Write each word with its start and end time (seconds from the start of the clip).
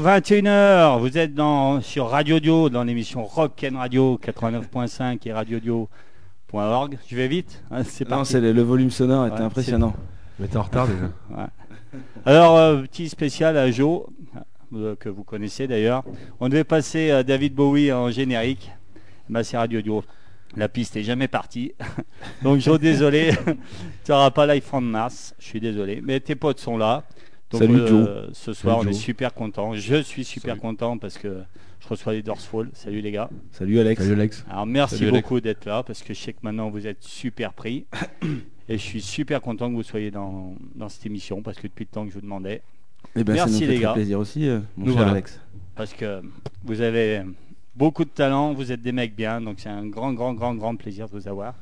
Hello, 0.00 0.08
hello, 0.08 0.20
21h, 0.20 0.98
vous 0.98 1.18
êtes 1.18 1.34
dans, 1.34 1.82
sur 1.82 2.08
Radio 2.08 2.40
Dio, 2.40 2.70
dans 2.70 2.84
l'émission 2.84 3.22
Rock 3.22 3.66
and 3.70 3.76
Radio 3.76 4.18
89.5 4.22 5.18
et 5.26 5.32
radiodio.org. 5.32 6.98
Je 7.06 7.16
vais 7.16 7.28
vite, 7.28 7.62
hein, 7.70 7.82
c'est 7.84 8.08
Non, 8.08 8.24
c'est 8.24 8.40
le, 8.40 8.52
le 8.52 8.62
volume 8.62 8.90
sonore 8.90 9.26
était 9.26 9.36
Ouais, 9.36 9.42
impressionnant. 9.42 9.94
Mais 10.38 10.48
t'es 10.48 10.56
en 10.56 10.62
retard 10.62 10.88
déjà. 10.88 11.50
Alors, 12.24 12.56
euh, 12.56 12.82
petit 12.82 13.10
spécial 13.10 13.58
à 13.58 13.70
Joe, 13.70 14.04
euh, 14.74 14.96
que 14.96 15.10
vous 15.10 15.24
connaissez 15.24 15.66
d'ailleurs. 15.66 16.02
On 16.40 16.48
devait 16.48 16.64
passer 16.64 17.10
euh, 17.10 17.22
David 17.22 17.54
Bowie 17.54 17.92
en 17.92 18.10
générique. 18.10 18.70
Bah, 19.28 19.44
c'est 19.44 19.58
Radio 19.58 19.82
Dio. 19.82 20.02
La 20.56 20.68
piste 20.68 20.96
est 20.96 21.04
jamais 21.04 21.28
partie. 21.28 21.74
Donc, 22.42 22.60
Joe, 22.60 22.80
désolé. 22.80 23.32
tu 24.04 24.12
n'auras 24.12 24.30
pas 24.30 24.46
Live 24.46 24.62
from 24.62 24.88
Mars. 24.88 25.34
Je 25.38 25.44
suis 25.44 25.60
désolé. 25.60 26.00
Mais 26.02 26.20
tes 26.20 26.36
potes 26.36 26.58
sont 26.60 26.78
là. 26.78 27.04
Donc, 27.50 27.62
Salut, 27.62 27.80
euh, 27.80 28.28
Ce 28.32 28.52
soir, 28.52 28.78
Salut, 28.78 28.88
on 28.88 28.90
est 28.90 28.94
super 28.94 29.34
content. 29.34 29.74
Je 29.74 30.02
suis 30.02 30.24
super 30.24 30.52
Salut. 30.52 30.60
content 30.60 30.98
parce 30.98 31.18
que 31.18 31.42
je 31.80 31.88
reçois 31.88 32.12
les 32.12 32.22
Dorsfall. 32.22 32.70
Salut 32.74 33.00
les 33.00 33.10
gars. 33.10 33.28
Salut 33.50 33.80
Alex. 33.80 34.02
Salut 34.02 34.12
Alex. 34.14 34.44
Alors 34.48 34.66
merci 34.66 34.96
Salut, 34.98 35.08
Alex. 35.10 35.22
beaucoup 35.22 35.40
d'être 35.40 35.64
là 35.64 35.82
parce 35.82 36.02
que 36.02 36.14
je 36.14 36.20
sais 36.20 36.32
que 36.32 36.38
maintenant 36.42 36.70
vous 36.70 36.86
êtes 36.86 37.02
super 37.02 37.52
pris 37.52 37.86
et 38.68 38.74
je 38.78 38.82
suis 38.82 39.00
super 39.02 39.40
content 39.40 39.68
que 39.68 39.74
vous 39.74 39.82
soyez 39.82 40.10
dans, 40.12 40.54
dans 40.76 40.88
cette 40.88 41.04
émission 41.06 41.42
parce 41.42 41.56
que 41.56 41.66
depuis 41.66 41.84
le 41.84 41.90
temps 41.92 42.04
que 42.04 42.10
je 42.10 42.14
vous 42.14 42.20
demandais 42.20 42.62
Eh 43.16 43.24
ben, 43.24 43.32
Merci, 43.34 43.54
ça 43.54 43.60
nous 43.60 43.66
fait 43.66 43.72
les 43.74 43.80
gars. 43.80 43.92
plaisir 43.94 44.18
aussi, 44.20 44.48
euh, 44.48 44.60
mon 44.76 44.84
Nous 44.86 44.92
cher 44.92 44.98
voilà. 44.98 45.10
Alex. 45.12 45.40
parce 45.74 45.92
que 45.92 46.22
vous 46.64 46.80
avez 46.80 47.22
beaucoup 47.74 48.04
de 48.04 48.10
talent, 48.10 48.52
vous 48.52 48.70
êtes 48.70 48.82
des 48.82 48.92
mecs 48.92 49.16
bien 49.16 49.40
donc 49.40 49.56
c'est 49.58 49.70
un 49.70 49.86
grand 49.88 50.12
grand 50.12 50.34
grand 50.34 50.54
grand 50.54 50.76
plaisir 50.76 51.08
de 51.08 51.12
vous 51.18 51.26
avoir 51.26 51.54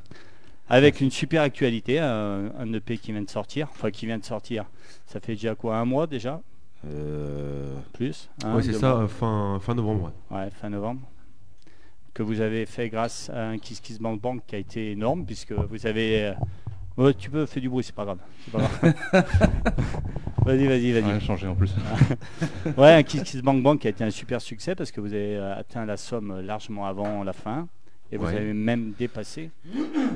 avec 0.69 1.01
une 1.01 1.11
super 1.11 1.41
actualité, 1.41 1.99
un, 1.99 2.51
un 2.57 2.73
EP 2.73 2.97
qui 2.97 3.11
vient 3.11 3.21
de 3.21 3.29
sortir, 3.29 3.67
enfin 3.71 3.91
qui 3.91 4.05
vient 4.05 4.17
de 4.19 4.25
sortir, 4.25 4.65
ça 5.05 5.19
fait 5.19 5.33
déjà 5.33 5.55
quoi 5.55 5.77
un 5.77 5.85
mois 5.85 6.07
déjà 6.07 6.41
Euh, 6.85 7.73
plus 7.93 8.29
hein, 8.43 8.55
ouais, 8.55 8.63
c'est 8.63 8.73
ça, 8.73 8.93
mois. 8.93 9.03
euh, 9.03 9.07
fin, 9.07 9.59
fin 9.61 9.75
novembre. 9.75 10.11
ouais. 10.31 10.37
Ouais, 10.37 10.49
fin 10.61 10.69
novembre. 10.69 11.01
Que 12.13 12.23
vous 12.23 12.39
avez 12.41 12.65
fait 12.65 12.89
grâce 12.89 13.29
à 13.29 13.47
un 13.49 13.57
Kiss 13.57 13.79
Kiss 13.81 13.99
Bank 13.99 14.21
Bank 14.21 14.41
qui 14.47 14.55
a 14.55 14.59
été 14.59 14.91
énorme, 14.91 15.25
puisque 15.25 15.51
vous 15.53 15.85
avez. 15.85 16.33
euh, 16.97 17.13
tu 17.17 17.29
peux 17.29 17.45
faire 17.45 17.61
du 17.61 17.69
bruit, 17.69 17.83
c'est 17.83 17.95
pas 17.95 18.05
grave. 18.05 18.19
vas-y, 20.45 20.67
vas-y, 20.67 20.91
vas-y. 20.91 21.03
Rien 21.03 21.19
changé 21.19 21.47
en 21.47 21.55
plus. 21.55 21.73
Ouais, 22.77 22.93
un 22.93 23.03
Kiss 23.03 23.23
Kiss 23.23 23.41
Bank 23.41 23.61
Bank 23.63 23.79
qui 23.81 23.87
a 23.87 23.89
été 23.91 24.03
un 24.03 24.09
super 24.09 24.41
succès 24.41 24.75
parce 24.75 24.91
que 24.91 25.01
vous 25.01 25.13
avez 25.13 25.37
euh, 25.37 25.55
atteint 25.57 25.85
la 25.85 25.97
somme 25.97 26.41
largement 26.41 26.85
avant 26.87 27.23
la 27.23 27.33
fin. 27.33 27.67
Et 28.11 28.17
vous 28.17 28.25
Ouais. 28.25 28.35
avez 28.37 28.53
même 28.53 28.93
dépassé. 28.97 29.51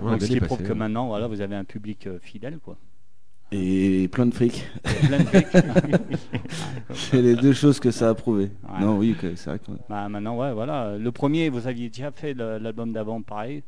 Ouais, 0.02 0.12
Donc, 0.12 0.22
ce 0.22 0.28
qui 0.28 0.40
prouve 0.40 0.64
que 0.64 0.74
maintenant, 0.74 1.08
voilà, 1.08 1.28
vous 1.28 1.42
avez 1.42 1.56
un 1.56 1.64
public 1.64 2.08
euh, 2.08 2.18
fidèle, 2.20 2.58
quoi. 2.60 2.76
et 3.52 4.08
plein 4.12 4.26
de 4.26 4.34
fric. 4.34 4.66
Plein 4.84 5.20
de 5.20 5.24
fric. 5.26 5.48
C'est 6.94 7.22
les 7.22 7.36
deux 7.36 7.54
choses 7.54 7.80
que 7.80 7.92
ça 7.92 8.10
a 8.10 8.14
prouvé. 8.16 8.46
Ouais. 8.64 8.80
Non, 8.82 8.98
oui, 8.98 9.16
c'est 9.36 9.46
vrai 9.46 9.60
que. 9.60 9.72
Bah, 9.90 10.10
maintenant, 10.10 10.38
ouais, 10.38 10.54
voilà. 10.54 10.98
Le 10.98 11.12
premier, 11.12 11.50
vous 11.50 11.68
aviez 11.68 11.90
déjà 11.90 12.12
fait 12.12 12.34
l'album 12.34 12.92
d'avant, 12.94 13.22
pareil. 13.22 13.64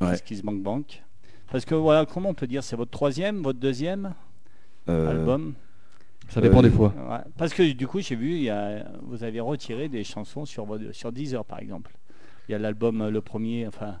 Ouais. 0.00 0.12
Kiss 0.12 0.20
Kiss 0.22 0.42
Bank 0.42 0.62
Bank. 0.62 1.02
Parce 1.50 1.64
que 1.64 1.74
voilà, 1.74 2.04
comment 2.04 2.28
on 2.30 2.34
peut 2.34 2.46
dire 2.46 2.62
C'est 2.62 2.76
votre 2.76 2.90
troisième, 2.90 3.42
votre 3.42 3.58
deuxième 3.58 4.12
euh, 4.90 5.10
album? 5.10 5.54
Ça 6.28 6.42
dépend 6.42 6.58
Euh, 6.58 6.62
des 6.62 6.70
fois. 6.70 6.92
Ouais. 7.08 7.20
Parce 7.38 7.54
que 7.54 7.72
du 7.72 7.86
coup, 7.86 8.00
j'ai 8.00 8.14
vu, 8.14 8.32
il 8.32 8.42
y 8.42 8.50
a, 8.50 8.86
vous 9.02 9.24
avez 9.24 9.40
retiré 9.40 9.88
des 9.88 10.04
chansons 10.04 10.44
sur, 10.44 10.66
votre- 10.66 10.92
sur 10.92 11.10
Deezer, 11.10 11.42
par 11.46 11.60
exemple. 11.60 11.90
Il 12.48 12.52
y 12.52 12.54
a 12.54 12.58
l'album, 12.58 13.00
euh, 13.02 13.10
le 13.10 13.20
premier, 13.20 13.66
enfin. 13.66 13.96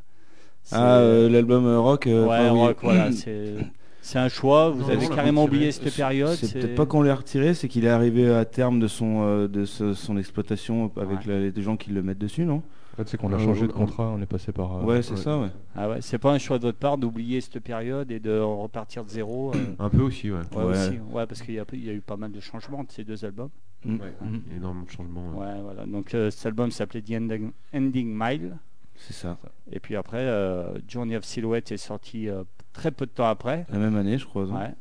Ah, 0.72 0.98
euh, 0.98 1.28
l'album 1.28 1.66
euh, 1.66 1.78
rock. 1.80 2.06
euh, 2.06 2.26
ouais, 2.26 2.36
enfin, 2.38 2.52
oui. 2.52 2.58
rock, 2.60 2.76
voilà. 2.82 3.12
C'est 3.12 3.54
c'est 4.00 4.18
un 4.18 4.28
choix. 4.28 4.70
Vous 4.70 4.82
Non, 4.82 4.88
avez 4.88 5.06
carrément 5.08 5.44
oublié 5.44 5.70
cette 5.70 5.94
période. 5.94 6.34
C'est 6.34 6.52
peut-être 6.54 6.74
pas 6.76 6.86
qu'on 6.86 7.02
l'a 7.02 7.14
retiré, 7.14 7.52
c'est 7.52 7.68
qu'il 7.68 7.84
est 7.84 7.90
arrivé 7.90 8.32
à 8.32 8.44
terme 8.46 8.80
de 8.80 8.86
son 8.86 9.22
euh, 9.22 9.48
de 9.48 9.64
ce- 9.66 9.92
son 9.92 10.16
exploitation 10.16 10.90
avec 10.96 11.26
Ouais. 11.26 11.40
la- 11.40 11.40
les 11.50 11.62
gens 11.62 11.76
qui 11.76 11.90
le 11.90 12.02
mettent 12.02 12.18
dessus, 12.18 12.44
non? 12.46 12.62
En 12.94 12.96
fait, 12.96 13.08
c'est 13.08 13.16
qu'on 13.18 13.32
a 13.34 13.38
changé 13.38 13.66
de 13.66 13.72
on- 13.72 13.76
contrat, 13.76 14.04
on 14.16 14.20
est 14.22 14.26
passé 14.26 14.50
par. 14.50 14.78
euh, 14.78 14.82
Ouais, 14.82 15.02
c'est 15.02 15.12
ouais. 15.12 15.16
ça, 15.18 15.38
ouais. 15.38 15.48
Ah 15.76 15.88
ouais, 15.90 15.98
c'est 16.00 16.16
pas 16.18 16.32
un 16.32 16.38
choix 16.38 16.58
de 16.58 16.62
votre 16.64 16.78
part 16.78 16.96
d'oublier 16.96 17.40
cette 17.42 17.58
période 17.60 18.10
et 18.10 18.18
de 18.18 18.38
repartir 18.40 19.04
de 19.04 19.10
zéro. 19.10 19.52
euh, 19.54 19.58
Un 19.78 19.90
peu 19.90 20.00
aussi, 20.02 20.30
ouais. 20.30 20.38
ouais, 20.56 20.64
Ouais. 20.64 20.70
aussi. 20.70 20.98
Ouais, 21.12 21.26
parce 21.26 21.42
qu'il 21.42 21.54
y, 21.54 21.58
y 21.58 21.90
a 21.90 21.92
eu 21.92 22.00
pas 22.00 22.16
mal 22.16 22.32
de 22.32 22.40
changements 22.40 22.84
de 22.84 22.90
ces 22.90 23.04
deux 23.04 23.24
albums. 23.26 23.50
Mm. 23.84 24.00
Ouais. 24.00 24.12
Énormément 24.56 24.84
de 24.84 24.90
changements. 24.90 25.30
ouais. 25.38 25.46
Ouais, 25.46 25.60
voilà. 25.62 25.86
Donc 25.86 26.14
euh, 26.14 26.30
cet 26.30 26.46
album 26.46 26.70
s'appelait 26.70 27.02
The 27.02 27.12
Ending, 27.12 27.50
Ending 27.74 28.12
Mile. 28.16 28.56
C'est 28.96 29.12
ça. 29.14 29.38
Et 29.70 29.78
puis 29.78 29.94
après, 29.94 30.18
euh, 30.24 30.78
Journey 30.88 31.14
of 31.16 31.24
Silhouette 31.24 31.70
est 31.70 31.76
sorti 31.76 32.28
euh, 32.28 32.42
très 32.72 32.90
peu 32.90 33.06
de 33.06 33.12
temps 33.12 33.28
après. 33.28 33.64
La 33.70 33.78
même 33.78 33.94
année, 33.96 34.18
je 34.18 34.26
crois. 34.26 34.44
Ouais. 34.46 34.74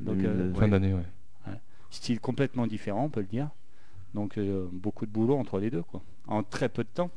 Donc, 0.00 0.18
2000, 0.18 0.26
euh, 0.26 0.54
Fin 0.54 0.60
Ouais. 0.62 0.70
d'année, 0.70 0.94
ouais. 0.94 1.02
style 1.90 2.20
complètement 2.20 2.66
différent, 2.66 3.04
on 3.04 3.08
peut 3.10 3.20
le 3.20 3.26
dire. 3.26 3.48
Donc 4.14 4.38
euh, 4.38 4.66
beaucoup 4.72 5.06
de 5.06 5.10
boulot 5.10 5.36
entre 5.36 5.58
les 5.58 5.70
deux, 5.70 5.82
quoi. 5.82 6.02
En 6.28 6.42
très 6.44 6.68
peu 6.68 6.84
de 6.84 6.88
temps. 6.88 7.10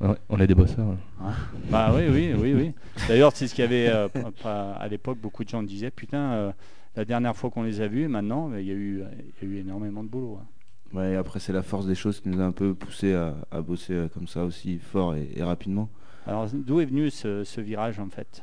Ouais, 0.00 0.16
on 0.28 0.38
est 0.40 0.46
des 0.46 0.54
bosseurs. 0.54 0.88
ouais. 0.88 1.30
Bah 1.70 1.92
oui, 1.94 2.02
oui, 2.10 2.32
oui, 2.36 2.54
oui. 2.54 2.74
D'ailleurs, 3.08 3.32
c'est 3.34 3.46
ce 3.46 3.54
qu'il 3.54 3.62
y 3.62 3.66
avait 3.66 3.88
euh, 3.88 4.08
à 4.44 4.88
l'époque. 4.88 5.18
Beaucoup 5.18 5.44
de 5.44 5.48
gens 5.48 5.62
disaient, 5.62 5.90
putain, 5.90 6.32
euh, 6.32 6.52
la 6.96 7.04
dernière 7.04 7.36
fois 7.36 7.50
qu'on 7.50 7.62
les 7.62 7.80
a 7.80 7.88
vus, 7.88 8.08
maintenant, 8.08 8.50
il 8.56 8.66
y 8.66 8.70
a 8.70 8.74
eu, 8.74 9.02
il 9.42 9.48
y 9.48 9.52
a 9.52 9.54
eu 9.54 9.58
énormément 9.60 10.02
de 10.04 10.08
boulot. 10.08 10.38
hein. 10.40 10.46
Ouais, 10.94 11.16
après, 11.16 11.40
c'est 11.40 11.54
la 11.54 11.62
force 11.62 11.86
des 11.86 11.94
choses 11.94 12.20
qui 12.20 12.28
nous 12.28 12.40
a 12.40 12.44
un 12.44 12.52
peu 12.52 12.74
poussé 12.74 13.14
à, 13.14 13.34
à 13.50 13.62
bosser 13.62 13.94
euh, 13.94 14.08
comme 14.08 14.26
ça 14.28 14.44
aussi 14.44 14.78
fort 14.78 15.14
et, 15.14 15.30
et 15.34 15.42
rapidement. 15.42 15.88
Alors, 16.26 16.46
d'où 16.52 16.80
est 16.80 16.84
venu 16.84 17.08
ce, 17.10 17.44
ce 17.44 17.60
virage, 17.62 17.98
en 17.98 18.08
fait? 18.10 18.42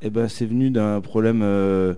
Eh 0.00 0.08
ben, 0.10 0.28
c'est 0.28 0.46
venu 0.46 0.70
d'un 0.70 1.00
problème 1.02 1.42
euh, 1.42 1.92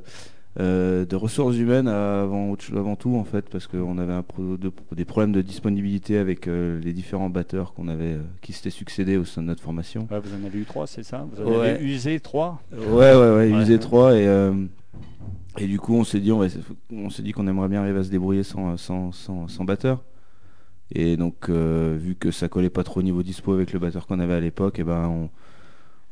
euh, 0.58 1.04
de 1.04 1.14
ressources 1.14 1.56
humaines 1.56 1.86
avant, 1.86 2.56
tout, 2.56 3.14
en 3.14 3.22
fait, 3.24 3.48
parce 3.48 3.68
qu'on 3.68 3.96
avait 3.98 4.12
un 4.12 4.22
pro- 4.24 4.56
de- 4.56 4.72
des 4.90 5.04
problèmes 5.04 5.30
de 5.32 5.40
disponibilité 5.42 6.18
avec 6.18 6.48
euh, 6.48 6.80
les 6.80 6.92
différents 6.92 7.30
batteurs 7.30 7.72
qu'on 7.72 7.86
avait, 7.86 8.18
qui 8.42 8.52
s'étaient 8.52 8.70
succédés 8.70 9.18
au 9.18 9.24
sein 9.24 9.40
de 9.42 9.46
notre 9.46 9.62
formation. 9.62 10.08
Ouais, 10.10 10.18
Vous 10.18 10.34
en 10.34 10.44
avez 10.44 10.58
eu 10.58 10.64
trois, 10.64 10.88
c'est 10.88 11.04
ça? 11.04 11.28
Vous 11.30 11.40
en 11.42 11.46
Ouais. 11.60 11.68
avez 11.74 11.84
usé 11.84 12.18
trois? 12.18 12.60
Ouais, 12.72 12.78
ouais, 12.88 13.14
ouais, 13.14 13.52
Ouais. 13.52 13.62
usé 13.62 13.78
3 13.78 14.16
et, 14.16 14.26
et 15.58 15.66
du 15.66 15.78
coup 15.78 15.94
on 15.94 16.04
s'est 16.04 16.20
dit 16.20 16.30
on, 16.32 16.38
va, 16.38 16.46
on 16.92 17.10
s'est 17.10 17.22
dit 17.22 17.32
qu'on 17.32 17.46
aimerait 17.48 17.68
bien 17.68 17.80
arriver 17.82 17.98
à 18.00 18.04
se 18.04 18.10
débrouiller 18.10 18.42
sans, 18.42 18.76
sans, 18.76 19.12
sans, 19.12 19.48
sans 19.48 19.64
batteur. 19.64 20.02
Et 20.92 21.16
donc 21.16 21.48
euh, 21.48 21.96
vu 22.00 22.14
que 22.16 22.30
ça 22.30 22.48
collait 22.48 22.70
pas 22.70 22.82
trop 22.84 23.00
au 23.00 23.02
niveau 23.02 23.22
dispo 23.22 23.52
avec 23.52 23.72
le 23.72 23.78
batteur 23.78 24.06
qu'on 24.06 24.18
avait 24.20 24.34
à 24.34 24.40
l'époque, 24.40 24.78
et 24.78 24.84
ben 24.84 25.06
on, 25.08 25.30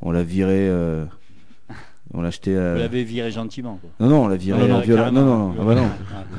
on 0.00 0.11
l'a 0.12 0.23
viré, 0.23 0.69
euh, 0.69 1.05
on 2.14 2.20
l'a 2.23 2.29
acheté. 2.29 2.56
à- 2.56 2.75
Vous 2.75 2.79
l'avez 2.79 3.02
viré 3.05 3.31
gentiment, 3.32 3.79
quoi. 3.81 3.90
Non 3.99 4.08
non, 4.08 4.25
on 4.25 4.29
l'a 4.29 4.37
viré 4.37 4.61
Non, 4.61 4.69
non, 4.69 4.75
en 4.76 4.81
violent. 4.81 5.02
carrément. 5.02 5.20
Non 5.20 5.26
non, 5.26 5.49
non, 5.49 5.55
ah 5.61 5.64
bah 5.64 5.75
non. 5.75 5.82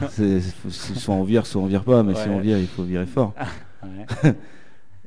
Ouais. 0.01 0.07
C'est, 0.10 0.40
soit 0.72 1.16
on 1.16 1.24
vire, 1.24 1.46
soit 1.46 1.62
on 1.62 1.66
vire 1.66 1.84
pas, 1.84 2.01
mais 2.04 2.16
si 2.16 2.30
on 2.30 2.40
vire, 2.40 2.57
il 2.57 2.68
faut 2.68 2.84
virer 2.84 3.06
fort. 3.06 3.34
Ouais. 3.81 4.34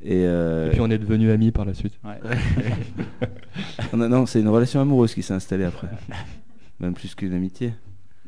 Et, 0.04 0.24
euh, 0.24 0.68
Et 0.68 0.70
puis 0.70 0.80
on 0.80 0.90
est 0.90 0.96
devenus 0.98 1.30
amis 1.30 1.50
par 1.52 1.64
la 1.66 1.74
suite. 1.74 1.92
Ouais. 2.04 2.18
Non, 3.94 4.24
c'est 4.26 4.40
une 4.40 4.48
relation 4.48 4.80
amoureuse 4.80 5.14
qui 5.14 5.22
s'est 5.22 5.34
installée 5.34 5.64
après. 5.64 5.88
Même 6.82 6.94
plus 6.94 7.14
qu'une 7.14 7.32
amitié. 7.32 7.72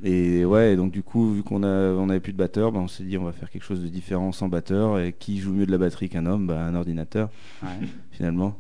Et 0.03 0.45
ouais, 0.45 0.73
et 0.73 0.77
donc 0.77 0.93
du 0.93 1.03
coup, 1.03 1.33
vu 1.35 1.43
qu'on 1.43 1.63
on 1.63 2.09
avait 2.09 2.21
plus 2.21 2.33
de 2.33 2.39
batteur, 2.39 2.73
ben, 2.73 2.81
on 2.81 2.89
s'est 2.89 3.05
dit 3.05 3.17
on 3.19 3.25
va 3.25 3.33
faire 3.33 3.51
quelque 3.51 3.63
chose 3.65 3.83
de 3.83 3.89
différent 3.89 4.33
sans 4.33 4.49
batteur. 4.49 4.99
Et 4.99 5.13
qui 5.13 5.39
joue 5.39 5.53
mieux 5.53 5.67
de 5.67 5.71
la 5.71 5.79
batterie 5.79 6.09
qu'un 6.09 6.27
homme? 6.27 6.47
Ben, 6.47 6.59
Un 6.59 6.75
ordinateur, 6.75 7.31
Ouais. 7.63 7.69
finalement. 8.11 8.57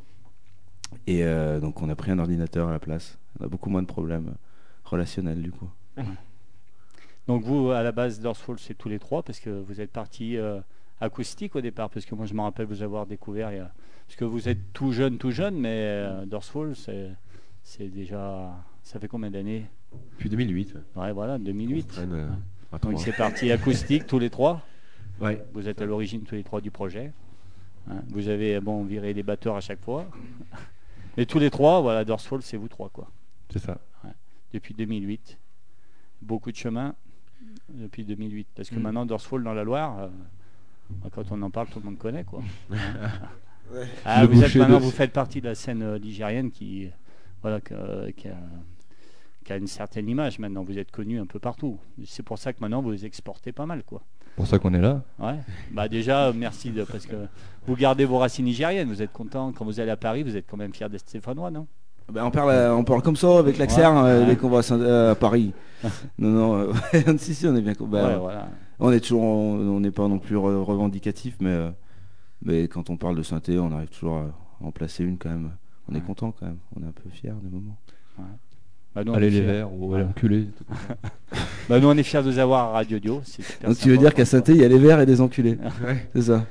Et 1.06 1.24
euh, 1.24 1.60
donc 1.60 1.82
on 1.82 1.88
a 1.88 1.96
pris 1.96 2.10
un 2.12 2.18
ordinateur 2.18 2.68
à 2.68 2.72
la 2.72 2.78
place. 2.78 3.18
On 3.40 3.44
a 3.44 3.48
beaucoup 3.48 3.68
moins 3.70 3.82
de 3.82 3.86
problèmes 3.86 4.34
relationnels 4.84 5.42
du 5.42 5.50
coup. 5.50 5.68
Donc 7.26 7.42
vous, 7.42 7.70
à 7.70 7.82
la 7.82 7.92
base, 7.92 8.20
Dorsfall, 8.20 8.58
c'est 8.58 8.74
tous 8.74 8.88
les 8.88 8.98
trois, 8.98 9.22
parce 9.22 9.40
que 9.40 9.50
vous 9.50 9.80
êtes 9.80 9.90
parti 9.90 10.36
euh, 10.36 10.60
acoustique 11.00 11.56
au 11.56 11.60
départ, 11.60 11.88
parce 11.90 12.04
que 12.04 12.14
moi 12.14 12.26
je 12.26 12.34
me 12.34 12.42
rappelle 12.42 12.66
vous 12.66 12.82
avoir 12.82 13.06
découvert, 13.06 13.50
parce 14.06 14.16
que 14.16 14.24
vous 14.24 14.48
êtes 14.48 14.72
tout 14.72 14.92
jeune, 14.92 15.16
tout 15.18 15.30
jeune, 15.30 15.56
mais 15.58 15.70
euh, 15.72 16.26
Dorsfall, 16.26 16.76
c'est, 16.76 17.10
c'est 17.62 17.88
déjà, 17.88 18.52
ça 18.82 19.00
fait 19.00 19.08
combien 19.08 19.30
d'années? 19.30 19.64
Puis 20.18 20.28
2008. 20.30 20.74
ouais. 20.96 21.12
Voilà, 21.12 21.34
On 21.34 21.38
2008. 21.38 21.86
traîne, 21.88 22.12
euh, 22.12 22.28
à 22.72 22.78
Donc 22.78 23.00
c'est 23.00 23.12
parti 23.16 23.50
acoustique 23.52 24.06
tous 24.06 24.18
les 24.18 24.30
trois. 24.30 24.62
Ouais. 25.20 25.44
Vous 25.52 25.68
êtes 25.68 25.80
à 25.80 25.86
l'origine 25.86 26.22
tous 26.22 26.34
les 26.34 26.42
trois 26.44 26.60
du 26.60 26.70
projet. 26.70 27.12
Hein, 27.90 28.02
vous 28.08 28.28
avez 28.28 28.58
bon 28.60 28.82
viré 28.84 29.12
les 29.12 29.22
batteurs 29.22 29.56
à 29.56 29.60
chaque 29.60 29.80
fois. 29.82 30.06
Mais 31.16 31.26
tous 31.26 31.38
les 31.38 31.50
trois, 31.50 31.80
voilà, 31.80 32.04
Dorsfall, 32.04 32.42
c'est 32.42 32.56
vous 32.56 32.68
trois 32.68 32.88
quoi. 32.88 33.10
C'est 33.50 33.58
ça. 33.60 33.78
Depuis 34.52 34.74
2008. 34.74 35.38
Beaucoup 36.22 36.50
de 36.50 36.56
chemin 36.56 36.94
depuis 37.68 38.04
2008. 38.04 38.48
Parce 38.54 38.70
que 38.70 38.76
Mm. 38.76 38.82
maintenant, 38.82 39.06
Dorsfall 39.06 39.42
dans 39.44 39.52
la 39.54 39.62
Loire, 39.64 39.98
euh, 40.00 40.08
quand 41.12 41.24
on 41.30 41.42
en 41.42 41.50
parle, 41.50 41.68
tout 41.68 41.78
le 41.80 41.84
monde 41.84 41.98
connaît 41.98 42.24
quoi. 42.24 42.42
Ah, 44.04 44.22
Le 44.22 44.28
vous, 44.28 44.42
êtes 44.44 44.54
maintenant, 44.56 44.78
de- 44.78 44.84
vous 44.84 44.90
faites 44.90 45.12
partie 45.12 45.40
de 45.40 45.46
la 45.46 45.54
scène 45.54 45.82
euh, 45.82 45.98
ligérienne 45.98 46.50
qui, 46.50 46.88
voilà, 47.42 47.60
que- 47.60 48.10
qui, 48.10 48.28
a, 48.28 48.36
qui 49.44 49.52
a 49.52 49.56
une 49.56 49.66
certaine 49.66 50.08
image 50.08 50.38
maintenant. 50.38 50.62
Vous 50.62 50.78
êtes 50.78 50.90
connu 50.90 51.20
un 51.20 51.26
peu 51.26 51.38
partout. 51.38 51.78
C'est 52.06 52.22
pour 52.22 52.38
ça 52.38 52.52
que 52.52 52.60
maintenant 52.60 52.82
vous 52.82 53.04
exportez 53.04 53.52
pas 53.52 53.66
mal 53.66 53.82
quoi. 53.84 54.02
pour 54.36 54.46
ça 54.46 54.58
qu'on 54.58 54.74
est 54.74 54.80
là. 54.80 55.02
Ouais. 55.18 55.38
Bah 55.70 55.88
déjà, 55.88 56.32
merci 56.32 56.70
de, 56.70 56.84
parce 56.84 57.06
que 57.06 57.16
vous 57.66 57.76
gardez 57.76 58.04
vos 58.04 58.18
racines 58.18 58.44
nigériennes. 58.46 58.88
Vous 58.88 59.02
êtes 59.02 59.12
content 59.12 59.52
quand 59.52 59.64
vous 59.64 59.80
allez 59.80 59.90
à 59.90 59.96
Paris. 59.96 60.22
Vous 60.22 60.36
êtes 60.36 60.46
quand 60.50 60.56
même 60.56 60.72
fier 60.74 60.88
d'être 60.90 61.02
stéphanois, 61.08 61.50
non? 61.50 61.66
Ben, 62.12 62.24
on, 62.24 62.30
parle, 62.30 62.50
euh, 62.50 62.74
on 62.74 62.84
parle 62.84 63.00
comme 63.00 63.16
ça 63.16 63.38
avec 63.38 63.56
l'accent 63.56 64.04
Ouais, 64.04 64.10
euh, 64.10 64.20
ouais. 64.20 64.26
dès 64.26 64.36
qu'on 64.36 64.50
va 64.50 64.58
à, 64.58 64.72
euh, 64.72 65.12
à 65.12 65.14
Paris. 65.14 65.54
non, 66.18 66.28
non, 66.28 66.54
euh, 66.94 67.16
si, 67.18 67.34
si, 67.34 67.46
on 67.46 67.56
est 67.56 67.62
bien. 67.62 67.72
bah, 67.80 68.08
Ouais, 68.08 68.16
voilà. 68.18 68.48
On 68.78 68.92
est 68.92 69.00
toujours, 69.00 69.22
on 69.22 69.80
n'est 69.80 69.90
pas 69.90 70.06
non 70.08 70.18
plus 70.18 70.36
revendicatif, 70.36 71.36
mais, 71.40 71.70
mais 72.42 72.68
quand 72.68 72.90
on 72.90 72.96
parle 72.98 73.16
de 73.16 73.22
synthé, 73.22 73.58
on 73.58 73.72
arrive 73.72 73.88
toujours 73.88 74.18
à 74.18 74.26
en 74.60 74.70
placer 74.70 75.04
une 75.04 75.16
quand 75.16 75.30
même. 75.30 75.52
On 75.90 75.94
est 75.94 76.00
content 76.00 76.32
quand 76.32 76.44
même. 76.46 76.58
On 76.76 76.82
est 76.82 76.86
un 76.88 76.92
peu 76.92 77.08
fiers 77.08 77.32
des 77.42 77.48
moments. 77.48 77.78
Bah 78.94 79.02
Allez 79.12 79.30
les 79.30 79.40
verts 79.40 79.72
ou 79.72 79.92
allez 79.94 80.04
enculés. 80.04 80.46
bah 81.68 81.80
nous 81.80 81.88
on 81.88 81.96
est 81.96 82.02
fiers 82.04 82.22
de 82.22 82.30
vous 82.30 82.38
avoir 82.38 82.68
à 82.68 82.72
Radio 82.72 82.98
Dio. 83.00 83.22
Donc 83.64 83.76
tu 83.76 83.88
veux 83.88 83.98
dire 83.98 84.14
qu'à 84.14 84.24
synthé 84.24 84.52
il 84.52 84.58
y 84.58 84.64
a 84.64 84.68
les 84.68 84.78
verts 84.78 85.00
et 85.00 85.06
des 85.06 85.20
enculés. 85.20 85.58
C'est 86.14 86.22
ça. 86.22 86.46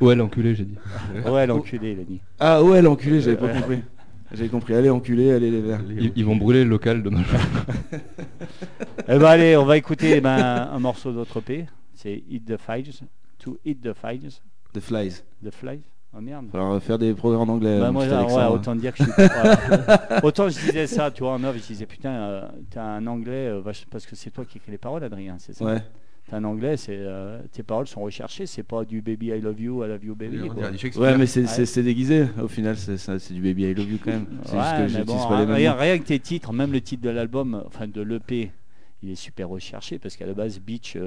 Ouais 0.00 0.14
l'enculé 0.14 0.54
j'ai 0.54 0.64
dit. 0.64 0.76
Ouais 1.26 1.46
l'enculé 1.46 1.92
il 1.92 2.00
a 2.00 2.04
dit. 2.04 2.20
Ah 2.38 2.62
ouais 2.62 2.80
l'enculé 2.80 3.20
j'avais 3.20 3.36
pas 3.36 3.48
compris. 3.48 3.82
J'avais 4.32 4.48
compris. 4.48 4.74
Allez 4.74 4.90
enculé, 4.90 5.32
allez 5.32 5.50
les 5.50 5.60
verts. 5.60 5.80
Ils, 6.14 6.24
vont 6.24 6.36
brûler 6.36 6.64
le 6.64 6.70
local 6.70 7.02
de 7.02 7.10
nos 7.10 7.18
Eh 9.08 9.18
ben 9.18 9.24
allez, 9.24 9.56
on 9.56 9.64
va 9.64 9.76
écouter 9.76 10.12
eh 10.16 10.20
ben, 10.20 10.68
un 10.72 10.78
morceau 10.78 11.12
d'autre 11.12 11.40
P. 11.40 11.66
C'est 11.94 12.22
Eat 12.30 12.44
the 12.46 12.56
Flies. 12.56 13.00
To 13.40 13.58
Eat 13.64 13.80
the 13.82 13.92
Flies. 13.92 14.40
The 14.72 14.80
Flies. 14.80 15.24
The 15.44 15.50
Flies. 15.50 15.80
Oh 16.16 16.20
merde. 16.20 16.48
Alors 16.54 16.82
faire 16.82 16.98
des 16.98 17.14
programmes 17.14 17.48
en 17.48 17.52
anglais. 17.54 17.78
Bah, 17.78 17.92
moi, 17.92 18.04
ouais, 18.04 18.46
autant 18.46 18.74
dire 18.74 18.92
que 18.92 19.04
je 19.04 19.10
suis. 19.10 19.22
autant 20.24 20.48
je 20.48 20.58
disais 20.58 20.86
ça, 20.88 21.10
tu 21.10 21.22
vois, 21.22 21.34
en 21.34 21.44
off, 21.44 21.56
je 21.56 21.66
disais 21.66 21.86
putain, 21.86 22.10
euh, 22.10 22.48
t'as 22.70 22.82
un 22.82 23.06
anglais, 23.06 23.46
euh, 23.46 23.62
parce 23.62 24.06
que 24.06 24.16
c'est 24.16 24.30
toi 24.30 24.44
qui 24.44 24.58
écris 24.58 24.72
les 24.72 24.78
paroles, 24.78 25.04
Adrien, 25.04 25.36
c'est 25.38 25.52
ça? 25.52 25.64
Ouais. 25.64 25.80
T'as 26.28 26.38
un 26.38 26.44
anglais, 26.44 26.76
c'est 26.76 26.96
euh, 26.96 27.40
tes 27.52 27.62
paroles 27.62 27.86
sont 27.86 28.00
recherchées, 28.00 28.46
c'est 28.46 28.64
pas 28.64 28.84
du 28.84 29.02
baby 29.02 29.28
I 29.28 29.40
love 29.40 29.60
you, 29.60 29.84
I 29.84 29.88
love 29.88 30.04
you 30.04 30.16
baby. 30.16 30.40
Ouais, 30.96 31.16
mais 31.16 31.26
c'est 31.26 31.82
déguisé. 31.82 32.26
Au 32.42 32.48
final, 32.48 32.76
c'est 32.76 33.32
du 33.32 33.40
baby 33.40 33.70
I 33.70 33.74
love 33.74 33.90
you 33.90 33.98
quand 34.04 34.10
même. 34.10 34.26
Ouais, 34.52 34.88
juste 34.88 35.00
que 35.00 35.04
bon, 35.04 35.28
pas 35.28 35.44
les 35.44 35.52
rien, 35.52 35.74
rien, 35.74 35.96
que 35.98 36.04
tes 36.04 36.18
titres, 36.18 36.52
même 36.52 36.72
le 36.72 36.80
titre 36.80 37.04
de 37.04 37.10
l'album, 37.10 37.62
enfin 37.66 37.86
de 37.86 38.02
l'EP, 38.02 38.50
il 39.04 39.10
est 39.10 39.14
super 39.14 39.48
recherché 39.48 40.00
parce 40.00 40.16
qu'à 40.16 40.26
la 40.26 40.34
base, 40.34 40.58
Beach. 40.58 40.98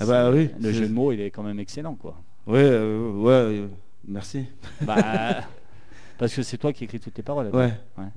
ah 0.00 0.06
bah 0.06 0.30
oui. 0.30 0.48
Le 0.58 0.72
jeu 0.72 0.88
de 0.88 0.92
mots, 0.92 1.12
il 1.12 1.20
est 1.20 1.30
quand 1.30 1.42
même 1.42 1.60
excellent, 1.60 1.96
quoi. 1.96 2.16
Euh, 2.48 3.12
ouais, 3.12 3.32
euh, 3.32 3.66
merci. 4.06 4.46
Bah, 4.82 4.96
euh, 5.04 5.40
parce 6.18 6.34
que 6.34 6.42
c'est 6.42 6.58
toi 6.58 6.72
qui 6.72 6.84
écris 6.84 7.00
toutes 7.00 7.16
les 7.16 7.22
paroles. 7.22 7.50
Ouais. 7.54 7.72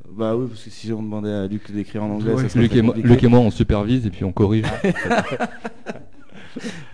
Bah 0.09 0.35
oui, 0.35 0.47
parce 0.47 0.63
que 0.63 0.69
si 0.69 0.91
on 0.91 1.01
demandait 1.01 1.31
à 1.31 1.47
Luc 1.47 1.71
d'écrire 1.71 2.03
en 2.03 2.12
anglais, 2.12 2.35
ça 2.38 2.50
serait 2.50 2.68
Luc, 2.68 3.24
et 3.24 3.27
moi, 3.27 3.39
on 3.39 3.51
supervise 3.51 4.06
et 4.06 4.09
puis 4.09 4.24
on 4.24 4.31
corrige. 4.31 4.65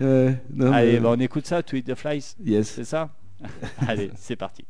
Allez, 0.00 1.00
bah, 1.00 1.10
on 1.10 1.20
écoute 1.20 1.46
ça, 1.46 1.62
Tweet 1.62 1.86
the 1.86 1.94
Flies, 1.94 2.34
Yes. 2.44 2.68
c'est 2.68 2.84
ça 2.84 3.10
Allez, 3.86 4.10
c'est 4.16 4.36
parti. 4.36 4.64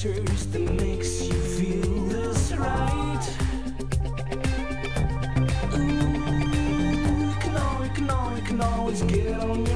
search 0.00 0.50
that 0.52 0.60
makes 0.80 1.20
you 1.20 1.34
feel 1.34 2.04
this 2.06 2.52
right. 2.52 3.28
Ooh, 5.74 7.34
can 7.38 7.56
always, 7.58 7.90
can 7.90 8.08
always, 8.08 8.42
can 8.44 8.60
always 8.62 9.02
get 9.02 9.38
on. 9.40 9.69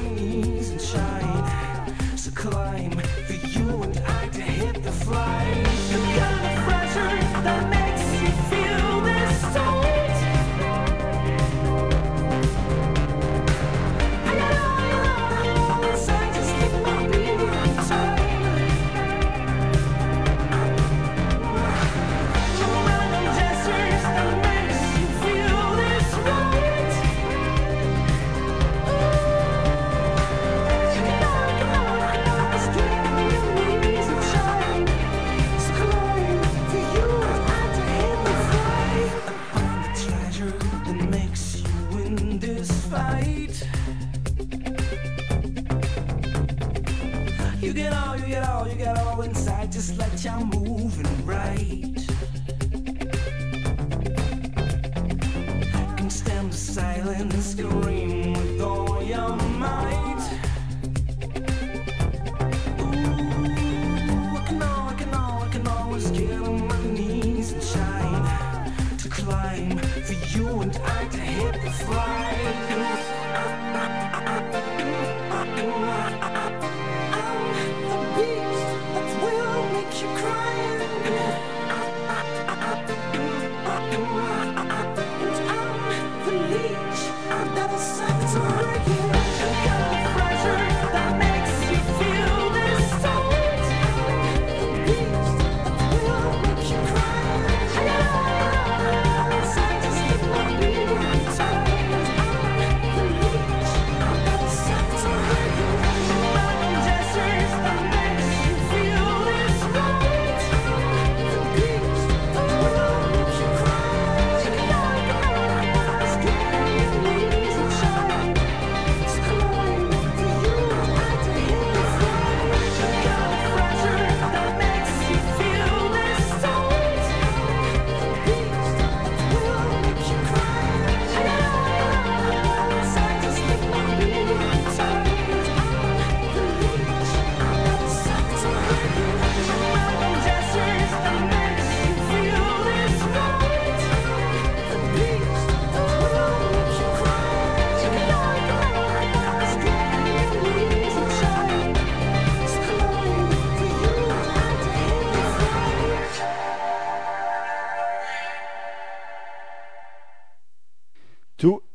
te. 50.25 50.64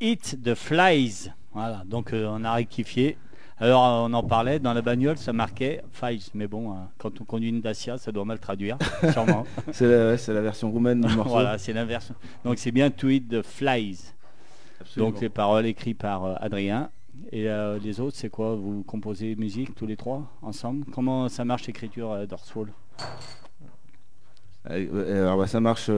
Eat 0.01 0.39
the 0.43 0.55
Flies. 0.55 1.31
Voilà, 1.53 1.83
donc 1.85 2.13
euh, 2.13 2.27
on 2.31 2.45
a 2.45 2.55
rectifié. 2.55 3.19
Alors 3.59 3.85
euh, 3.85 4.09
on 4.09 4.15
en 4.15 4.23
parlait, 4.23 4.59
dans 4.59 4.73
la 4.73 4.81
bagnole 4.81 5.19
ça 5.19 5.35
marquait 5.35 5.83
Flies, 5.93 6.31
mais 6.33 6.47
bon, 6.47 6.73
hein, 6.73 6.89
quand 6.97 7.21
on 7.21 7.25
conduit 7.25 7.51
une 7.51 7.61
Dacia 7.61 7.99
ça 7.99 8.11
doit 8.11 8.25
mal 8.25 8.39
traduire, 8.39 8.79
sûrement. 9.13 9.45
c'est 9.73 9.87
la, 9.87 10.17
la, 10.35 10.41
version 10.41 10.71
roumaine 10.71 11.03
du 11.03 11.15
morceau. 11.17 11.31
voilà, 11.31 11.59
c'est 11.59 11.75
l'inversion. 11.75 12.15
Donc 12.45 12.57
c'est 12.59 12.71
bien 12.71 12.91
To 12.91 13.09
Eat 13.11 13.29
the 13.29 13.43
Flies. 13.43 14.15
Donc 14.97 15.21
les 15.21 15.29
paroles 15.29 15.67
écrites 15.67 15.99
par 15.99 16.25
euh, 16.25 16.35
Adrien. 16.41 16.91
Et 17.33 17.49
les 17.83 18.01
autres, 18.01 18.17
c'est 18.17 18.31
quoi? 18.31 18.55
Vous 18.55 18.83
composez 18.83 19.37
musique 19.37 19.75
tous 19.75 19.87
les 19.87 19.97
trois 19.97 20.23
ensemble? 20.41 20.87
Comment 20.93 21.29
ça 21.29 21.45
marche 21.45 21.67
l'écriture 21.67 22.13
euh, 22.13 22.27
d'Orswall 22.27 22.73
Alors 24.65 25.37
bah, 25.37 25.47
ça 25.47 25.61
marche, 25.61 25.91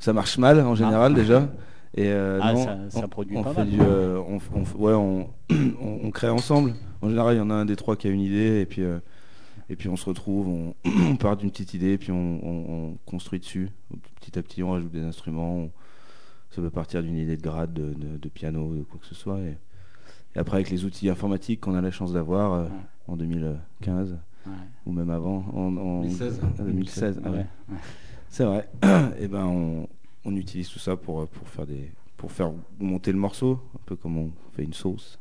ça 0.00 0.12
marche 0.12 0.38
mal 0.38 0.60
en 0.60 0.74
général 0.74 1.12
ah. 1.14 1.18
déjà. 1.18 1.48
Et 1.94 2.06
euh, 2.06 2.38
ah, 2.42 2.54
ça, 2.88 3.06
produit 3.06 3.36
pas 3.42 3.52
mal. 3.52 3.68
Euh, 3.80 4.18
ouais, 4.76 4.94
on, 4.94 6.10
crée 6.10 6.30
ensemble. 6.30 6.74
En 7.02 7.08
général, 7.08 7.34
il 7.34 7.38
y 7.38 7.42
en 7.42 7.50
a 7.50 7.54
un 7.54 7.64
des 7.66 7.76
trois 7.76 7.96
qui 7.96 8.06
a 8.06 8.10
une 8.10 8.20
idée, 8.20 8.60
et 8.60 8.66
puis, 8.66 8.82
euh, 8.82 8.98
et 9.68 9.76
puis 9.76 9.88
on 9.88 9.96
se 9.96 10.06
retrouve, 10.06 10.48
on, 10.48 11.16
part 11.20 11.36
d'une 11.36 11.50
petite 11.50 11.74
idée, 11.74 11.92
et 11.92 11.98
puis 11.98 12.10
on, 12.10 12.96
construit 13.04 13.40
dessus. 13.40 13.68
Petit 14.20 14.38
à 14.38 14.42
petit, 14.42 14.62
on 14.62 14.70
rajoute 14.70 14.90
des 14.90 15.02
instruments. 15.02 15.68
ça 16.50 16.62
peut 16.62 16.70
partir 16.70 17.02
d'une 17.02 17.16
idée 17.16 17.36
de 17.36 17.42
grade, 17.42 17.74
de, 17.74 18.28
piano, 18.30 18.74
de 18.74 18.82
quoi 18.84 18.98
que 18.98 19.06
ce 19.06 19.14
soit. 19.14 19.40
Et, 19.40 19.58
après, 20.34 20.56
avec 20.56 20.70
les 20.70 20.86
outils 20.86 21.10
informatiques 21.10 21.60
qu'on 21.60 21.74
a 21.74 21.82
la 21.82 21.90
chance 21.90 22.14
d'avoir 22.14 22.68
en 23.06 23.16
2015, 23.18 24.16
ou 24.86 24.92
même 24.92 25.10
avant, 25.10 25.44
en, 25.52 26.02
2016. 26.02 27.20
Ah 27.22 27.30
C'est 28.30 28.44
vrai. 28.44 28.66
et 29.20 29.28
ben 29.28 29.44
on 29.44 29.86
on 30.24 30.36
utilise 30.36 30.68
tout 30.68 30.78
ça 30.78 30.96
pour, 30.96 31.26
pour, 31.28 31.48
faire 31.48 31.66
des, 31.66 31.90
pour 32.16 32.32
faire 32.32 32.52
monter 32.78 33.12
le 33.12 33.18
morceau, 33.18 33.60
un 33.74 33.80
peu 33.84 33.96
comme 33.96 34.18
on 34.18 34.32
fait 34.52 34.62
une 34.64 34.74
sauce. 34.74 35.18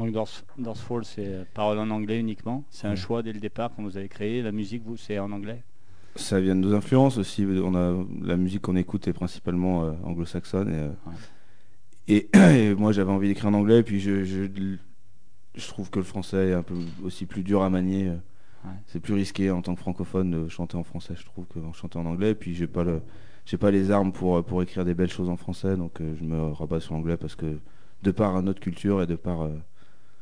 Donc 0.00 0.14
Fall, 0.76 1.04
c'est 1.04 1.26
euh, 1.26 1.44
parole 1.52 1.78
en 1.78 1.90
anglais 1.90 2.18
uniquement. 2.18 2.64
C'est 2.70 2.86
un 2.86 2.94
choix 2.94 3.22
dès 3.22 3.32
le 3.32 3.40
départ 3.40 3.70
quand 3.74 3.82
vous 3.82 3.98
avez 3.98 4.08
créé. 4.08 4.40
La 4.40 4.52
musique, 4.52 4.82
vous, 4.82 4.96
c'est 4.96 5.18
en 5.18 5.30
anglais? 5.30 5.62
Ça 6.16 6.40
vient 6.40 6.56
de 6.56 6.60
nos 6.60 6.74
influences 6.74 7.18
aussi. 7.18 7.44
On 7.46 7.74
a, 7.74 8.04
la 8.22 8.36
musique 8.36 8.62
qu'on 8.62 8.76
écoute 8.76 9.06
est 9.08 9.12
principalement 9.12 9.84
euh, 9.84 9.92
anglo-saxonne. 10.02 10.96
Et, 12.08 12.28
euh, 12.34 12.74
moi, 12.78 12.92
j'avais 12.92 13.12
envie 13.12 13.28
d'écrire 13.28 13.50
en 13.50 13.54
anglais. 13.54 13.80
Et 13.80 13.82
puis 13.82 14.00
je, 14.00 14.24
je, 14.24 15.68
trouve 15.68 15.90
que 15.90 15.98
le 15.98 16.04
français 16.04 16.48
est 16.48 16.54
un 16.54 16.62
peu 16.62 16.74
aussi 17.04 17.26
plus 17.26 17.42
dur 17.42 17.62
à 17.62 17.68
manier. 17.68 18.10
C'est 18.86 19.00
plus 19.00 19.14
risqué 19.14 19.50
en 19.50 19.60
tant 19.60 19.74
que 19.74 19.80
francophone 19.80 20.30
de 20.30 20.48
chanter 20.48 20.76
en 20.76 20.84
français, 20.84 21.14
je 21.16 21.24
trouve, 21.24 21.46
qu'en 21.46 21.72
chanter 21.72 21.98
en 21.98 22.06
anglais. 22.06 22.30
Et 22.30 22.34
puis 22.34 22.54
j'ai 22.54 22.66
pas 22.66 22.84
le 22.84 23.02
j'ai 23.46 23.56
pas 23.56 23.70
les 23.70 23.90
armes 23.90 24.12
pour, 24.12 24.44
pour 24.44 24.62
écrire 24.62 24.84
des 24.84 24.94
belles 24.94 25.10
choses 25.10 25.28
en 25.28 25.36
français, 25.36 25.76
donc 25.76 26.00
euh, 26.00 26.14
je 26.18 26.24
me 26.24 26.52
rabats 26.52 26.80
sur 26.80 26.94
l'anglais 26.94 27.16
parce 27.16 27.34
que 27.34 27.58
de 28.02 28.10
par 28.10 28.42
notre 28.42 28.60
culture 28.60 29.02
et 29.02 29.06
de 29.06 29.16
par. 29.16 29.42
Euh, 29.42 29.50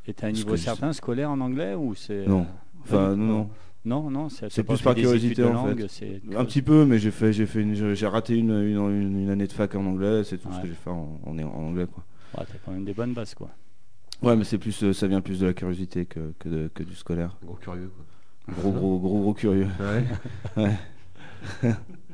et 0.07 0.15
tu 0.15 0.25
as 0.25 0.29
un 0.29 0.33
niveau 0.33 0.57
certain 0.57 0.93
scolaire 0.93 1.31
en 1.31 1.41
anglais 1.41 1.75
ou 1.75 1.95
c'est 1.95 2.27
Non, 2.27 2.47
enfin 2.83 3.17
non. 3.17 3.51
Non, 3.85 4.11
non, 4.11 4.29
c'est 4.29 4.63
plus 4.65 4.83
par 4.83 4.95
curiosité 4.95 5.45
en 5.45 5.67
fait. 5.67 6.21
Un 6.37 6.45
petit 6.45 6.63
peu, 6.63 6.85
mais 6.85 6.99
j'ai 6.99 7.11
fait, 7.11 7.33
j'ai 7.33 7.47
fait, 7.47 7.65
j'ai 7.95 8.07
raté 8.07 8.37
une, 8.37 8.51
une, 8.51 9.31
année 9.31 9.47
de 9.47 9.53
fac 9.53 9.75
en 9.77 9.87
anglais. 9.87 10.25
C'est 10.25 10.37
tout 10.37 10.53
ce 10.53 10.61
que 10.61 10.67
j'ai 10.67 10.75
fait 10.75 10.91
en, 10.91 11.19
en, 11.25 11.39
anglais, 11.39 11.87
quoi. 11.87 12.05
Ouais, 12.37 12.45
t'as 12.47 12.59
quand 12.65 12.73
même 12.73 12.85
des 12.85 12.93
bonnes 12.93 13.15
bases, 13.15 13.35
quoi. 13.35 13.49
Ouais, 14.21 14.37
mais 14.37 14.45
c'est 14.45 14.59
plus, 14.59 14.83
euh, 14.83 14.93
ça 14.93 15.07
vient 15.07 15.21
plus 15.21 15.41
de 15.41 15.47
la 15.47 15.55
curiosité 15.55 16.05
que, 16.05 16.35
que, 16.39 16.49
de, 16.49 16.71
que 16.75 16.83
du 16.83 16.95
scolaire. 16.97 17.37
Gros 17.43 17.55
curieux, 17.55 17.91
quoi. 17.95 18.55
Gros, 18.57 18.73
gros, 18.73 18.99
gros, 18.99 19.21
gros 19.21 19.35
curieux. 19.35 19.69
Ouais. 19.81 20.05
ouais. 21.63 21.73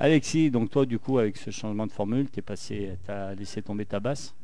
Alexis, 0.00 0.50
donc 0.50 0.70
toi, 0.70 0.86
du 0.86 0.98
coup, 0.98 1.18
avec 1.18 1.36
ce 1.36 1.50
changement 1.50 1.86
de 1.86 1.92
formule, 1.92 2.26
tu 2.30 2.42
as 3.08 3.34
laissé 3.34 3.62
tomber 3.62 3.84
ta 3.84 4.00
basse. 4.00 4.34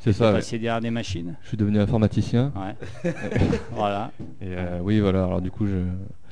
C'est 0.00 0.12
ça. 0.12 0.32
passé 0.32 0.58
derrière 0.58 0.80
des 0.80 0.90
machines. 0.90 1.36
Je 1.42 1.48
suis 1.48 1.56
devenu 1.56 1.80
informaticien. 1.80 2.52
Ouais. 2.54 3.12
voilà. 3.72 4.12
Et 4.40 4.48
euh, 4.48 4.80
oui, 4.82 5.00
voilà. 5.00 5.24
Alors 5.24 5.40
du 5.40 5.50
coup, 5.50 5.66
je. 5.66 5.76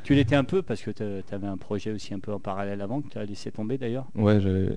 Tu 0.04 0.14
l'étais 0.14 0.37
un 0.37 0.44
peu 0.44 0.62
parce 0.62 0.83
que 0.83 0.90
tu 0.90 1.02
avais 1.35 1.47
un 1.47 1.56
projet 1.56 1.90
aussi 1.90 2.14
un 2.14 2.18
peu 2.18 2.33
en 2.33 2.38
parallèle 2.38 2.80
avant 2.83 3.00
que 3.00 3.09
tu 3.09 3.18
as 3.18 3.25
laissé 3.25 3.50
tomber 3.50 3.78
d'ailleurs. 3.78 4.06
Ouais, 4.14 4.38
j'avais. 4.40 4.68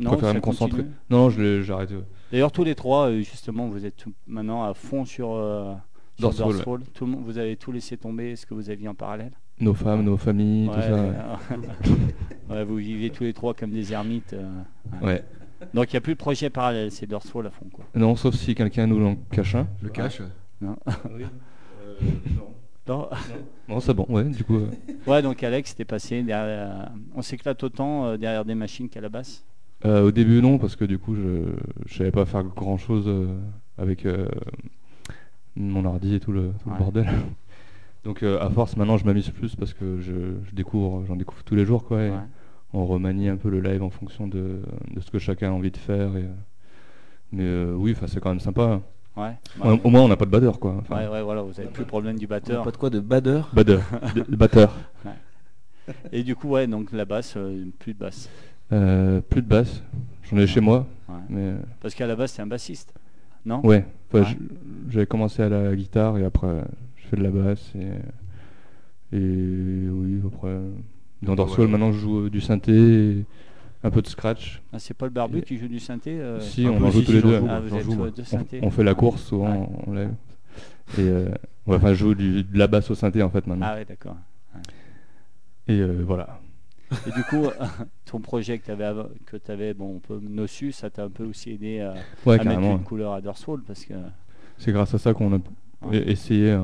Non, 0.00 0.12
me 0.12 0.40
concentrer. 0.40 0.84
Non, 1.08 1.30
je 1.30 1.62
j'ai 1.62 1.72
arrêté. 1.72 1.94
D'ailleurs, 2.32 2.52
tous 2.52 2.64
les 2.64 2.74
trois, 2.74 3.10
euh, 3.10 3.18
justement, 3.18 3.68
vous 3.68 3.84
êtes 3.86 4.04
maintenant 4.26 4.64
à 4.64 4.74
fond 4.74 5.04
sur. 5.04 5.32
Euh, 5.34 5.72
sur 6.18 6.34
Tout 6.92 7.06
le 7.06 7.12
monde, 7.12 7.22
vous 7.24 7.38
avez 7.38 7.56
tout 7.56 7.72
laissé 7.72 7.96
tomber 7.96 8.36
ce 8.36 8.44
que 8.44 8.52
vous 8.52 8.68
aviez 8.68 8.88
en 8.88 8.94
parallèle? 8.94 9.32
Nos 9.58 9.74
femmes, 9.74 10.04
nos 10.04 10.18
familles, 10.18 10.68
tout 10.68 10.80
ça. 10.80 11.38
vous 12.64 12.76
vivez 12.76 13.10
tous 13.10 13.24
les 13.24 13.32
trois 13.32 13.54
comme 13.54 13.70
des 13.70 13.92
ermites. 13.92 14.32
Euh, 14.34 14.48
ouais. 15.02 15.24
Donc 15.74 15.92
il 15.92 15.94
n'y 15.94 15.98
a 15.98 16.00
plus 16.00 16.14
de 16.14 16.18
projet 16.18 16.50
parallèle, 16.50 16.90
c'est 16.90 17.06
Dorsfall 17.06 17.46
à 17.46 17.50
fond. 17.50 17.66
Quoi. 17.72 17.84
Non, 17.94 18.16
sauf 18.16 18.34
si 18.34 18.54
quelqu'un 18.54 18.86
nous 18.86 18.98
l'en 18.98 19.16
cache 19.30 19.54
un. 19.54 19.66
Le 19.82 19.90
cache 19.90 20.22
Non. 20.60 20.76
oui. 21.14 21.24
Euh, 21.84 21.94
non. 22.88 23.08
Non, 23.68 23.78
c'est 23.78 23.94
bon, 23.94 24.06
ouais, 24.08 24.24
du 24.24 24.42
coup. 24.42 24.56
Euh. 24.56 24.70
Ouais, 25.06 25.22
donc 25.22 25.42
Alex, 25.44 25.76
t'es 25.76 25.84
passé 25.84 26.22
derrière. 26.22 26.90
On 27.14 27.22
s'éclate 27.22 27.62
autant 27.62 28.16
derrière 28.16 28.44
des 28.44 28.56
machines 28.56 28.88
qu'à 28.88 29.00
la 29.00 29.08
basse? 29.08 29.44
Au 29.84 30.10
début, 30.10 30.42
non, 30.42 30.58
parce 30.58 30.76
que 30.76 30.84
du 30.84 30.98
coup, 30.98 31.14
je 31.14 31.20
ne 31.20 31.88
savais 31.88 32.10
pas 32.10 32.26
faire 32.26 32.42
grand 32.42 32.78
chose 32.78 33.08
avec 33.78 34.04
mon 35.56 35.84
ordi 35.84 36.16
et 36.16 36.20
tout 36.20 36.32
le, 36.32 36.50
tout 36.62 36.70
le 36.70 36.76
bordel. 36.78 37.08
Donc 38.04 38.22
euh, 38.22 38.40
à 38.40 38.48
force 38.48 38.76
maintenant 38.76 38.96
je 38.96 39.04
m'amuse 39.04 39.28
plus 39.30 39.54
parce 39.56 39.74
que 39.74 40.00
je, 40.00 40.12
découvre, 40.52 41.04
j'en 41.06 41.16
découvre 41.16 41.42
tous 41.44 41.54
les 41.54 41.66
jours 41.66 41.84
quoi. 41.84 41.98
On 42.72 42.86
remanie 42.86 43.28
un 43.28 43.36
peu 43.36 43.50
le 43.50 43.60
live 43.60 43.82
en 43.82 43.90
fonction 43.90 44.28
de, 44.28 44.60
ce 45.00 45.10
que 45.10 45.18
chacun 45.18 45.50
a 45.50 45.52
envie 45.52 45.70
de 45.70 45.76
faire. 45.76 46.16
Et, 46.16 46.24
mais 47.32 47.44
euh, 47.44 47.74
oui, 47.74 47.96
c'est 48.06 48.20
quand 48.20 48.30
même 48.30 48.40
sympa. 48.40 48.80
Ouais, 49.16 49.34
au 49.84 49.90
moins 49.90 50.02
on 50.02 50.08
n'a 50.08 50.16
pas 50.16 50.24
de 50.24 50.30
batteur 50.30 50.60
quoi. 50.60 50.82
ouais, 50.88 51.08
ouais, 51.08 51.20
voilà, 51.20 51.42
vous 51.42 51.58
avez 51.58 51.68
plus 51.68 51.82
le 51.82 51.88
problème 51.88 52.16
du 52.16 52.26
batteur. 52.26 52.62
Pas 52.62 52.70
de 52.70 52.76
quoi 52.76 52.90
de 52.90 53.00
batteur 53.00 53.50
Batteur, 53.52 53.82
de, 54.14 54.36
batteur. 54.36 54.74
Et 56.12 56.22
du 56.22 56.36
coup 56.36 56.48
ouais, 56.50 56.66
donc 56.66 56.92
la 56.92 57.04
basse, 57.04 57.34
euh, 57.36 57.66
plus 57.80 57.92
de 57.92 57.98
basse. 57.98 58.30
plus 58.68 59.42
de 59.42 59.48
basse. 59.48 59.82
J'en 60.22 60.38
ai 60.38 60.46
chez 60.46 60.60
moi. 60.60 60.86
Mais... 61.28 61.54
Parce 61.80 61.94
qu'à 61.94 62.06
la 62.06 62.14
base 62.14 62.30
c'est 62.30 62.42
un 62.42 62.46
bassiste, 62.46 62.94
non? 63.44 63.60
Ouais. 63.66 63.84
J'avais 64.88 65.06
commencé 65.06 65.42
à 65.42 65.48
la 65.48 65.74
guitare 65.74 66.16
et 66.16 66.24
après 66.24 66.62
de 67.16 67.22
la 67.22 67.30
basse 67.30 67.72
et, 67.74 69.16
et 69.16 69.88
oui, 69.88 70.20
après. 70.26 70.56
Dans 71.22 71.34
Dorsal, 71.34 71.68
maintenant 71.68 71.92
je 71.92 71.98
joue 71.98 72.26
euh, 72.26 72.30
du 72.30 72.40
synthé, 72.40 73.24
un 73.82 73.90
peu 73.90 74.00
de 74.00 74.06
scratch. 74.06 74.62
Ah, 74.72 74.78
c'est 74.78 74.94
pas 74.94 75.06
le 75.06 75.12
barbu 75.12 75.42
qui 75.42 75.58
joue 75.58 75.68
du 75.68 75.78
synthé 75.78 76.18
euh, 76.18 76.40
Si, 76.40 76.66
on 76.66 76.82
en 76.82 76.90
joue 76.90 77.02
tous 77.02 77.12
les 77.12 77.22
deux. 77.22 77.42
Ah, 77.46 77.60
on, 78.62 78.70
fait 78.70 78.84
la 78.84 78.94
course 78.94 79.22
souvent, 79.22 79.70
on 79.86 79.92
lève. 79.92 80.12
Et 80.98 81.02
euh, 81.02 81.28
enfin, 81.66 81.90
je 81.90 81.98
joue 81.98 82.14
du, 82.14 82.42
de 82.42 82.58
la 82.58 82.66
basse 82.66 82.90
au 82.90 82.94
synthé 82.94 83.22
en 83.22 83.30
fait 83.30 83.46
maintenant. 83.46 83.66
Ah 83.68 83.74
ouais, 83.74 83.84
d'accord. 83.84 84.16
Et 85.68 85.82
voilà. 85.82 86.40
Et 87.06 87.12
du 87.12 87.22
coup, 87.24 87.46
ton 88.06 88.20
projet 88.20 88.58
que 88.58 88.64
tu 88.64 88.70
avais, 88.72 88.90
que 89.26 89.36
avais 89.52 89.74
bon, 89.74 89.96
un 89.96 90.00
peu 90.00 90.18
Nossu, 90.20 90.72
ça 90.72 90.90
t'a 90.90 91.04
un 91.04 91.10
peu 91.10 91.24
aussi 91.24 91.50
aidé 91.50 91.80
à, 91.80 91.94
mettre 92.26 92.60
une 92.60 92.82
couleur 92.82 93.12
à 93.12 93.20
Dorsal 93.20 93.60
parce 93.66 93.84
que. 93.84 93.94
C'est 94.56 94.72
grâce 94.72 94.94
à 94.94 94.98
ça 94.98 95.12
qu'on 95.12 95.36
a 95.36 95.38
essayé. 95.92 96.58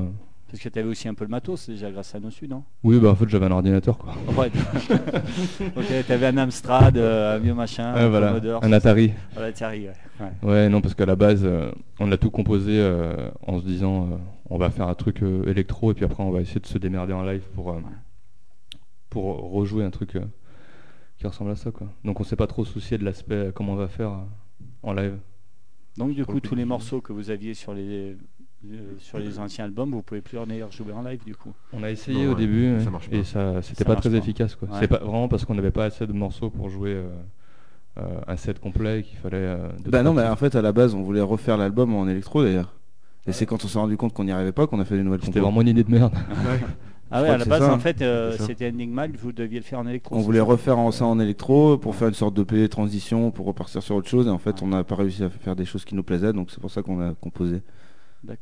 Parce 0.49 0.63
que 0.63 0.69
tu 0.69 0.79
avais 0.79 0.87
aussi 0.87 1.09
un 1.09 1.13
peu 1.13 1.25
le 1.25 1.29
matos 1.29 1.69
déjà 1.69 1.91
grâce 1.91 2.15
à 2.15 2.21
Nossu, 2.21 2.47
non? 2.47 2.63
Oui, 2.81 2.99
bah 2.99 3.09
en 3.09 3.15
fait 3.15 3.27
j'avais 3.27 3.47
un 3.47 3.51
ordinateur 3.51 3.97
quoi. 3.97 4.13
Ouais. 4.37 4.47
ok, 5.75 6.05
tu 6.05 6.11
avais 6.11 6.27
un 6.27 6.37
Amstrad, 6.37 6.97
euh, 6.97 7.35
un 7.35 7.39
vieux 7.39 7.53
machin, 7.53 7.93
un 7.93 8.09
Commodore, 8.09 8.63
un 8.63 8.71
Atari. 8.71 9.11
Voilà, 9.33 9.49
Atari, 9.49 9.87
ouais. 9.87 10.31
ouais. 10.43 10.69
non, 10.69 10.79
parce 10.79 10.93
qu'à 10.93 11.05
la 11.05 11.17
base, 11.17 11.41
euh, 11.43 11.69
on 11.99 12.09
a 12.13 12.17
tout 12.17 12.31
composé 12.31 12.79
euh, 12.79 13.29
en 13.45 13.59
se 13.59 13.65
disant 13.65 14.19
on 14.49 14.57
va 14.57 14.69
faire 14.69 14.87
un 14.87 14.93
truc 14.93 15.21
électro 15.45 15.91
et 15.91 15.93
puis 15.93 16.05
après 16.05 16.23
on 16.23 16.31
va 16.31 16.39
essayer 16.39 16.61
de 16.61 16.67
se 16.67 16.77
démerder 16.77 17.11
en 17.11 17.23
live 17.23 17.43
pour, 17.53 17.77
pour 19.09 19.51
rejouer 19.51 19.83
un 19.83 19.89
truc 19.89 20.17
qui 21.17 21.27
ressemble 21.27 21.51
à 21.51 21.55
ça 21.57 21.71
quoi. 21.71 21.87
Donc 22.05 22.21
on 22.21 22.23
s'est 22.23 22.37
pas 22.37 22.47
trop 22.47 22.63
soucié 22.63 22.97
de 22.97 23.03
l'aspect 23.03 23.51
comment 23.53 23.73
on 23.73 23.77
va 23.77 23.89
faire 23.89 24.13
en 24.81 24.93
live. 24.93 25.17
Donc 25.97 26.13
du 26.13 26.25
coup 26.25 26.39
tous 26.39 26.55
les 26.55 26.63
morceaux 26.63 27.01
que 27.01 27.11
vous 27.11 27.31
aviez 27.31 27.53
sur 27.53 27.73
les 27.73 28.15
euh, 28.65 28.95
sur 28.97 29.19
les 29.19 29.37
anciens 29.37 29.65
albums, 29.65 29.91
vous 29.91 30.01
pouvez 30.01 30.21
plus 30.21 30.37
en 30.37 30.45
jouer 30.71 30.91
en 30.91 31.03
live 31.03 31.23
du 31.23 31.35
coup. 31.35 31.53
On 31.73 31.83
a 31.83 31.91
essayé 31.91 32.25
au 32.25 32.33
début 32.33 32.77
et 33.11 33.23
ça 33.23 33.61
c'était 33.61 33.85
pas 33.85 33.95
très 33.95 34.13
efficace 34.15 34.55
quoi. 34.55 34.67
C'est 34.79 34.87
pas 34.87 34.97
vraiment 34.97 35.27
parce 35.27 35.45
qu'on 35.45 35.53
n'avait 35.53 35.71
pas 35.71 35.85
assez 35.85 36.07
de 36.07 36.13
morceaux 36.13 36.49
pour 36.49 36.69
jouer 36.69 36.93
euh, 36.93 37.07
euh, 37.99 38.19
un 38.27 38.35
set 38.35 38.59
complet 38.59 39.03
qu'il 39.03 39.19
fallait. 39.19 39.55
bah 39.85 40.01
non, 40.01 40.13
mais 40.13 40.23
en 40.23 40.35
fait 40.35 40.55
à 40.55 40.63
la 40.63 40.71
base 40.71 40.95
on 40.95 41.03
voulait 41.03 41.21
refaire 41.21 41.57
l'album 41.57 41.93
en 41.93 42.07
électro 42.07 42.43
d'ailleurs. 42.43 42.73
Et 43.27 43.31
c'est 43.31 43.45
quand 43.45 43.63
on 43.63 43.67
s'est 43.67 43.77
rendu 43.77 43.95
compte 43.95 44.13
qu'on 44.13 44.23
n'y 44.23 44.31
arrivait 44.31 44.53
pas 44.53 44.65
qu'on 44.65 44.79
a 44.79 44.85
fait 44.85 44.95
des 44.95 45.03
nouvelles 45.03 45.21
C'était 45.23 45.39
vraiment 45.39 45.61
une 45.61 45.67
idée 45.67 45.83
de 45.83 45.91
merde. 45.91 46.13
Ah 47.11 47.21
ouais, 47.21 47.29
à 47.29 47.37
la 47.37 47.45
base, 47.45 47.61
en 47.61 47.73
hein. 47.73 47.79
fait, 47.79 48.03
c'était 48.39 48.69
Enigma, 48.69 49.07
vous 49.19 49.33
deviez 49.33 49.59
le 49.59 49.65
faire 49.65 49.79
en 49.79 49.87
électro. 49.87 50.15
On 50.15 50.19
voulait 50.19 50.39
refaire 50.39 50.79
en, 50.79 50.91
ça 50.91 51.05
en 51.05 51.19
électro 51.19 51.77
pour 51.77 51.95
faire 51.95 52.07
une 52.07 52.13
sorte 52.13 52.33
de 52.33 52.43
P 52.43 52.67
transition, 52.69 53.31
pour 53.31 53.45
repartir 53.45 53.83
sur 53.83 53.95
autre 53.95 54.07
chose. 54.07 54.27
Et 54.27 54.29
en 54.29 54.39
fait, 54.39 54.63
on 54.63 54.67
n'a 54.67 54.83
pas 54.83 54.95
réussi 54.95 55.23
à 55.23 55.29
faire 55.29 55.55
des 55.55 55.65
choses 55.65 55.85
qui 55.85 55.93
nous 55.93 56.03
plaisaient, 56.03 56.33
donc 56.33 56.51
c'est 56.51 56.59
pour 56.59 56.71
ça 56.71 56.81
qu'on 56.81 57.01
a 57.01 57.13
composé. 57.13 57.61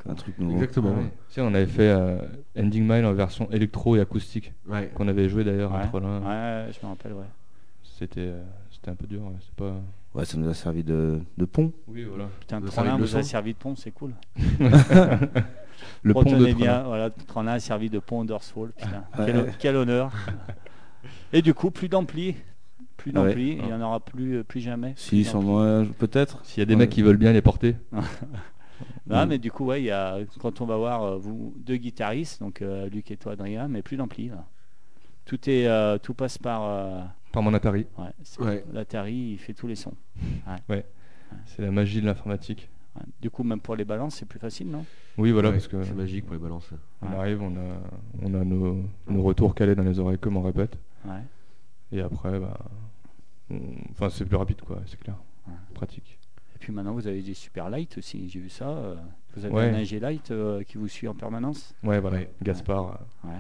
Un 0.08 0.14
truc 0.16 0.38
nouveau. 0.40 0.54
Exactement. 0.54 0.96
Si, 1.30 1.40
on 1.42 1.54
avait 1.54 1.66
fait 1.66 1.90
euh, 1.90 2.18
Ending 2.58 2.84
Mile 2.88 3.06
en 3.06 3.14
version 3.14 3.50
électro 3.52 3.96
et 3.96 4.02
acoustique, 4.02 4.54
qu'on 4.96 5.08
avait 5.08 5.30
joué 5.30 5.44
d'ailleurs 5.44 5.72
ouais. 5.72 6.00
Ouais, 6.00 6.66
je 6.72 6.86
me 6.86 6.90
rappelle, 6.90 7.14
ouais. 7.14 7.26
C'était, 7.84 8.20
euh, 8.22 8.44
c'était 8.72 8.92
un 8.92 8.96
peu 8.96 9.08
dur. 9.08 9.22
ouais, 9.22 9.32
c'est 9.40 9.56
pas. 9.56 9.74
Ouais, 10.14 10.26
ça 10.26 10.38
nous 10.38 10.50
a 10.50 10.54
servi 10.54 10.84
de, 10.84 11.20
de 11.38 11.46
pont. 11.46 11.72
Oui, 11.88 12.04
voilà. 12.04 12.26
Putain, 12.40 12.62
de 12.62 12.66
vous 12.68 13.16
a 13.18 13.24
servi 13.24 13.54
de 13.54 13.58
pont, 13.58 13.76
c'est 13.76 13.92
cool. 13.92 14.14
Le 16.04 16.14
pont 16.14 16.24
de 16.24 16.54
bien, 16.54 16.84
voilà, 16.84 17.10
Trollin 17.10 17.54
a 17.54 17.60
servi 17.60 17.90
de 17.90 18.00
pont 18.00 18.24
Dorsfall. 18.24 18.72
Putain, 18.78 19.04
Ouais. 19.20 19.26
quel, 19.26 19.54
quel 19.60 19.76
honneur. 19.76 20.12
Et 21.34 21.42
du 21.42 21.54
coup, 21.54 21.70
plus 21.72 21.90
d'ampli. 21.90 22.36
Plus 22.98 23.12
Ouais. 23.12 23.16
d'ampli, 23.28 23.58
il 23.60 23.66
n'y 23.66 23.74
en 23.74 23.82
aura 23.82 24.00
plus, 24.00 24.44
plus 24.46 24.62
jamais. 24.62 24.94
Si, 24.96 25.10
Plus 25.18 25.24
sans 25.26 25.42
moi, 25.42 25.84
peut-être. 26.00 26.40
S'il 26.46 26.60
y 26.60 26.64
a 26.64 26.66
des 26.66 26.74
Ouais. 26.74 26.80
mecs 26.80 26.90
qui 26.90 27.02
veulent 27.02 27.18
bien 27.18 27.34
les 27.34 27.42
porter. 27.42 27.76
Ah, 29.10 29.26
Mm. 29.26 29.30
mais 29.30 29.38
du 29.38 29.52
coup, 29.52 29.66
ouais, 29.66 29.82
il 29.82 29.86
y 29.86 29.92
a, 29.92 30.18
quand 30.40 30.62
on 30.62 30.66
va 30.66 30.78
voir 30.78 31.04
euh, 31.04 31.18
vous 31.18 31.54
deux 31.58 31.78
guitaristes, 31.78 32.40
donc 32.42 32.62
euh, 32.62 32.90
Luc 32.90 33.12
et 33.12 33.18
toi, 33.18 33.34
Adrien, 33.34 33.68
mais 33.68 33.82
plus 33.84 33.98
d'ampli. 33.98 34.30
là. 34.30 34.46
Tout 35.26 35.50
est, 35.50 35.68
euh, 35.68 35.98
tout 35.98 36.14
passe 36.14 36.38
par. 36.38 36.64
euh, 36.64 37.02
Par 37.32 37.42
mon 37.44 37.54
Atari. 37.54 37.86
ouais, 37.98 38.46
Ouais. 38.46 38.66
L'Atari, 38.74 39.32
il 39.34 39.38
fait 39.38 39.54
tous 39.54 39.68
les 39.68 39.76
sons. 39.76 39.94
C'est 41.46 41.62
la 41.62 41.72
magie 41.72 42.02
de 42.02 42.06
l'informatique. 42.06 42.70
Ouais. 42.96 43.02
Du 43.22 43.30
coup, 43.30 43.44
même 43.44 43.60
pour 43.60 43.76
les 43.76 43.84
balances, 43.86 44.16
c'est 44.16 44.26
plus 44.28 44.40
facile, 44.40 44.70
non? 44.70 44.86
Oui, 45.18 45.32
voilà, 45.32 45.50
Ouais, 45.50 45.56
parce 45.56 45.68
que 45.68 45.84
C'est 45.84 45.94
magique 45.94 46.26
pour 46.26 46.34
les 46.34 46.40
balances. 46.40 46.70
on 47.02 47.08
Ouais. 47.10 47.16
arrive, 47.16 47.42
on 47.42 47.56
a, 47.58 47.82
on 48.24 48.34
a 48.34 48.44
nos, 48.46 48.84
nos 49.10 49.22
retours 49.24 49.54
calés 49.54 49.76
dans 49.76 49.84
les 49.84 50.00
oreilles, 50.00 50.18
comme 50.20 50.38
on 50.38 50.42
répète. 50.42 50.78
Ouais. 51.06 51.22
Et 51.92 52.02
après, 52.02 52.40
bah, 52.40 52.58
on- 53.50 53.60
enfin, 53.92 54.10
c'est 54.10 54.26
plus 54.26 54.38
rapide, 54.38 54.62
quoi, 54.62 54.82
c'est 54.86 55.00
clair. 55.00 55.16
Ouais. 55.48 55.54
Pratique. 55.74 56.18
Puis 56.66 56.74
maintenant, 56.74 56.94
vous 56.94 57.06
avez 57.06 57.22
des 57.22 57.36
super 57.36 57.70
lights 57.70 58.00
aussi, 58.00 58.28
j'ai 58.28 58.40
vu 58.40 58.50
ça. 58.50 58.68
euh, 58.70 58.96
vous 59.38 59.46
avez 59.46 59.54
Ouais. 59.54 59.70
un 59.70 59.76
ingé 59.76 60.00
light 60.00 60.32
euh, 60.32 60.64
qui 60.64 60.80
vous 60.80 60.88
suit 60.88 61.08
en 61.08 61.14
permanence. 61.14 61.76
Ouais, 61.84 62.00
voilà. 62.00 62.18
Ouais. 62.18 62.30
Gaspard. 62.42 62.98
euh, 63.26 63.28
Ouais. 63.28 63.36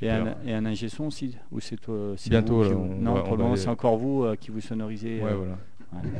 Et 0.00 0.08
un, 0.10 0.34
et 0.46 0.54
un 0.54 0.64
ingé 0.64 0.88
son 0.88 1.04
aussi 1.08 1.36
Ou 1.52 1.60
c'est 1.60 1.76
toi 1.76 2.14
c'est 2.16 2.30
Bientôt, 2.30 2.58
vous 2.58 2.62
qui 2.62 2.68
là, 2.70 2.74
vous- 2.76 2.82
on 2.92 2.96
Non, 3.02 3.12
va- 3.14 3.20
pour 3.20 3.32
le 3.32 3.42
moment, 3.42 3.52
aller- 3.52 3.60
c'est 3.60 3.68
encore 3.68 3.98
vous 3.98 4.24
euh, 4.24 4.36
qui 4.36 4.50
vous 4.50 4.62
sonorisez. 4.62 5.20
Ouais, 5.22 5.32
euh, 5.32 5.34
voilà. 5.34 5.52
ouais. 6.02 6.10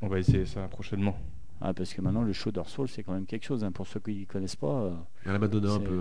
On 0.00 0.08
va 0.08 0.18
essayer 0.18 0.46
ça 0.46 0.62
prochainement. 0.68 1.14
Ah, 1.60 1.74
parce 1.74 1.92
que 1.92 2.00
maintenant, 2.00 2.22
le 2.22 2.32
show 2.32 2.50
Dorsfall, 2.50 2.88
c'est 2.88 3.02
quand 3.02 3.12
même 3.12 3.26
quelque 3.26 3.44
chose. 3.44 3.64
hein, 3.64 3.70
pour 3.72 3.86
ceux 3.86 4.00
qui 4.00 4.20
ne 4.20 4.24
connaissent 4.24 4.56
pas. 4.56 4.66
euh, 4.66 4.90
Il 5.24 5.26
y 5.26 5.30
a 5.30 5.32
la 5.34 5.38
Madonna 5.40 5.72
un 5.74 5.78
peu. 5.80 6.00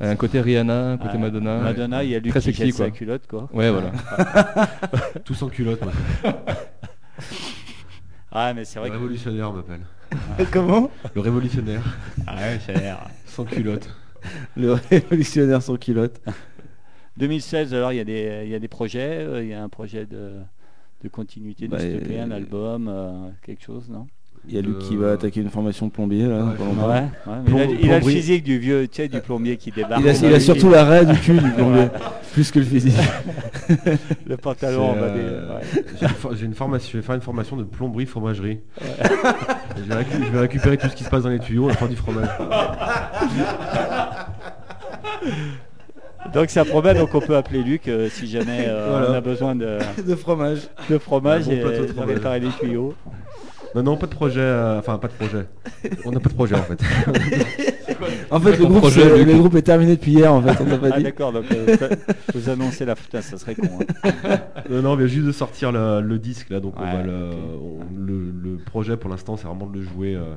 Un 0.00 0.14
côté 0.14 0.40
Rihanna, 0.40 0.92
un 0.92 0.98
côté 0.98 1.14
Ah, 1.14 1.18
Madonna. 1.18 1.58
Madonna, 1.62 2.04
il 2.04 2.10
y 2.10 2.14
a 2.14 2.20
Luc 2.20 2.30
Très 2.30 2.38
qui 2.40 2.46
sexy, 2.46 2.66
jette 2.66 2.74
sa 2.76 2.84
quoi. 2.84 2.96
culotte, 2.96 3.26
quoi. 3.26 3.48
Ouais, 3.52 3.70
voilà. 3.72 3.90
Tous 5.24 5.42
en 5.42 5.48
culotte, 5.48 5.82
moi. 5.82 5.92
Ah, 8.40 8.54
mais 8.54 8.64
c'est 8.64 8.78
vrai 8.78 8.88
Le 8.88 8.94
que. 8.94 8.98
révolutionnaire 9.00 9.50
on 9.50 9.54
m'appelle. 9.54 9.80
Comment? 10.52 10.90
Le 11.14 11.20
révolutionnaire. 11.20 11.82
Ah 12.26 12.36
l'air. 12.68 13.08
Sans 13.26 13.44
culotte. 13.44 13.88
Le 14.56 14.72
révolutionnaire 14.74 15.60
sans 15.62 15.76
culotte. 15.76 16.20
2016, 17.16 17.74
alors 17.74 17.92
il 17.92 17.96
y, 17.96 18.00
a 18.00 18.04
des- 18.04 18.42
il 18.44 18.50
y 18.50 18.54
a 18.54 18.58
des 18.60 18.68
projets. 18.68 19.18
euh, 19.24 19.42
Il 19.42 19.48
y 19.48 19.54
a 19.54 19.62
un 19.62 19.68
projet 19.68 20.06
de, 20.06 20.34
de 21.02 21.08
continuité 21.08 21.66
de 21.66 21.72
Bah, 21.72 21.82
EP, 21.84 22.20
un 22.20 22.30
euh, 22.30 22.36
album, 22.36 22.88
euh, 22.88 23.28
quelque 23.42 23.62
chose, 23.64 23.88
non? 23.90 24.06
Il 24.50 24.54
y 24.54 24.58
a 24.58 24.62
Luc 24.62 24.78
qui 24.78 24.96
Euh, 24.96 25.00
va 25.00 25.12
attaquer 25.12 25.40
une 25.42 25.50
formation 25.50 25.86
de 25.86 25.92
plombier 25.92 26.26
là. 26.26 26.36
Ouais, 26.38 26.54
pas 26.54 26.56
je- 26.58 26.64
longtemps. 26.64 26.88
Ouais, 26.88 26.94
ouais, 26.94 27.02
mais 27.26 27.50
il, 27.52 27.60
a, 27.60 27.66
Plomb- 27.66 27.76
il 27.82 27.92
a 27.92 27.98
le 28.00 28.04
physique 28.06 28.44
du 28.44 28.58
vieux, 28.58 28.88
tu 28.88 28.96
sais, 29.02 29.08
du 29.08 29.20
plombier 29.20 29.56
qui 29.58 29.70
débarque. 29.70 30.00
Il 30.02 30.08
a, 30.08 30.12
il 30.14 30.34
a 30.34 30.40
surtout 30.40 30.70
la 30.70 30.84
raie 30.84 31.04
du 31.04 31.14
cul 31.20 31.38
du 31.38 31.50
plombier, 31.50 31.88
plus 32.32 32.50
que 32.50 32.58
le 32.60 32.64
physique. 32.64 32.94
le 34.26 34.36
pantalon 34.38 34.90
en 34.90 34.94
C'est, 34.94 35.00
bas 35.00 35.08
des- 35.10 35.20
euh. 35.20 35.58
J'ai 36.00 36.06
une, 36.06 36.12
for- 36.14 36.34
j'ai 36.34 36.46
une 36.46 36.54
formation, 36.54 36.90
je 36.92 36.96
vais 36.98 37.02
faire 37.02 37.14
une 37.14 37.20
formation 37.20 37.56
de 37.56 37.64
plomberie 37.64 38.06
fromagerie. 38.06 38.60
je, 39.76 39.82
vais 39.82 39.94
récu- 39.94 40.24
je 40.26 40.30
vais 40.32 40.40
récupérer 40.40 40.76
tout 40.78 40.88
ce 40.88 40.94
qui 40.96 41.04
se 41.04 41.10
passe 41.10 41.24
dans 41.24 41.28
les 41.30 41.40
tuyaux 41.40 41.68
et 41.68 41.74
faire 41.74 41.88
du 41.88 41.96
fromage. 41.96 42.28
Donc 46.32 46.50
ça 46.50 46.64
promet, 46.64 46.94
donc 46.94 47.14
on 47.14 47.20
peut 47.20 47.36
appeler 47.36 47.62
Luc 47.62 47.88
euh, 47.88 48.08
si 48.10 48.26
jamais 48.26 48.64
euh, 48.66 48.88
Voilà. 48.90 49.10
on 49.10 49.14
a 49.14 49.20
besoin 49.20 49.54
de, 49.54 49.78
de 50.06 50.14
fromage. 50.14 50.58
de 50.90 50.98
fromage 50.98 51.42
Un 51.44 51.46
bon 51.46 51.52
et 51.52 51.60
plateau 51.60 51.82
de 51.84 51.92
fromage. 52.20 52.42
les 52.42 52.48
tuyaux. 52.50 52.94
Non, 53.74 53.82
non, 53.82 53.96
pas 53.96 54.06
de 54.06 54.12
projet. 54.14 54.40
euh, 54.40 54.78
Enfin, 54.78 54.98
pas 54.98 55.08
de 55.08 55.12
projet. 55.12 55.46
On 56.04 56.10
n'a 56.12 56.20
pas 56.20 56.28
de 56.30 56.34
projet 56.34 56.54
en 56.54 56.62
fait. 56.62 56.80
En 58.30 58.38
fait, 58.40 58.56
le 58.58 58.64
groupe, 58.66 58.78
projet, 58.78 59.00
c'est- 59.02 59.18
Luc. 59.18 59.26
le 59.26 59.38
groupe 59.38 59.54
est 59.56 59.62
terminé 59.62 59.96
depuis 59.96 60.12
hier 60.12 60.32
en 60.32 60.40
fait, 60.42 60.62
on 60.62 60.66
t'a 60.66 60.78
pas 60.78 60.88
Ah 60.92 60.96
dit. 60.98 61.02
d'accord, 61.02 61.32
donc 61.32 61.44
euh, 61.50 61.76
vous 62.34 62.48
annoncez 62.48 62.84
la 62.84 62.94
putain, 62.94 63.20
ça 63.22 63.38
serait 63.38 63.54
con. 63.56 63.66
hein. 64.04 64.38
non, 64.70 64.82
non, 64.82 64.92
on 64.92 64.96
vient 64.96 65.06
juste 65.06 65.26
de 65.26 65.32
sortir 65.32 65.72
le, 65.72 66.00
le 66.00 66.18
disque 66.18 66.50
là, 66.50 66.60
donc 66.60 66.74
on 66.78 66.82
Ouais, 66.84 66.92
va 66.92 67.02
le, 67.02 67.30
ok. 67.30 67.36
on- 67.60 67.98
le, 67.98 68.30
le 68.30 68.56
projet 68.58 68.96
pour 68.96 69.10
l'instant, 69.10 69.36
c'est 69.36 69.46
vraiment 69.48 69.66
de 69.66 69.78
le 69.78 69.82
jouer, 69.82 70.14
euh, 70.14 70.34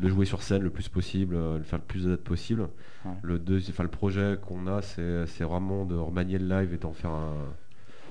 de 0.00 0.04
le 0.04 0.08
jouer 0.08 0.24
sur 0.26 0.42
scène 0.42 0.62
le 0.62 0.70
plus 0.70 0.88
possible, 0.88 1.36
euh, 1.36 1.58
de 1.58 1.62
faire 1.64 1.78
le 1.78 1.84
plus 1.84 2.04
de 2.04 2.10
dates 2.10 2.24
possible. 2.24 2.62
Ouais. 3.04 3.12
Le 3.22 3.38
deuxi- 3.38 3.70
enfin, 3.70 3.84
le 3.84 3.88
projet 3.90 4.36
qu'on 4.46 4.66
a, 4.66 4.82
c'est 4.82 5.26
c'est 5.26 5.44
vraiment 5.44 5.84
de 5.84 5.94
remanier 5.94 6.38
le 6.38 6.48
live 6.48 6.74
et 6.74 6.78
d'en 6.78 6.92
faire 6.92 7.10
un, 7.10 7.34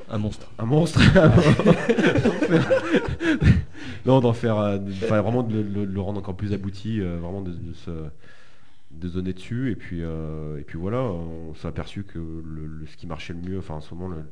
Un 0.09 0.17
monstre. 0.19 0.51
un 0.59 0.65
monstre. 0.65 0.99
non, 4.05 4.19
d'en 4.19 4.33
faire, 4.33 4.57
euh, 4.57 4.77
de- 4.77 4.91
vraiment 4.91 5.43
de 5.43 5.55
le, 5.55 5.63
le- 5.63 5.85
le 5.85 6.01
rendre 6.01 6.19
encore 6.19 6.35
plus 6.35 6.53
abouti, 6.53 7.01
euh, 7.01 7.17
vraiment 7.19 7.41
de, 7.41 7.51
de 7.51 7.73
se 7.73 7.91
de 8.91 9.09
donner 9.09 9.33
dessus 9.33 9.71
et 9.71 9.75
puis 9.75 9.99
euh, 10.03 10.57
et 10.57 10.61
puis 10.63 10.77
voilà 10.77 10.99
on 11.01 11.53
s'est 11.55 11.67
aperçu 11.67 12.03
que 12.03 12.17
le, 12.17 12.65
le- 12.65 12.85
ce 12.85 12.95
qui 12.95 13.07
marchait 13.07 13.33
le 13.33 13.41
mieux 13.41 13.57
enfin 13.59 13.73
en 13.73 13.81
ce 13.81 13.93
moment 13.93 14.07
le, 14.07 14.23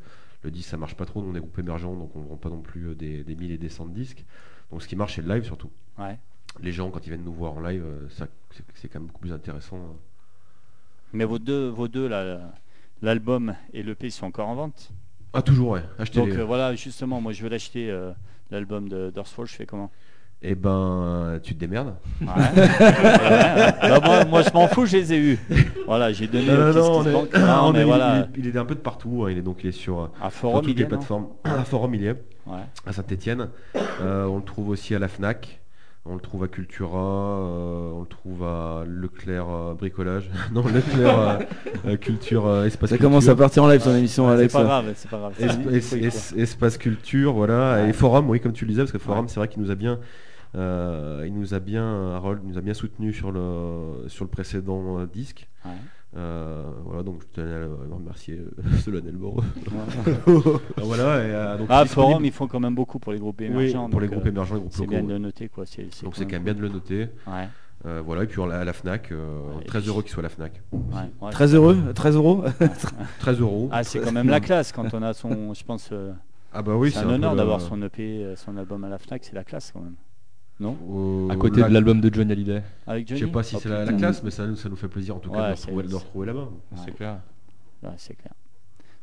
le 0.44 0.52
disque 0.52 0.70
ça 0.70 0.78
marche 0.78 0.96
pas 0.96 1.06
trop 1.06 1.22
nous 1.22 1.32
on 1.32 1.36
est 1.36 1.40
groupe 1.40 1.60
émergent 1.60 1.98
donc 1.98 2.16
on 2.16 2.22
vend 2.22 2.38
pas 2.38 2.48
non 2.50 2.62
plus 2.62 2.96
des, 2.96 3.26
des 3.26 3.36
1000 3.36 3.52
et 3.52 3.58
des 3.58 3.68
100 3.68 3.88
de 3.88 3.94
disques 3.94 4.24
donc 4.72 4.82
ce 4.82 4.88
qui 4.88 4.96
marche 4.96 5.16
c'est 5.16 5.22
le 5.22 5.34
live 5.34 5.44
surtout 5.44 5.70
Ouais. 6.00 6.18
les 6.62 6.72
gens 6.72 6.90
quand 6.92 7.06
ils 7.06 7.10
viennent 7.10 7.26
nous 7.26 7.34
voir 7.34 7.54
en 7.54 7.60
live 7.60 7.84
ça 8.10 8.28
c'est 8.76 8.88
quand 8.88 9.00
même 9.00 9.08
beaucoup 9.08 9.20
plus 9.22 9.34
intéressant 9.34 9.78
hein. 9.78 9.96
Mais 11.12 11.26
vos 11.26 11.40
deux, 11.40 11.68
vos 11.68 11.90
deux 11.90 12.08
là, 12.08 12.54
l'album 13.02 13.56
et 13.74 13.84
l'EP 13.84 14.10
sont 14.12 14.28
encore 14.28 14.48
en 14.48 14.56
vente? 14.56 14.92
Ah 15.34 15.42
toujours 15.42 15.72
ouais 15.72 15.82
achetez 16.00 16.20
Donc 16.20 16.30
les 16.30 16.38
euh, 16.38 16.44
voilà, 16.44 16.76
justement, 16.76 17.20
moi 17.22 17.32
je 17.32 17.44
veux 17.44 17.50
l'acheter, 17.50 17.90
euh, 17.90 18.12
l'album 18.52 18.88
de 18.90 19.10
Dorsfall, 19.10 19.48
je 19.48 19.54
fais 19.54 19.66
comment? 19.66 19.92
Et 20.46 20.56
ben 20.56 21.40
tu 21.42 21.54
te 21.56 21.60
démerdes 21.60 21.96
Ouais. 22.20 22.28
Bah, 22.28 24.00
moi, 24.04 24.26
moi, 24.26 24.42
je 24.42 24.52
m'en 24.54 24.68
fous, 24.68 24.86
je 24.86 24.98
les 24.98 25.14
ai 25.14 25.18
eus. 25.18 25.40
Voilà, 25.86 26.12
j'ai 26.12 26.28
donné 26.28 26.48
non, 26.48 26.52
euh, 26.54 26.74
non, 26.74 26.82
non, 26.82 26.98
on 26.98 27.06
est-. 27.26 27.38
Non, 27.40 27.56
on 27.68 27.72
mais 27.74 27.80
est- 27.80 27.84
voilà, 27.86 28.28
il, 28.36 28.40
est, 28.46 28.48
il 28.50 28.56
est 28.56 28.60
un 28.60 28.66
peu 28.66 28.76
de 28.76 28.80
partout 28.82 29.24
hein, 29.26 29.32
il 29.32 29.38
est 29.38 29.42
donc 29.42 29.64
il 29.64 29.70
est 29.70 29.72
sur, 29.72 30.02
euh, 30.02 30.08
toutes 30.42 30.68
il 30.68 30.76
les 30.78 30.86
plateformes 30.86 31.28
à 31.46 31.64
Forum 31.64 31.96
il 31.96 32.02
y 32.02 32.08
est 32.08 32.22
Ouais. 32.46 32.60
à 32.86 32.92
Saint-Etienne. 32.92 33.48
on 34.02 34.36
le 34.38 34.44
trouve 34.44 34.68
aussi 34.70 34.94
à 34.96 35.00
la 35.00 35.08
FNAC. 35.08 35.62
On 36.06 36.16
le 36.16 36.20
trouve 36.20 36.44
à 36.44 36.50
Cultura, 36.50 37.00
euh, 37.00 37.92
on 37.94 38.02
le 38.02 38.08
trouve 38.08 38.44
à 38.44 38.84
Leclerc 38.86 39.48
euh, 39.50 39.74
Bricolage. 39.74 40.30
non, 40.52 40.64
Leclerc 40.68 41.40
euh, 41.86 41.96
Culture, 41.96 42.46
euh, 42.46 42.66
Espace 42.66 42.90
Ça 42.90 42.98
Culture. 42.98 43.10
commence 43.10 43.30
à 43.30 43.36
partir 43.38 43.64
en 43.64 43.70
live 43.70 43.82
ton 43.82 43.96
émission, 43.96 44.26
Ouais, 44.28 44.34
c'est 44.34 44.40
Alex. 44.40 44.54
pas 44.54 44.64
grave, 44.64 44.86
c'est 44.96 45.10
pas 45.10 45.18
grave. 45.18 45.34
Es- 45.40 45.78
es- 45.96 46.04
es- 46.06 46.42
espace 46.42 46.78
Culture, 46.78 47.32
voilà. 47.32 47.76
Ouais. 47.84 47.90
Et 47.90 47.94
Forum, 47.94 48.30
oui, 48.30 48.42
comme 48.42 48.52
tu 48.52 48.66
le 48.66 48.70
disais, 48.72 48.82
parce 48.82 48.92
que 48.92 48.98
Forum, 49.00 49.26
Ouais. 49.26 49.32
c'est 49.32 49.40
vrai 49.40 49.48
qu'il 49.48 49.62
nous 49.62 49.72
a 49.72 49.76
bien. 49.76 50.00
euh, 50.56 51.24
il 51.26 51.34
nous 51.34 51.54
a 51.54 51.60
bien, 51.60 52.12
Harold 52.16 52.42
nous 52.44 52.58
a 52.58 52.62
bien 52.62 52.74
soutenu 52.74 53.14
sur 53.14 53.32
le, 53.32 54.04
sur 54.08 54.26
le 54.26 54.30
précédent 54.30 55.00
euh, 55.00 55.06
disque. 55.06 55.48
Ouais. 55.66 55.72
Euh, 56.16 56.70
voilà, 56.86 57.02
donc 57.02 57.22
je 57.24 57.28
tenais 57.42 57.54
à 57.54 57.60
le 57.60 57.70
remercier 57.92 58.36
euh, 58.40 58.78
solennellement. 58.84 59.36
Alors 60.28 60.62
voilà, 60.88 61.04
et, 61.26 61.32
euh, 61.32 61.58
donc 61.58 61.68
Ah, 61.70 61.80
c'est 61.80 61.84
disponible- 61.86 62.12
Forum, 62.12 62.26
ils 62.26 62.32
font 62.32 62.48
quand 62.48 62.60
même 62.60 62.76
beaucoup 62.76 63.00
pour 63.00 63.14
les 63.14 63.20
groupes 63.20 63.38
oui, 63.40 63.46
émergents. 63.48 63.90
pour 63.90 64.00
les 64.00 64.08
donc, 64.08 64.16
groupes 64.16 64.28
euh, 64.28 64.30
émergents, 64.30 64.54
les 64.56 64.60
groupes 64.62 64.74
C'est 64.74 64.82
locaux. 64.82 64.92
bien 64.92 65.04
de 65.04 65.10
le 65.10 65.18
noter, 65.18 65.50
quoi. 65.50 65.66
C'est 65.66 65.88
Donc 66.04 66.16
c'est 66.16 66.26
quand 66.26 66.34
même 66.34 66.44
bien 66.44 66.54
de 66.54 66.62
le 66.62 66.70
noter. 66.70 67.08
Ouais, 67.28 67.48
Euh, 67.86 68.02
voilà, 68.06 68.24
et 68.24 68.28
puis 68.28 68.40
on 68.40 68.46
l'a 68.46 68.60
à 68.60 68.64
la 68.64 68.74
FNAC, 68.74 69.12
euh, 69.12 69.58
Ouais, 69.58 69.64
très 69.66 69.80
puis- 69.80 69.90
heureux 69.90 70.04
qu'il 70.04 70.12
soit 70.12 70.22
à 70.22 70.24
la 70.24 70.30
FNAC. 70.30 70.62
ouais, 70.72 70.80
ouais. 71.22 71.32
Très 71.32 71.54
heureux 71.56 71.78
13 71.96 72.16
euros 72.16 72.44
13 73.20 73.40
euros. 73.42 73.70
Ah, 73.72 73.84
c'est 73.84 74.00
quand 74.00 74.12
même 74.12 74.30
la 74.30 74.40
classe 74.40 74.72
quand 74.72 74.94
on 74.94 75.02
a 75.02 75.14
son. 75.14 75.54
Je 75.54 75.64
pense. 75.66 75.90
euh, 75.92 76.14
Ah 76.54 76.62
bah 76.62 76.76
oui, 76.76 76.92
c'est 76.92 77.00
un 77.00 77.04
peu 77.04 77.14
honneur 77.14 77.36
d'avoir 77.36 77.60
son 77.60 77.82
EP, 77.82 78.36
son 78.38 78.56
album 78.58 78.84
à 78.84 78.90
la 78.90 79.00
Fnac, 79.00 79.24
c'est 79.26 79.34
la 79.36 79.44
classe 79.44 79.72
quand 79.74 79.82
même. 79.82 79.96
Non 80.64 80.78
Euh, 80.90 81.30
À 81.30 81.36
côté 81.36 81.60
la- 81.62 81.68
de 81.70 81.74
l'album 81.74 82.00
de 82.02 82.14
Johnny 82.14 82.32
Hallyday. 82.32 82.64
Avec 82.88 83.08
Je 83.08 83.16
Johnny 83.16 83.28
sais 83.28 83.32
pas 83.34 83.44
si 83.44 83.56
Oh, 83.58 83.60
c'est 83.62 83.70
la, 83.70 83.92
classe, 83.94 84.24
mais 84.24 84.32
ça, 84.32 84.48
nous- 84.48 84.56
ça 84.56 84.70
nous 84.70 84.76
fait 84.78 84.88
plaisir 84.88 85.16
en 85.18 85.20
tout 85.20 85.30
cas 85.30 85.38
Ouais, 85.42 85.50
de, 85.52 85.56
retrouver, 85.56 85.84
de 85.84 85.88
le 85.90 85.90
c'est- 85.90 85.96
retrouver 85.98 86.26
là-bas. 86.28 86.40
Ouais. 86.72 86.78
C'est 86.86 86.92
clair. 86.96 87.18
Ouais, 87.84 87.90
c'est 87.98 88.16
clair. 88.16 88.34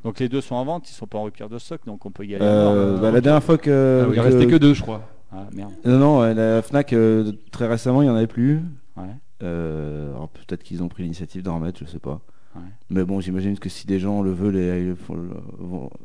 Donc 0.03 0.19
les 0.19 0.29
deux 0.31 0.41
sont 0.41 0.55
en 0.55 0.65
vente, 0.65 0.89
ils 0.91 0.95
sont 0.95 1.07
pas 1.07 1.19
en 1.19 1.25
rupture 1.25 1.51
de 1.51 1.59
stock, 1.59 1.83
donc 1.85 2.07
on 2.07 2.11
peut 2.11 2.25
y 2.25 2.35
aller. 2.35 2.43
Euh, 2.45 2.97
bah, 2.99 3.11
La 3.11 3.21
dernière 3.21 3.45
fois 3.45 3.59
que. 3.59 4.03
Ah 4.05 4.09
oui, 4.09 4.17
il 4.17 4.21
restait 4.21 4.47
que 4.47 4.57
deux, 4.57 4.73
je 4.73 4.81
crois. 4.83 5.07
Ah 5.31 5.47
merde. 5.55 5.73
Non, 5.85 5.99
non, 5.99 6.21
la 6.35 6.63
Fnac, 6.63 6.93
euh, 6.95 7.31
très 7.53 7.67
récemment, 7.69 8.01
il 8.01 8.07
n'y 8.07 8.11
en 8.11 8.17
avait 8.17 8.27
plus. 8.27 8.63
Ouais. 8.97 9.05
Euh, 9.43 10.11
alors 10.15 10.29
peut-être 10.31 10.63
qu'ils 10.63 10.83
ont 10.83 10.89
pris 10.89 11.03
l'initiative 11.03 11.43
d'en 11.43 11.57
remettre, 11.57 11.79
je 11.79 11.85
sais 11.85 11.99
pas. 11.99 12.21
Ouais. 12.57 12.63
Mais 12.89 13.05
bon, 13.05 13.21
j'imagine 13.21 13.59
que 13.59 13.69
si 13.69 13.87
des 13.87 13.99
gens 14.01 14.23
le 14.23 14.33
veulent, 14.33 14.57
et, 14.57 14.95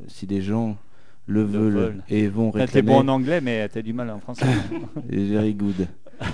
si 0.08 0.28
des 0.28 0.42
gens 0.42 0.78
le, 1.28 1.44
veulent, 1.44 1.74
veulent. 1.74 2.04
et 2.10 2.28
vont 2.28 2.48
Là, 2.54 2.68
T'es 2.68 2.80
réclamer, 2.80 2.88
bon 2.88 2.98
en 3.00 3.08
anglais, 3.14 3.42
mais 3.42 3.68
t'as 3.70 3.82
du 3.82 3.94
mal 3.94 4.10
en 4.10 4.20
français. 4.20 4.46
et 5.10 5.26
very 5.26 5.54
good. 5.54 5.88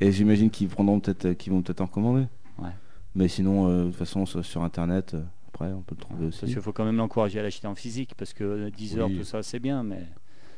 et 0.00 0.12
j'imagine 0.12 0.50
qu'ils 0.50 0.68
prendront 0.68 1.00
peut-être, 1.00 1.32
qu'ils 1.32 1.52
vont 1.52 1.62
peut-être 1.62 1.80
en 1.80 1.86
commander. 1.86 2.26
Ouais. 2.58 2.70
Mais 3.14 3.28
sinon, 3.28 3.68
euh, 3.68 3.82
de 3.84 3.86
toute 3.88 3.96
façon, 3.96 4.26
sur, 4.26 4.44
sur 4.44 4.62
internet, 4.62 5.14
euh, 5.14 5.22
après, 5.48 5.72
on 5.72 5.80
peut 5.82 5.94
le 5.96 6.00
trouver 6.00 6.24
Parce 6.26 6.42
aussi. 6.42 6.52
qu'il 6.52 6.62
faut 6.62 6.72
quand 6.72 6.84
même 6.84 6.96
l'encourager 6.96 7.38
à 7.40 7.42
l'acheter 7.42 7.66
en 7.66 7.74
physique, 7.74 8.12
parce 8.16 8.32
que 8.32 8.68
10 8.70 8.98
heures, 8.98 9.08
Oui. 9.08 9.18
tout 9.18 9.24
ça, 9.24 9.42
c'est 9.42 9.58
bien, 9.58 9.82
mais 9.82 10.02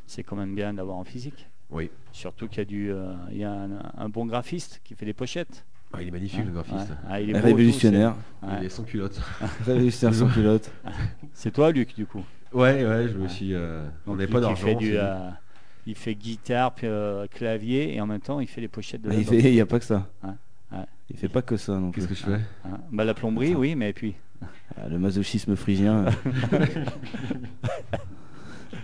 c'est 0.07 0.23
quand 0.23 0.37
même 0.37 0.55
bien 0.55 0.75
d'avoir 0.75 0.97
en 0.97 1.05
physique. 1.05 1.49
Oui. 1.71 1.90
Surtout 2.12 2.49
qu'il 2.49 2.59
y 2.59 2.62
a, 2.62 2.64
du, 2.64 2.90
euh, 2.90 3.12
il 3.31 3.38
y 3.38 3.44
a 3.44 3.53
un, 3.53 3.68
un 3.97 4.09
bon 4.09 4.27
graphiste 4.27 4.81
qui 4.85 4.94
fait 4.94 5.07
les 5.07 5.12
pochettes. 5.12 5.64
Ah, 5.92 6.03
il 6.03 6.09
est 6.09 6.11
magnifique 6.11 6.44
le 6.44 6.51
graphiste. 6.53 6.77
Ouais. 6.90 6.97
Ah, 7.09 7.21
il 7.21 7.31
est 7.31 7.33
beau, 7.35 7.38
Révolutionnaire. 7.47 8.14
tout, 8.14 8.49
c'est- 8.51 8.57
Il 8.61 8.64
est 8.66 8.68
sans 8.68 8.83
culotte. 8.85 9.21
Révolutionnaire 9.64 10.14
sans 10.18 10.29
culotte. 10.35 10.71
C'est 11.33 11.51
toi, 11.53 11.71
Luc, 11.73 11.94
du 11.94 12.05
coup. 12.07 12.23
Ouais, 12.53 12.85
ouais, 12.87 13.09
je 13.09 13.19
me 13.19 13.29
suis. 13.29 13.55
euh, 13.55 13.85
on 14.07 14.11
Donc, 14.13 14.21
n'avait 14.21 14.33
pas 14.33 14.41
d'argent. 14.41 14.67
euh, 14.81 15.31
il 15.87 15.95
fait 15.95 16.15
guitare, 16.15 16.73
puis, 16.75 16.87
euh, 16.87 17.27
clavier, 17.27 17.95
et 17.95 18.01
en 18.01 18.07
même 18.07 18.21
temps, 18.21 18.41
il 18.41 18.47
fait 18.47 18.61
les 18.61 18.69
pochettes 18.69 19.03
de 19.03 19.09
Mais 19.09 19.19
il 19.19 19.25
fait, 19.25 19.39
il 19.39 19.55
y 19.55 19.61
a 19.61 19.67
pas 19.67 19.79
que 19.79 19.85
ça. 19.85 20.07
Ouais, 20.25 20.31
ouais. 20.73 20.85
Il 21.11 21.17
fait 21.17 21.29
pas 21.29 21.43
que 21.43 21.57
ça 21.57 21.73
non 21.75 21.91
plus. 21.91 22.03
Qu'est-ce 22.07 22.23
que 22.25 22.31
je 22.31 22.37
fais 22.37 22.41
Hein. 22.65 22.79
Bah, 22.93 23.05
la 23.05 23.15
plomberie, 23.15 23.55
oui, 23.55 23.75
mais 23.75 23.93
puis. 23.93 24.15
Ah, 24.77 24.89
le 24.89 24.99
masochisme 24.99 25.57
phrygien. 25.57 26.05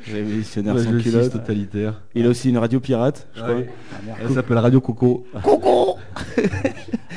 Révolutionnaire 0.07 0.79
sans 0.79 0.99
culotte. 0.99 1.33
totalitaire. 1.33 2.03
Il 2.15 2.27
a 2.27 2.29
aussi 2.31 2.51
une 2.51 2.59
radio 2.59 2.81
pirate, 2.81 3.29
je 3.35 3.41
crois. 3.43 3.63
Elle 4.21 4.31
s'appelle 4.31 4.59
Radio 4.59 4.81
Coco. 4.81 5.27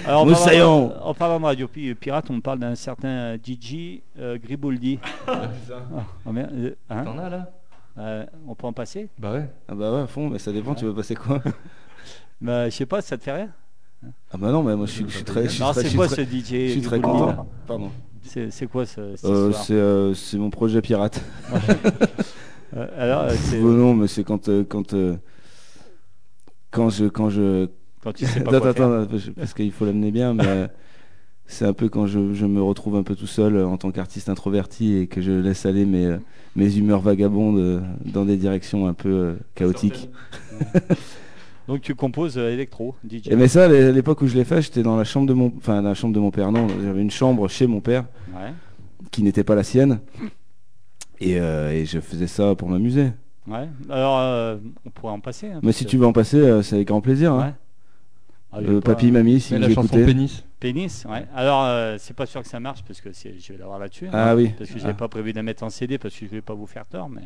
Alors, 0.07 0.21
en 0.21 0.25
Moussaillon. 0.25 0.89
parlant, 0.89 1.05
en 1.05 1.13
parlant 1.13 1.39
de 1.39 1.45
radio 1.45 1.67
pi- 1.67 1.93
pirate, 1.95 2.25
on 2.29 2.39
parle 2.41 2.59
d'un 2.59 2.75
certain 2.75 3.37
Gigi 3.43 4.01
euh, 4.19 4.37
Griboldi. 4.37 4.99
Ah, 5.27 5.41
oh 6.25 6.31
merde, 6.31 6.51
euh, 6.53 6.71
hein 6.89 7.03
T'en 7.03 7.17
as 7.17 7.29
là 7.29 7.51
Euh, 7.99 8.25
on 8.47 8.55
peut 8.55 8.67
en 8.67 8.73
passer? 8.73 9.09
Bah 9.19 9.33
ouais. 9.33 9.49
Ah 9.67 9.75
bah 9.75 9.91
ouais, 9.91 10.01
à 10.01 10.07
fond, 10.07 10.29
mais 10.29 10.39
ça 10.39 10.51
dépend, 10.51 10.75
tu 10.75 10.85
veux 10.85 10.93
passer 10.93 11.15
quoi? 11.15 11.41
Bah, 12.41 12.69
Je 12.69 12.75
sais 12.75 12.85
pas, 12.85 13.01
ça 13.01 13.17
te 13.17 13.23
fait 13.23 13.31
rien? 13.33 13.49
Ah 14.31 14.37
bah 14.37 14.51
non, 14.51 14.61
mais 14.63 14.75
moi 14.75 14.85
je 14.85 14.91
suis, 14.91 15.05
je 15.07 15.15
suis 15.15 15.23
très... 15.23 15.45
Je 15.45 15.49
suis 15.49 15.61
Non, 15.63 15.73
c'est 15.73 15.95
quoi 15.95 16.05
très- 16.07 16.17
ce 16.17 16.21
DJ 16.21 16.67
je 16.67 16.71
suis 16.73 16.81
très 16.81 16.99
Griboldi, 16.99 17.23
content. 17.23 17.47
Pardon. 17.65 17.91
C'est 18.21 18.67
quoi 18.67 18.85
ce, 18.85 19.01
Euh, 19.01 19.13
histoire? 19.13 19.63
c'est 19.63 19.73
euh, 19.73 20.13
mon 20.35 20.49
projet 20.49 20.81
pirate. 20.81 21.21
Euh, 22.75 22.85
Alors, 22.97 23.21
euh, 23.21 23.29
c'est 23.33 23.61
Oh 23.61 23.71
non, 23.71 23.93
mais 23.93 24.07
c'est 24.07 24.25
quand 24.25 24.49
euh, 24.49 24.65
quand 24.67 24.93
euh, 24.93 25.15
quand 26.69 26.89
je 26.89 27.05
quand 27.05 27.29
je 27.29 27.69
quand 28.03 28.13
tu 28.13 28.25
sais 28.25 28.39
pas 28.43 28.49
attends 28.51 28.59
quoi 28.61 28.73
faire. 28.73 28.91
attends 28.91 29.17
parce- 29.35 29.53
qu'il 29.53 29.71
faut 29.71 29.85
l'amener 29.85 30.11
bien, 30.11 30.33
mais 30.33 30.45
euh, 30.47 30.67
c'est 31.45 31.65
un 31.65 31.73
peu 31.73 31.89
quand 31.89 32.07
je, 32.07 32.33
je 32.33 32.45
me 32.45 32.61
retrouve 32.61 32.95
un 32.95 33.03
peu 33.03 33.15
tout 33.15 33.27
seul 33.27 33.55
euh, 33.55 33.67
en 33.67 33.77
tant 33.77 33.91
qu'artiste 33.91 34.29
introverti 34.29 34.95
et 34.97 35.07
que 35.07 35.21
je 35.21 35.31
laisse 35.31 35.65
aller 35.65 35.85
mes 35.85 36.05
euh, 36.05 36.17
mes 36.55 36.75
humeurs 36.77 37.01
vagabondes 37.01 37.83
dans 38.05 38.25
des 38.25 38.35
directions 38.37 38.87
un 38.87 38.93
peu 38.95 39.37
chaotiques. 39.53 40.09
Donc 41.67 41.81
tu 41.81 41.95
composes 41.95 42.37
électro, 42.37 42.95
DJ. 43.07 43.27
Et 43.27 43.35
mais 43.35 43.47
ça, 43.49 43.65
à 43.65 43.67
l'époque 43.67 44.21
où 44.21 44.27
je 44.27 44.35
l'ai 44.35 44.45
fait, 44.45 44.61
j'étais 44.61 44.83
dans 44.83 44.95
la 44.95 45.03
chambre 45.03 45.27
de 45.27 45.33
mon, 45.33 45.51
enfin 45.57 45.81
la 45.81 45.93
chambre 45.93 46.13
de 46.15 46.19
mon 46.19 46.31
père. 46.31 46.51
Non, 46.51 46.67
j'avais 46.81 47.01
une 47.01 47.11
chambre 47.11 47.47
chez 47.49 47.67
mon 47.67 47.81
père 47.81 48.05
Ouais. 48.33 48.53
qui 49.11 49.21
n'était 49.21 49.43
pas 49.43 49.53
la 49.53 49.63
sienne. 49.63 49.99
Et, 51.19 51.39
euh, 51.39 51.71
et 51.71 51.85
je 51.85 51.99
faisais 51.99 52.27
ça 52.27 52.55
pour 52.55 52.69
m'amuser. 52.69 53.11
Ouais. 53.47 53.67
Alors, 53.89 54.17
euh, 54.19 54.57
on 54.85 54.89
pourrait 54.89 55.13
en 55.13 55.19
passer. 55.19 55.47
hein, 55.47 55.59
Mais 55.61 55.73
si 55.73 55.83
que- 55.83 55.89
tu 55.89 55.97
veux 55.97 56.05
en 56.05 56.13
passer, 56.13 56.37
euh, 56.37 56.61
c'est 56.61 56.75
avec 56.75 56.87
grand 56.87 57.01
plaisir. 57.01 57.33
hein. 57.33 57.53
Ouais. 58.53 58.59
Ah, 58.65 58.71
Euh, 58.71 58.81
papy, 58.81 59.11
mamie, 59.11 59.39
si 59.41 59.53
Mais 59.53 59.59
vous 59.59 59.67
la 59.67 59.73
chanson 59.75 59.87
écoutez. 59.97 60.05
Pénis. 60.05 60.43
Pénis, 60.59 61.05
ouais. 61.09 61.25
Alors, 61.35 61.63
euh, 61.65 61.97
c'est 61.99 62.15
pas 62.15 62.25
sûr 62.25 62.41
que 62.41 62.47
ça 62.47 62.59
marche 62.59 62.81
parce 62.87 63.01
que 63.01 63.11
c'est- 63.11 63.35
je 63.39 63.53
vais 63.53 63.59
l'avoir 63.59 63.77
là-dessus. 63.77 64.07
Ah 64.13 64.31
hein, 64.31 64.35
oui. 64.35 64.51
Parce 64.57 64.69
que 64.69 64.79
j'avais 64.79 64.91
Ah. 64.91 64.95
pas 64.95 65.07
prévu 65.09 65.31
de 65.31 65.37
la 65.37 65.43
mettre 65.43 65.63
en 65.63 65.69
CD 65.69 65.97
parce 65.97 66.13
que 66.15 66.21
je 66.25 66.29
voulais 66.29 66.41
pas 66.41 66.53
vous 66.53 66.65
faire 66.65 66.85
tort, 66.85 67.09
mais. 67.09 67.21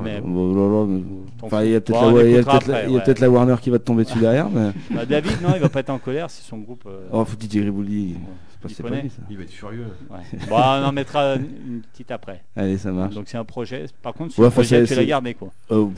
mais 0.00 0.20
Bon, 0.20 0.54
là, 0.54 0.80
là, 0.80 0.86
mais- 0.86 1.02
t'en 1.40 1.46
Enfin, 1.46 1.58
fous. 1.60 1.64
il 1.66 1.70
y 1.72 1.74
a 1.74 1.80
peut-être 1.80 2.00
Bon, 2.00 2.10
la, 2.10 2.22
ouais. 2.22 3.26
Warner 3.28 3.56
qui 3.60 3.70
va 3.70 3.78
te 3.78 3.84
tomber 3.84 4.04
dessus 4.04 4.18
derrière. 4.20 4.48
Mais... 4.50 4.70
Bah, 4.90 5.04
David, 5.04 5.42
non, 5.42 5.48
il 5.54 5.60
va 5.60 5.68
pas 5.68 5.80
être 5.80 5.90
en 5.90 5.98
colère, 5.98 6.30
c'est 6.30 6.42
son 6.48 6.58
groupe. 6.58 6.84
euh, 6.86 7.08
Oh, 7.12 7.24
faut 7.24 7.36
DJ 7.38 7.58
Gribouli. 7.62 8.14
C'est 8.14 8.60
pas, 8.62 8.68
Il 8.70 8.76
pas 8.76 8.82
connaît. 8.88 9.02
lui, 9.02 9.10
ça. 9.10 9.22
Il 9.30 9.36
va 9.36 9.42
être 9.42 9.50
furieux. 9.50 9.86
ouais. 10.10 10.38
bon, 10.48 10.56
on 10.56 10.84
en 10.84 10.92
mettra 10.92 11.34
une, 11.36 11.82
petite 11.92 12.10
après. 12.10 12.42
Allez, 12.56 12.78
ça 12.78 12.90
marche. 12.92 13.14
Donc 13.14 13.24
c'est 13.28 13.36
un 13.38 13.44
projet. 13.44 13.86
Par 14.02 14.12
contre, 14.14 14.32
c'est 14.34 14.40
Ouais, 14.40 14.48
un 14.48 14.50
projet, 14.50 14.86
c'est- 14.86 14.94
tu 14.94 15.00
l'as 15.00 15.06
gardé 15.06 15.34
quoi. 15.34 15.48
Oh, 15.70 15.92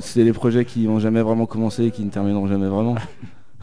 c'est 0.00 0.24
les 0.24 0.32
projets 0.32 0.64
qui 0.64 0.80
n'ont 0.86 0.98
jamais 0.98 1.20
vraiment 1.22 1.46
commencé 1.46 1.84
et 1.84 1.90
qui 1.90 2.02
ne 2.04 2.10
termineront 2.10 2.46
jamais 2.48 2.68
vraiment. 2.68 2.94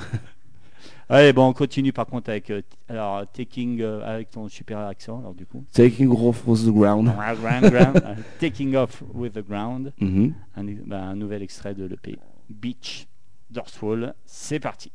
Allez, 1.12 1.33
bon, 1.33 1.47
on 1.47 1.53
continue 1.53 1.91
par 1.91 2.05
contre 2.05 2.29
avec 2.29 2.51
euh, 2.51 2.62
alors 2.88 3.25
taking 3.31 3.81
euh, 3.81 4.05
avec 4.05 4.29
ton 4.29 4.47
super 4.47 4.77
accent 4.77 5.19
alors 5.19 5.33
du 5.33 5.45
coup. 5.45 5.65
Taking 5.73 6.09
off 6.12 6.45
with 6.45 6.65
the 6.65 6.71
ground. 6.71 7.12
Ground, 7.12 7.71
ground, 7.71 8.01
euh, 8.05 8.15
taking 8.39 8.75
off 8.75 9.01
with 9.15 9.33
the 9.33 9.43
ground. 9.43 9.91
Mhm. 9.99 10.33
Un, 10.55 10.63
bah, 10.85 11.01
un 11.01 11.15
nouvel 11.15 11.41
extrait 11.41 11.73
de 11.73 11.85
l'EP 11.85 12.19
Beach 12.49 13.07
Dorsfall. 13.49 14.13
C'est 14.25 14.59
parti. 14.59 14.91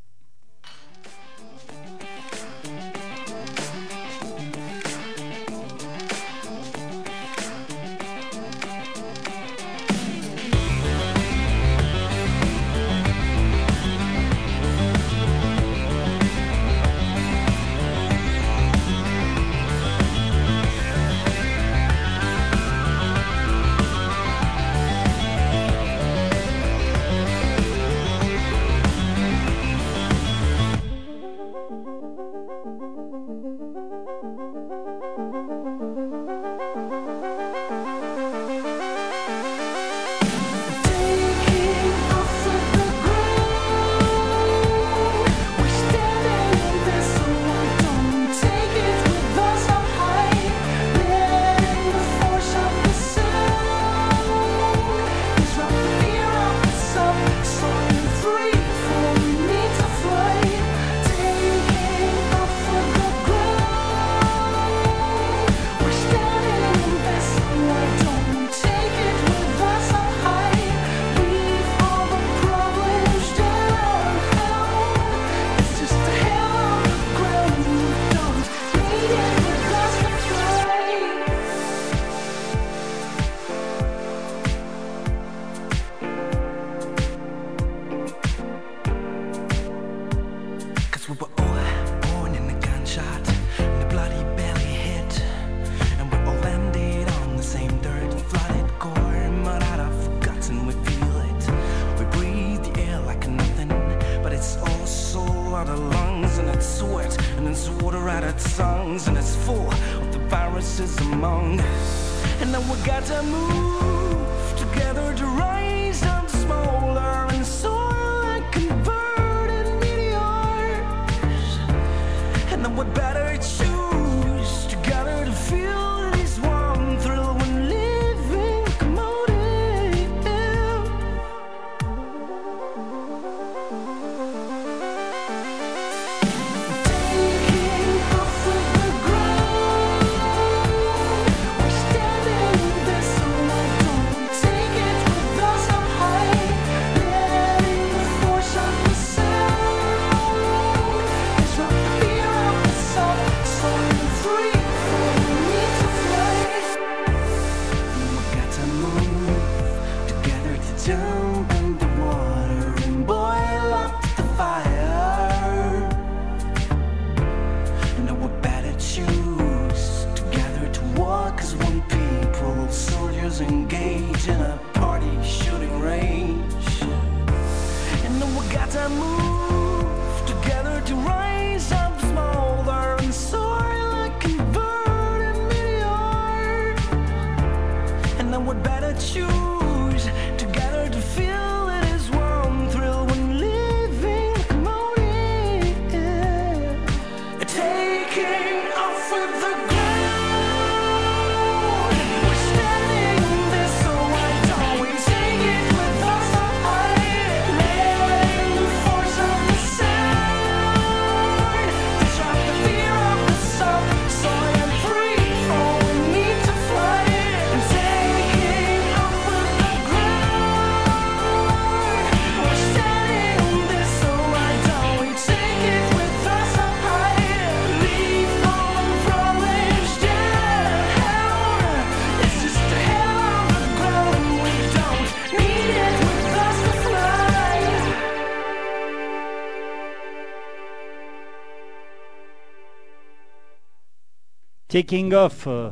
Taking 244.75 245.15
off 245.15 245.47
euh, 245.47 245.71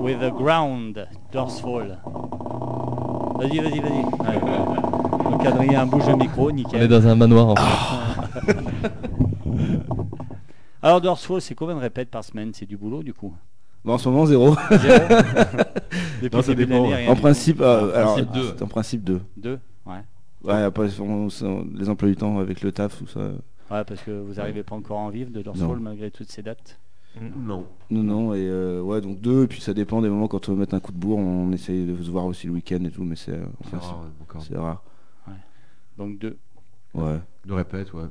with 0.00 0.20
the 0.20 0.30
ground, 0.30 1.08
Dorsfall. 1.32 1.96
Vas-y, 3.38 3.58
vas-y, 3.58 3.80
vas-y. 3.80 4.04
Ouais. 4.04 4.38
Donc 5.30 5.46
Adrien 5.46 5.86
bouge 5.86 6.06
le 6.06 6.16
micro, 6.16 6.48
On 6.48 6.50
est 6.50 6.52
nickel. 6.52 6.86
dans 6.88 7.06
un 7.06 7.14
manoir 7.14 7.48
en 7.48 7.56
fait. 7.56 8.54
Alors 10.82 11.00
Dorsfall, 11.00 11.40
c'est 11.40 11.54
combien 11.54 11.74
de 11.76 11.80
répètes 11.80 12.10
par 12.10 12.22
semaine? 12.22 12.50
C'est 12.52 12.66
du 12.66 12.76
boulot 12.76 13.02
du 13.02 13.14
coup? 13.14 13.32
Bon, 13.82 13.94
en 13.94 13.98
ce 13.98 14.10
moment, 14.10 14.26
zéro. 14.26 14.54
Zéro? 14.72 15.04
Depuis 16.20 16.36
Non, 16.36 16.42
ça 16.42 16.54
dépend, 16.54 16.84
en 17.12 17.16
principe, 17.16 17.62
euh, 17.62 17.92
En 17.92 17.94
alors, 17.94 18.12
principe, 18.16 18.32
deux. 18.34 18.54
c'est 18.58 18.62
en 18.62 18.68
principe 18.68 19.04
deux. 19.04 19.20
Deux 19.38 19.58
Ouais. 19.86 20.02
Ouais, 20.44 20.62
après, 20.62 20.88
on- 21.00 21.28
on- 21.28 21.66
les 21.74 21.88
emplois 21.88 22.10
du 22.10 22.16
temps 22.16 22.38
avec 22.40 22.60
le 22.60 22.72
taf, 22.72 22.98
tout 22.98 23.06
ça. 23.06 23.20
Ouais, 23.70 23.84
parce 23.84 24.02
que 24.02 24.10
vous 24.10 24.34
n'arrivez 24.34 24.62
pas 24.62 24.74
encore 24.76 24.98
à 24.98 25.02
en 25.02 25.08
vivre 25.08 25.30
de 25.30 25.40
Dorsfall 25.40 25.78
malgré 25.80 26.10
toutes 26.10 26.30
ces 26.30 26.42
dates. 26.42 26.78
Non. 27.20 27.66
Non, 27.90 28.02
non, 28.02 28.34
et 28.34 28.40
euh, 28.48 28.80
ouais, 28.82 29.00
donc 29.00 29.20
deux, 29.20 29.44
et 29.44 29.46
puis 29.46 29.60
ça 29.60 29.72
dépend 29.74 30.02
des 30.02 30.08
moments 30.08 30.26
quand 30.28 30.48
on 30.48 30.52
veut 30.52 30.58
mettre 30.58 30.74
un 30.74 30.80
coup 30.80 30.92
de 30.92 30.96
bourre, 30.98 31.18
on 31.18 31.52
essaye 31.52 31.86
de 31.86 32.02
se 32.02 32.10
voir 32.10 32.24
aussi 32.24 32.46
le 32.48 32.54
week-end 32.54 32.82
et 32.84 32.90
tout, 32.90 33.04
mais 33.04 33.16
c'est 33.16 33.32
euh, 33.32 33.44
enfin, 33.60 33.78
rare, 33.78 34.06
encore. 34.22 34.42
c'est- 34.42 34.52
c'est 34.54 34.58
rare. 34.58 34.82
Donc 35.96 36.18
deux. 36.18 36.36
Ouais, 36.92 37.20
De 37.46 37.52
répète, 37.52 37.92
ouais. 37.92 38.06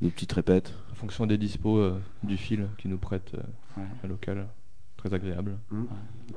des 0.00 0.08
petites 0.10 0.32
répètes. 0.32 0.72
En 0.90 0.94
fonction 0.94 1.26
des 1.26 1.36
dispos 1.36 1.76
euh, 1.78 2.00
du 2.22 2.36
fil 2.38 2.66
qui 2.78 2.88
nous 2.88 2.96
prête 2.98 3.32
euh, 3.34 3.42
Ouais. 3.80 3.86
un 4.04 4.08
local 4.08 4.46
très 4.96 5.12
agréable. 5.14 5.58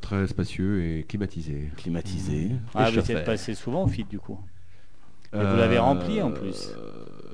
Très 0.02 0.28
spacieux 0.28 0.84
et 0.84 1.04
climatisé. 1.04 1.70
Climatisé. 1.78 2.52
Ah, 2.76 2.89
Et 2.89 2.94
vous 3.00 3.12
êtes 3.12 3.26
passé 3.26 3.54
souvent 3.56 3.84
au 3.84 3.88
feed 3.88 4.08
du 4.10 4.20
coup. 4.20 4.39
Et 5.34 5.38
vous 5.38 5.42
l'avez 5.58 5.80
rempli, 5.80 6.22
en 6.22 6.32
plus. 6.32 6.70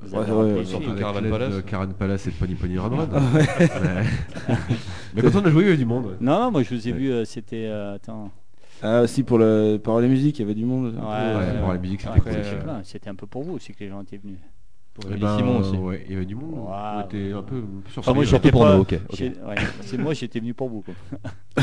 Ouais, 0.02 0.64
surtout 0.64 0.94
Caravan 0.94 1.30
Palace. 1.30 1.54
de 1.56 1.60
Caravan 1.60 1.92
Palace 1.92 2.26
et 2.26 2.30
de 2.30 2.36
Pony 2.36 2.54
Pony 2.54 2.78
Run 2.78 2.88
Run. 2.88 3.08
Ouais. 3.34 3.46
Mais 5.14 5.22
quand 5.22 5.34
on 5.40 5.44
a 5.44 5.50
joué, 5.50 5.62
il 5.62 5.66
y 5.66 5.68
avait 5.68 5.76
du 5.76 5.84
monde. 5.86 6.06
ouais. 6.06 6.16
Non, 6.20 6.50
moi 6.50 6.62
je 6.62 6.74
vous 6.74 6.88
ai 6.88 6.92
Ouais. 6.92 6.98
vu, 6.98 7.10
euh, 7.10 7.24
c'était. 7.24 7.66
euh, 7.66 7.94
attends. 7.96 8.30
Ah, 8.82 9.02
aussi 9.02 9.22
pour 9.22 9.38
le 9.38 9.76
parole 9.82 10.04
et 10.04 10.08
musique, 10.08 10.38
il 10.38 10.42
y 10.42 10.44
avait 10.44 10.54
du 10.54 10.64
monde. 10.64 10.94
ouais, 10.94 11.00
ouais, 11.00 11.60
pour 11.60 11.72
la 11.72 11.78
musique, 11.78 12.00
c'était 12.00 12.20
cool. 12.20 12.32
euh. 12.34 12.80
C'était 12.82 13.10
un 13.10 13.14
peu 13.14 13.26
pour 13.26 13.42
vous 13.42 13.52
aussi 13.54 13.72
que 13.72 13.80
les 13.80 13.88
gens 13.90 14.00
étaient 14.02 14.16
venus. 14.16 14.38
Pour 14.94 15.04
Eh 15.12 15.16
ben, 15.16 15.36
Simon 15.36 15.58
aussi. 15.58 15.76
Ouais, 15.76 16.04
il 16.08 16.12
y 16.14 16.16
avait 16.16 16.24
du 16.24 16.34
monde. 16.34 16.54
Waouh. 16.66 16.98
On 16.98 17.04
était 17.04 17.32
un 17.32 17.42
peu, 17.42 17.60
peu 17.60 18.00
Ah, 18.06 18.12
moi, 18.12 18.24
j'étais 18.24 18.26
Surtout 18.26 18.50
pour 18.50 18.62
pas- 18.62 18.74
nous, 18.74 18.80
ok. 18.82 18.90
ouais, 19.12 19.54
c'est 19.82 19.98
moi, 19.98 20.14
j'étais 20.14 20.40
venu 20.40 20.52
pour 20.54 20.68
vous. 20.68 20.82
Quoi. 20.82 20.94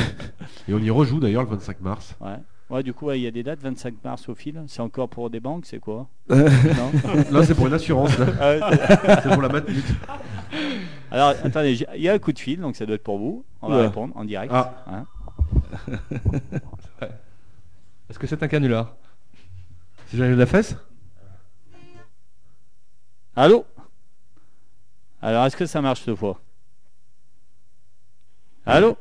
Et 0.70 0.74
on 0.74 0.80
y 0.80 0.90
rejoue 0.90 1.20
d'ailleurs 1.20 1.44
le 1.44 1.50
25 1.50 1.82
mars. 1.82 2.16
Ouais. 2.22 2.38
Ouais, 2.70 2.84
du 2.84 2.94
coup, 2.94 3.06
ouais, 3.06 3.18
il 3.20 3.24
y 3.24 3.28
a 3.28 3.32
des 3.32 3.44
dates, 3.44 3.62
25 3.62 4.04
mars 4.04 4.28
au 4.28 4.36
fil. 4.36 4.62
C'est 4.68 4.82
encore 4.82 5.08
pour 5.08 5.30
des 5.30 5.40
banques, 5.40 5.66
c'est 5.66 5.80
quoi 5.80 6.08
Non 6.30 6.36
Là, 7.32 7.44
c'est 7.44 7.56
pour 7.56 7.68
une 7.68 7.74
assurance. 7.74 8.12
Ah 8.42 8.72
c'est- 9.24 9.30
pour 9.32 9.42
la 9.42 9.48
maintenue. 9.50 9.82
Alors, 11.10 11.30
attendez, 11.44 11.82
il 11.96 12.02
y 12.02 12.10
a 12.10 12.14
un 12.14 12.20
coup 12.20 12.34
de 12.34 12.40
fil, 12.40 12.60
donc 12.60 12.76
ça 12.76 12.86
doit 12.86 12.96
être 12.96 13.04
pour 13.04 13.18
vous. 13.20 13.46
On 13.62 13.70
va 13.70 13.78
Ouais. 13.78 13.82
répondre 13.88 14.16
en 14.18 14.26
direct. 14.26 14.52
Ah. 14.54 14.84
Hein 14.88 15.06
Est-ce 18.10 18.20
que 18.20 18.28
c'est 18.28 18.42
un 18.44 18.48
canular? 18.50 18.96
C'est 20.08 20.18
Jean 20.18 20.30
de 20.30 20.36
la 20.36 20.46
fesse? 20.46 20.76
Allô? 23.36 23.66
Alors, 25.22 25.46
est-ce 25.46 25.56
que 25.56 25.66
ça 25.66 25.82
marche 25.82 26.02
cette 26.02 26.16
fois? 26.16 26.40
Allô? 28.66 28.98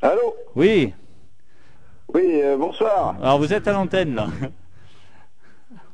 Allô? 0.00 0.34
Oui. 0.56 0.92
Oui, 2.14 2.40
euh, 2.42 2.56
bonsoir. 2.58 3.14
Alors, 3.22 3.38
vous 3.38 3.52
êtes 3.52 3.66
à 3.68 3.72
l'antenne, 3.72 4.14
là. 4.14 4.26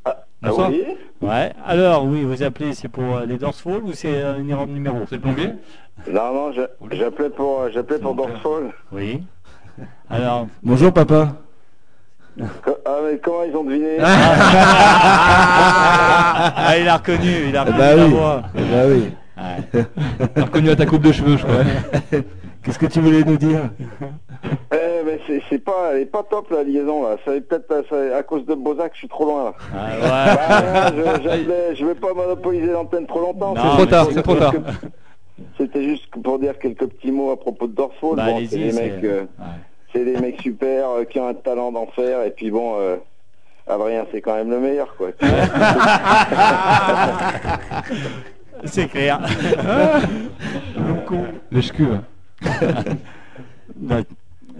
Ah 0.05 0.17
Bonsoir. 0.43 0.71
oui 0.71 0.85
Ouais. 1.21 1.53
Alors, 1.67 2.05
oui, 2.05 2.23
vous 2.23 2.43
appelez, 2.43 2.73
c'est 2.75 2.89
pour 2.89 3.17
euh, 3.17 3.27
les 3.27 3.39
Dorsfall 3.39 3.83
ou 3.85 3.93
c'est 3.93 4.23
euh, 4.23 4.35
un 4.37 4.67
numéro? 4.67 4.99
C'est 5.09 5.17
le 5.17 5.21
plombier? 5.23 5.51
Non, 6.09 6.33
non, 6.33 6.53
je- 6.53 6.63
j'appelais 6.97 7.31
pour, 7.31 7.63
euh, 7.63 7.71
j'appelais 7.73 7.99
pour 7.99 8.15
Dorsfall. 8.15 8.73
Oui. 8.93 9.23
Alors, 10.09 10.47
Bonjour 10.63 10.93
papa. 10.93 11.35
Co- 12.65 12.79
Ah, 12.87 12.99
mais 13.05 13.19
comment 13.19 13.43
ils 13.43 13.57
ont 13.57 13.65
deviné? 13.65 13.97
Ah, 14.01 14.07
il 16.81 16.89
a 16.89 16.97
reconnu, 16.99 17.49
il 17.49 17.57
a 17.57 17.65
Eh 17.67 17.71
reconnu 17.71 17.79
bah 17.79 17.95
la 17.97 18.05
oui. 18.05 18.11
voix. 18.13 18.43
Eh 18.57 18.63
bah 18.63 18.87
oui. 18.87 19.11
Ouais. 19.37 19.57
T'as 20.35 20.45
reconnu 20.45 20.71
à 20.71 20.77
ta 20.77 20.87
coupe 20.87 21.03
de 21.03 21.11
cheveux, 21.13 21.37
je 21.37 21.43
crois. 21.45 21.63
Qu'est-ce 22.63 22.79
que 22.79 22.87
tu 22.87 23.01
voulais 23.01 23.25
nous 23.25 23.37
dire? 23.37 23.71
C'est, 25.49 25.55
c'est 25.55 25.59
pas, 25.65 25.91
elle 25.93 26.01
est 26.03 26.07
pas 26.07 26.23
top 26.23 26.51
la 26.51 26.63
liaison 26.63 27.03
là. 27.09 27.17
Ça 27.25 27.35
est 27.35 27.41
peut-être 27.41 27.93
euh, 27.93 28.19
à 28.19 28.23
cause 28.23 28.45
de 28.47 28.55
Bozac, 28.55 28.93
je 28.95 28.99
suis 28.99 29.09
trop 29.09 29.25
loin 29.25 29.45
là. 29.45 29.53
Ah, 29.75 30.91
ouais. 30.93 31.03
Je, 31.73 31.77
je 31.77 31.85
vais 31.87 31.95
pas 31.95 32.13
monopoliser 32.15 32.73
l'antenne 32.73 33.07
trop 33.07 33.21
longtemps. 33.21 33.55
Non, 33.55 33.63
C'était 33.63 33.77
trop 33.77 33.87
tard, 33.87 34.05
juste 34.05 34.17
c'est 34.17 34.23
trop 34.23 34.35
tard. 34.37 34.53
C'était 35.57 35.83
juste 35.85 36.07
pour 36.23 36.39
dire 36.39 36.59
quelques 36.59 36.87
petits 36.87 37.13
mots 37.13 37.31
à 37.31 37.39
propos 37.39 37.67
de 37.69 37.73
Dorsfall. 37.75 38.17
Bah, 38.17 38.27
bon, 38.27 38.39
c'est 38.49 38.57
des 38.59 38.73
c'est- 38.73 38.83
mecs, 38.97 39.05
euh, 39.05 39.21
Ouais. 39.39 39.45
c'est 39.93 40.05
des 40.05 40.17
mecs 40.19 40.41
super 40.41 40.89
euh, 40.91 41.05
qui 41.05 41.21
ont 41.21 41.29
un 41.29 41.35
talent 41.35 41.71
d'enfer. 41.73 42.23
Et 42.25 42.31
puis 42.31 42.51
bon, 42.51 42.75
euh, 42.79 42.97
Adrien, 43.69 44.05
c'est 44.11 44.21
quand 44.21 44.35
même 44.35 44.51
le 44.51 44.59
meilleur 44.61 44.97
quoi. 44.97 45.09
C'est 48.65 48.89
clair. 48.89 49.21
Le 51.51 51.61
ch'cuve. 51.61 52.01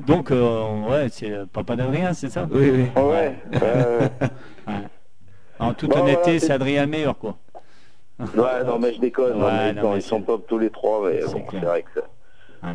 Donc, 0.09 0.31
euh, 0.31 0.89
ouais, 0.89 1.09
c'est 1.11 1.31
euh, 1.31 1.45
papa 1.53 1.77
d'Adrien, 1.77 2.13
c'est 2.15 2.31
ça? 2.31 2.49
Oui, 2.51 2.71
oui. 2.71 3.03
Ouais. 3.03 3.35
En 5.59 5.75
toute 5.75 5.91
Bon, 5.91 6.01
honnêteté, 6.01 6.23
voilà, 6.33 6.41
c'est 6.41 6.53
Adrien 6.53 6.83
le 6.85 6.91
meilleur, 6.91 7.19
quoi. 7.19 7.37
Ouais, 8.21 8.65
non, 8.65 8.79
mais 8.79 8.93
je 8.95 9.01
déconne. 9.01 9.39
non, 9.39 9.45
Ouais, 9.47 9.53
mais 9.53 9.73
non, 9.75 9.83
non, 9.83 9.91
mais 9.93 9.99
ils 9.99 10.03
sont 10.03 10.23
top 10.23 10.47
tous 10.47 10.59
les 10.59 10.71
trois, 10.71 11.09
mais 11.09 11.21
c'est 11.23 11.35
bon, 11.35 11.41
clair. 11.43 11.61
c'est 11.63 11.67
vrai 11.69 11.83
que 11.83 12.01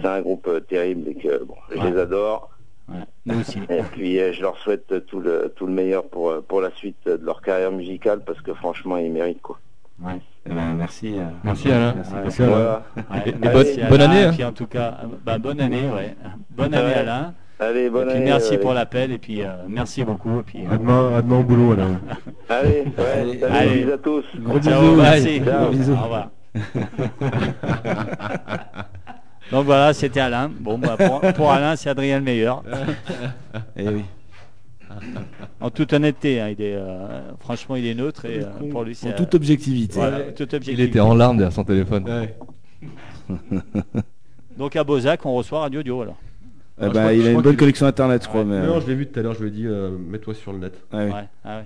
c'est 0.02 0.08
un 0.08 0.22
groupe 0.22 0.48
euh, 0.48 0.60
terrible 0.62 1.10
et 1.10 1.16
que 1.16 1.44
bon, 1.44 1.56
je 1.72 1.78
Ouais. 1.80 1.92
les 1.92 1.98
adore. 2.00 2.50
Ouais. 2.90 2.96
Nous 3.26 3.40
aussi. 3.40 3.60
Et 3.70 3.82
puis 3.92 4.18
je 4.34 4.42
leur 4.42 4.58
souhaite 4.58 5.06
tout 5.08 5.20
le 5.22 5.52
tout 5.56 5.66
le 5.66 5.72
meilleur 5.74 6.04
pour 6.10 6.42
pour 6.44 6.60
la 6.62 6.70
suite 6.72 6.98
de 7.06 7.20
leur 7.24 7.42
carrière 7.42 7.72
musicale 7.72 8.22
parce 8.26 8.42
que 8.42 8.54
franchement 8.54 8.98
ils 8.98 9.10
méritent 9.12 9.42
quoi. 9.42 9.58
Ouais. 10.04 10.20
Eh 10.46 10.50
ben, 10.54 10.74
merci. 10.78 11.16
euh, 11.18 11.24
Merci 11.44 11.72
Alain. 11.72 11.94
Ouais. 11.94 12.30
Voilà. 12.40 12.84
Ouais. 12.98 13.04
Et- 13.26 13.30
et 13.30 13.36
Merci, 13.42 13.78
bonne- 13.80 13.90
bonne 13.90 14.02
Alain, 14.02 14.12
année, 14.12 14.24
hein. 14.26 14.32
Puis 14.34 14.44
en 14.44 14.52
tout 14.52 14.68
cas, 14.68 14.98
bah, 15.26 15.38
bonne 15.38 15.62
année, 15.62 15.84
ouais. 15.96 16.16
Bonne 16.50 16.74
année, 16.74 16.86
Ouais. 16.88 16.94
Alain. 16.96 17.34
Allez, 17.60 17.90
bonne 17.90 18.08
et 18.10 18.12
puis 18.12 18.16
année. 18.18 18.26
merci 18.26 18.58
pour 18.58 18.74
l'appel 18.74 19.12
et 19.14 19.18
puis 19.18 19.42
euh, 19.42 19.48
merci 19.70 20.04
beaucoup. 20.04 20.40
Et 20.40 20.44
puis, 20.44 20.66
euh, 20.70 20.74
À 20.74 20.78
demain, 20.78 21.16
à 21.18 21.22
demain 21.22 21.40
au 21.40 21.44
boulot, 21.44 21.72
alors. 21.74 21.88
Allez, 22.50 22.84
ouais, 22.98 23.22
Allez. 23.22 23.40
salut, 23.40 23.56
Allez. 23.56 23.80
bisous 23.84 23.94
à 23.94 23.98
tous. 24.00 24.24
Gros 24.40 24.60
ciao, 24.60 24.82
bisous. 24.82 24.96
merci. 25.02 25.42
Ciao. 25.46 25.66
Au 25.68 26.04
revoir. 26.04 26.30
Donc 29.52 29.66
voilà, 29.66 29.94
c'était 29.94 30.20
Alain. 30.20 30.52
Bon, 30.60 30.78
bah, 30.78 30.98
pour, 30.98 31.22
pour 31.34 31.52
Alain, 31.52 31.76
c'est 31.76 31.90
Adrien 31.90 32.18
le 32.18 32.24
meilleur. 32.26 32.64
Eh 33.78 33.88
oui. 33.88 34.04
En 35.62 35.70
toute 35.70 35.94
honnêteté, 35.94 36.40
hein, 36.42 36.50
il 36.50 36.62
est, 36.62 36.76
euh, 36.76 37.32
franchement, 37.40 37.76
il 37.76 37.86
est 37.86 37.94
neutre 37.96 38.26
et 38.26 38.40
euh, 38.44 38.70
pour 38.72 38.84
lui, 38.84 38.96
c'est 38.96 39.10
En 39.10 39.14
toute 39.16 39.34
objectivité. 39.36 39.96
voilà, 39.96 40.22
toute 40.32 40.54
Il 40.68 40.80
était 40.80 41.00
en 41.00 41.16
larmes 41.16 41.38
derrière 41.38 41.54
son 41.54 41.64
téléphone. 41.64 42.06
Donc 44.58 44.76
à 44.76 44.84
Bozac, 44.84 45.26
on 45.26 45.34
reçoit 45.34 45.62
Radio 45.62 45.82
Dio 45.84 46.02
alors. 46.02 46.18
Eh 46.82 46.86
je 46.86 46.90
ben, 46.90 47.00
crois- 47.02 47.14
il 47.14 47.22
je 47.22 47.26
a 47.26 47.30
une 47.30 47.34
crois 47.34 47.44
bonne 47.44 47.52
qu'il- 47.54 47.60
connexion 47.60 47.86
internet, 47.88 48.24
je 48.24 48.28
crois. 48.28 48.42
Ouais. 48.42 48.48
Mais... 48.62 48.66
Non, 48.68 48.80
je 48.80 48.88
l'ai 48.88 48.96
vu 48.96 49.08
tout 49.08 49.20
à 49.20 49.24
l'heure, 49.24 49.34
je 49.34 49.42
lui 49.42 49.48
ai 49.48 49.52
dit, 49.52 49.66
euh, 49.68 49.98
mets-toi 49.98 50.34
sur 50.34 50.54
le 50.54 50.60
net. 50.60 50.74
Ah 50.92 50.98
oui. 51.06 51.12
Ouais, 51.12 51.24
ah 51.44 51.58
ouais. 51.60 51.66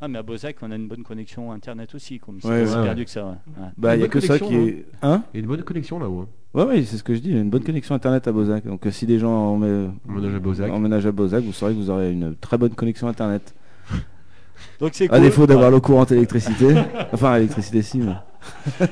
Ah, 0.00 0.08
mais 0.08 0.18
à 0.18 0.22
Bozac, 0.22 0.56
on 0.62 0.70
a 0.70 0.76
une 0.76 0.88
bonne 0.88 1.02
connexion 1.02 1.50
internet 1.52 1.94
aussi, 1.94 2.18
comme 2.18 2.38
c'est 2.40 2.48
Ouais, 2.48 2.64
ouais, 2.66 2.82
perdu 2.84 3.04
que 3.04 3.10
ça. 3.10 3.24
ouais. 3.24 3.30
Ouais. 3.62 3.68
Bah, 3.76 3.96
il 3.96 4.00
y 4.00 4.02
a 4.02 4.06
bonne 4.06 4.10
que 4.10 4.20
ça 4.20 4.38
qui 4.38 4.54
est. 4.54 4.86
Hein? 5.02 5.22
Il 5.32 5.36
y 5.36 5.40
a 5.40 5.42
une 5.42 5.46
bonne 5.48 5.62
connexion 5.62 5.98
là-haut. 5.98 6.20
hein. 6.22 6.28
Ouais, 6.54 6.64
ouais, 6.64 6.84
c'est 6.84 6.96
ce 6.96 7.02
que 7.02 7.14
je 7.14 7.20
dis. 7.20 7.30
Il 7.30 7.34
y 7.34 7.38
a 7.38 7.40
une 7.40 7.50
bonne 7.50 7.64
connexion 7.64 7.94
internet 7.94 8.28
à 8.28 8.32
Bozac. 8.32 8.64
Donc, 8.64 8.86
euh, 8.86 8.90
si 8.90 9.06
des 9.06 9.18
gens 9.18 9.60
à 9.60 10.38
Bozac. 10.38 10.70
emménagent 10.70 11.06
à 11.06 11.12
Bozac, 11.12 11.42
vous 11.44 11.52
saurez 11.52 11.72
que 11.72 11.78
vous 11.78 11.90
aurez 11.90 12.12
une 12.12 12.36
très 12.36 12.56
bonne 12.58 12.74
connexion 12.74 13.08
internet. 13.08 13.54
Donc 14.80 14.92
c'est 14.94 15.06
À 15.06 15.16
cool. 15.16 15.20
défaut 15.22 15.46
d'avoir 15.46 15.66
Ouais. 15.66 15.72
l'eau 15.72 15.80
courante 15.80 16.12
et 16.12 16.14
l'électricité. 16.14 16.74
enfin, 17.12 17.34
l'électricité, 17.36 17.82
si. 17.82 17.98
mais- 17.98 18.14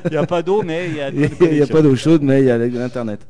Il 0.06 0.10
n'y 0.10 0.16
a 0.16 0.26
pas 0.26 0.42
d'eau, 0.42 0.62
mais 0.62 0.88
il 0.88 0.96
y 0.96 1.00
a 1.00 1.10
de 1.10 1.16
Il 1.40 1.52
n'y 1.52 1.62
a 1.62 1.66
pas 1.66 1.82
d'eau 1.82 1.94
chaude, 1.94 2.22
mais 2.22 2.40
il 2.40 2.46
y 2.46 2.50
a 2.50 2.58
l'internet. 2.58 3.26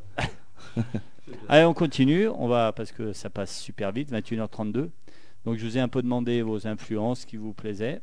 Allez, 1.48 1.64
on 1.66 1.74
continue. 1.74 2.28
On 2.28 2.48
va 2.48 2.72
parce 2.72 2.92
que 2.92 3.12
ça 3.12 3.28
passe 3.28 3.54
super 3.58 3.92
vite, 3.92 4.10
21h32. 4.12 4.88
Donc 5.44 5.58
je 5.58 5.64
vous 5.66 5.76
ai 5.76 5.80
un 5.80 5.88
peu 5.88 6.00
demandé 6.02 6.40
vos 6.40 6.66
influences 6.66 7.24
qui 7.26 7.36
vous 7.36 7.52
plaisaient. 7.52 8.00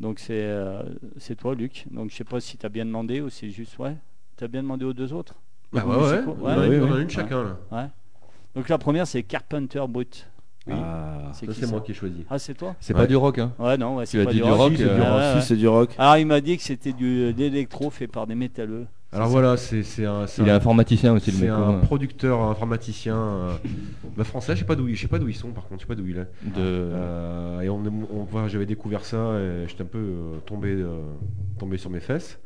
Donc 0.00 0.18
c'est 0.18 0.32
euh, 0.34 0.82
c'est 1.18 1.36
toi, 1.36 1.54
Luc. 1.54 1.86
Donc 1.90 2.10
je 2.10 2.16
sais 2.16 2.24
pas 2.24 2.40
si 2.40 2.58
tu 2.58 2.66
as 2.66 2.68
bien 2.68 2.84
demandé 2.84 3.20
ou 3.20 3.30
c'est 3.30 3.50
juste 3.50 3.78
ouais. 3.78 3.94
Tu 4.36 4.44
as 4.44 4.48
bien 4.48 4.62
demandé 4.62 4.84
aux 4.84 4.92
deux 4.92 5.12
autres. 5.12 5.34
Bah 5.72 5.82
Les 5.86 5.90
ouais, 5.90 5.96
ouais. 5.96 6.20
On 6.26 6.44
en 6.44 6.46
a 6.48 6.66
une- 6.66 6.70
ouais, 6.72 6.80
on 6.80 6.84
en 6.88 6.92
a 6.92 6.94
ouais. 6.96 7.02
une 7.02 7.10
chacun 7.10 7.42
là. 7.44 7.56
Ouais. 7.70 7.86
Donc 8.54 8.68
la 8.68 8.78
première 8.78 9.06
c'est 9.06 9.22
Carpenter 9.22 9.82
Brut. 9.88 10.28
Oui. 10.66 10.74
Ah, 10.76 11.32
C'est 11.34 11.52
Ça 11.52 11.66
moi 11.66 11.80
qui 11.80 11.90
ai 11.90 11.94
choisi. 11.94 12.24
Ah 12.30 12.38
c'est 12.38 12.54
toi 12.54 12.76
C'est 12.78 12.94
Ouais. 12.94 13.00
pas 13.00 13.06
du 13.06 13.16
rock, 13.16 13.38
hein. 13.38 13.52
Ouais 13.58 13.76
non, 13.76 13.96
ouais, 13.96 14.06
c'est 14.06 14.20
as 14.20 14.24
pas 14.24 14.30
dit 14.30 14.36
du 14.38 14.42
du 14.44 14.48
rock. 14.50 14.58
rock, 14.60 14.72
Si, 14.72 14.78
c'est 14.78 14.84
euh, 14.88 14.94
du 14.96 15.02
Ah, 15.02 15.32
rock. 15.32 15.40
si, 15.42 15.48
c'est 15.48 15.56
du 15.56 15.68
rock. 15.68 15.94
Alors 15.98 16.16
il 16.18 16.26
m'a 16.26 16.40
dit 16.40 16.56
que 16.56 16.62
c'était 16.62 16.92
du 16.92 17.32
de 17.32 17.38
l'électro 17.38 17.90
fait 17.90 18.06
par 18.06 18.26
des 18.26 18.34
métalleux. 18.34 18.86
Alors 19.14 19.28
voilà, 19.28 19.56
c'est 19.58 19.82
c'est 19.82 20.06
un, 20.06 20.26
c'est 20.26 20.40
Il 20.42 20.48
est 20.48 20.50
un- 20.52 20.56
informaticien 20.56 21.12
aussi, 21.12 21.30
le 21.32 21.36
c'est 21.36 21.42
mec. 21.44 21.52
un 21.52 21.72
producteur 21.80 22.40
informaticien 22.42 23.16
euh, 23.16 23.52
bah, 24.16 24.24
français. 24.24 24.54
Je 24.54 24.60
sais 24.60 24.64
pas 24.64 24.74
d'où, 24.76 24.88
il- 24.88 24.94
je 24.96 25.02
sais 25.02 25.08
pas 25.08 25.18
d'où 25.18 25.28
ils 25.28 25.34
sont 25.34 25.50
par 25.50 25.66
contre. 25.66 25.80
Je 25.82 25.86
sais 25.86 25.94
pas 25.94 26.00
d'où 26.00 26.06
il 26.06 26.16
est. 26.16 26.20
de... 26.44 26.58
Euh, 26.58 27.60
et 27.60 27.68
on, 27.68 27.82
on 28.12 28.22
voit, 28.24 28.48
j'avais 28.48 28.64
découvert 28.66 29.04
ça 29.04 29.34
et 29.38 29.66
j'étais 29.68 29.82
un 29.82 29.86
peu 29.86 29.98
euh, 29.98 30.36
tombé, 30.46 30.70
euh, 30.70 31.00
tombé 31.58 31.76
sur 31.76 31.90
mes 31.90 32.00
fesses. 32.00 32.38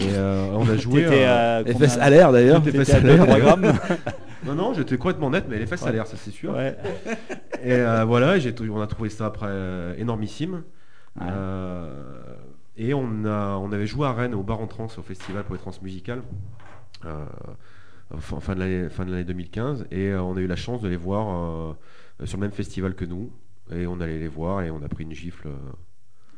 Et 0.00 0.10
euh, 0.14 0.46
on 0.54 0.68
a 0.68 0.76
joué. 0.78 1.02
T'étais 1.04 1.24
euh, 1.24 1.58
à 1.58 1.62
Les 1.62 1.72
combien 1.72 1.88
fesses 1.88 1.98
à 1.98 2.10
l'air 2.10 2.32
d'ailleurs. 2.32 2.62
Non, 4.46 4.54
non, 4.54 4.72
j'étais 4.74 4.96
complètement 4.96 5.30
net, 5.30 5.44
mais 5.48 5.58
les 5.58 5.66
fesses 5.66 5.82
Ouais. 5.82 5.88
à 5.88 5.92
l'air, 5.92 6.06
ça 6.06 6.16
c'est 6.16 6.30
sûr. 6.30 6.54
Ouais. 6.54 6.76
Et 7.62 7.72
euh, 7.72 8.04
voilà, 8.04 8.38
j'ai, 8.38 8.54
on 8.70 8.80
a 8.80 8.86
trouvé 8.86 9.08
ça 9.10 9.26
après 9.26 9.46
euh, 9.48 9.94
énormissime. 9.98 10.62
Ouais. 11.20 11.26
Euh, 11.28 11.92
et 12.76 12.94
on, 12.94 13.24
a, 13.24 13.56
on 13.56 13.72
avait 13.72 13.86
joué 13.86 14.06
à 14.06 14.12
Rennes 14.12 14.34
au 14.34 14.42
bar 14.44 14.60
en 14.60 14.68
trans 14.68 14.86
au 14.96 15.02
festival 15.02 15.42
pour 15.42 15.54
les 15.54 15.60
trans 15.60 15.72
musicales. 15.82 16.22
euh, 17.04 17.24
fin, 18.20 18.38
fin 18.40 18.54
de 18.54 18.60
l'année, 18.60 18.88
fin 18.88 19.04
de 19.04 19.10
l'année 19.10 19.24
2015 19.24 19.86
et 19.90 20.10
euh, 20.10 20.22
on 20.22 20.36
a 20.36 20.40
eu 20.40 20.46
la 20.46 20.56
chance 20.56 20.80
de 20.80 20.88
les 20.88 20.96
voir 20.96 21.74
euh, 22.20 22.24
sur 22.24 22.38
le 22.38 22.42
même 22.42 22.52
festival 22.52 22.94
que 22.94 23.04
nous 23.04 23.30
et 23.72 23.86
on 23.88 24.00
allait 24.00 24.18
les 24.18 24.28
voir 24.28 24.62
et 24.62 24.70
on 24.70 24.82
a 24.82 24.88
pris 24.88 25.02
une 25.04 25.12
gifle 25.12 25.48
euh, 25.48 25.56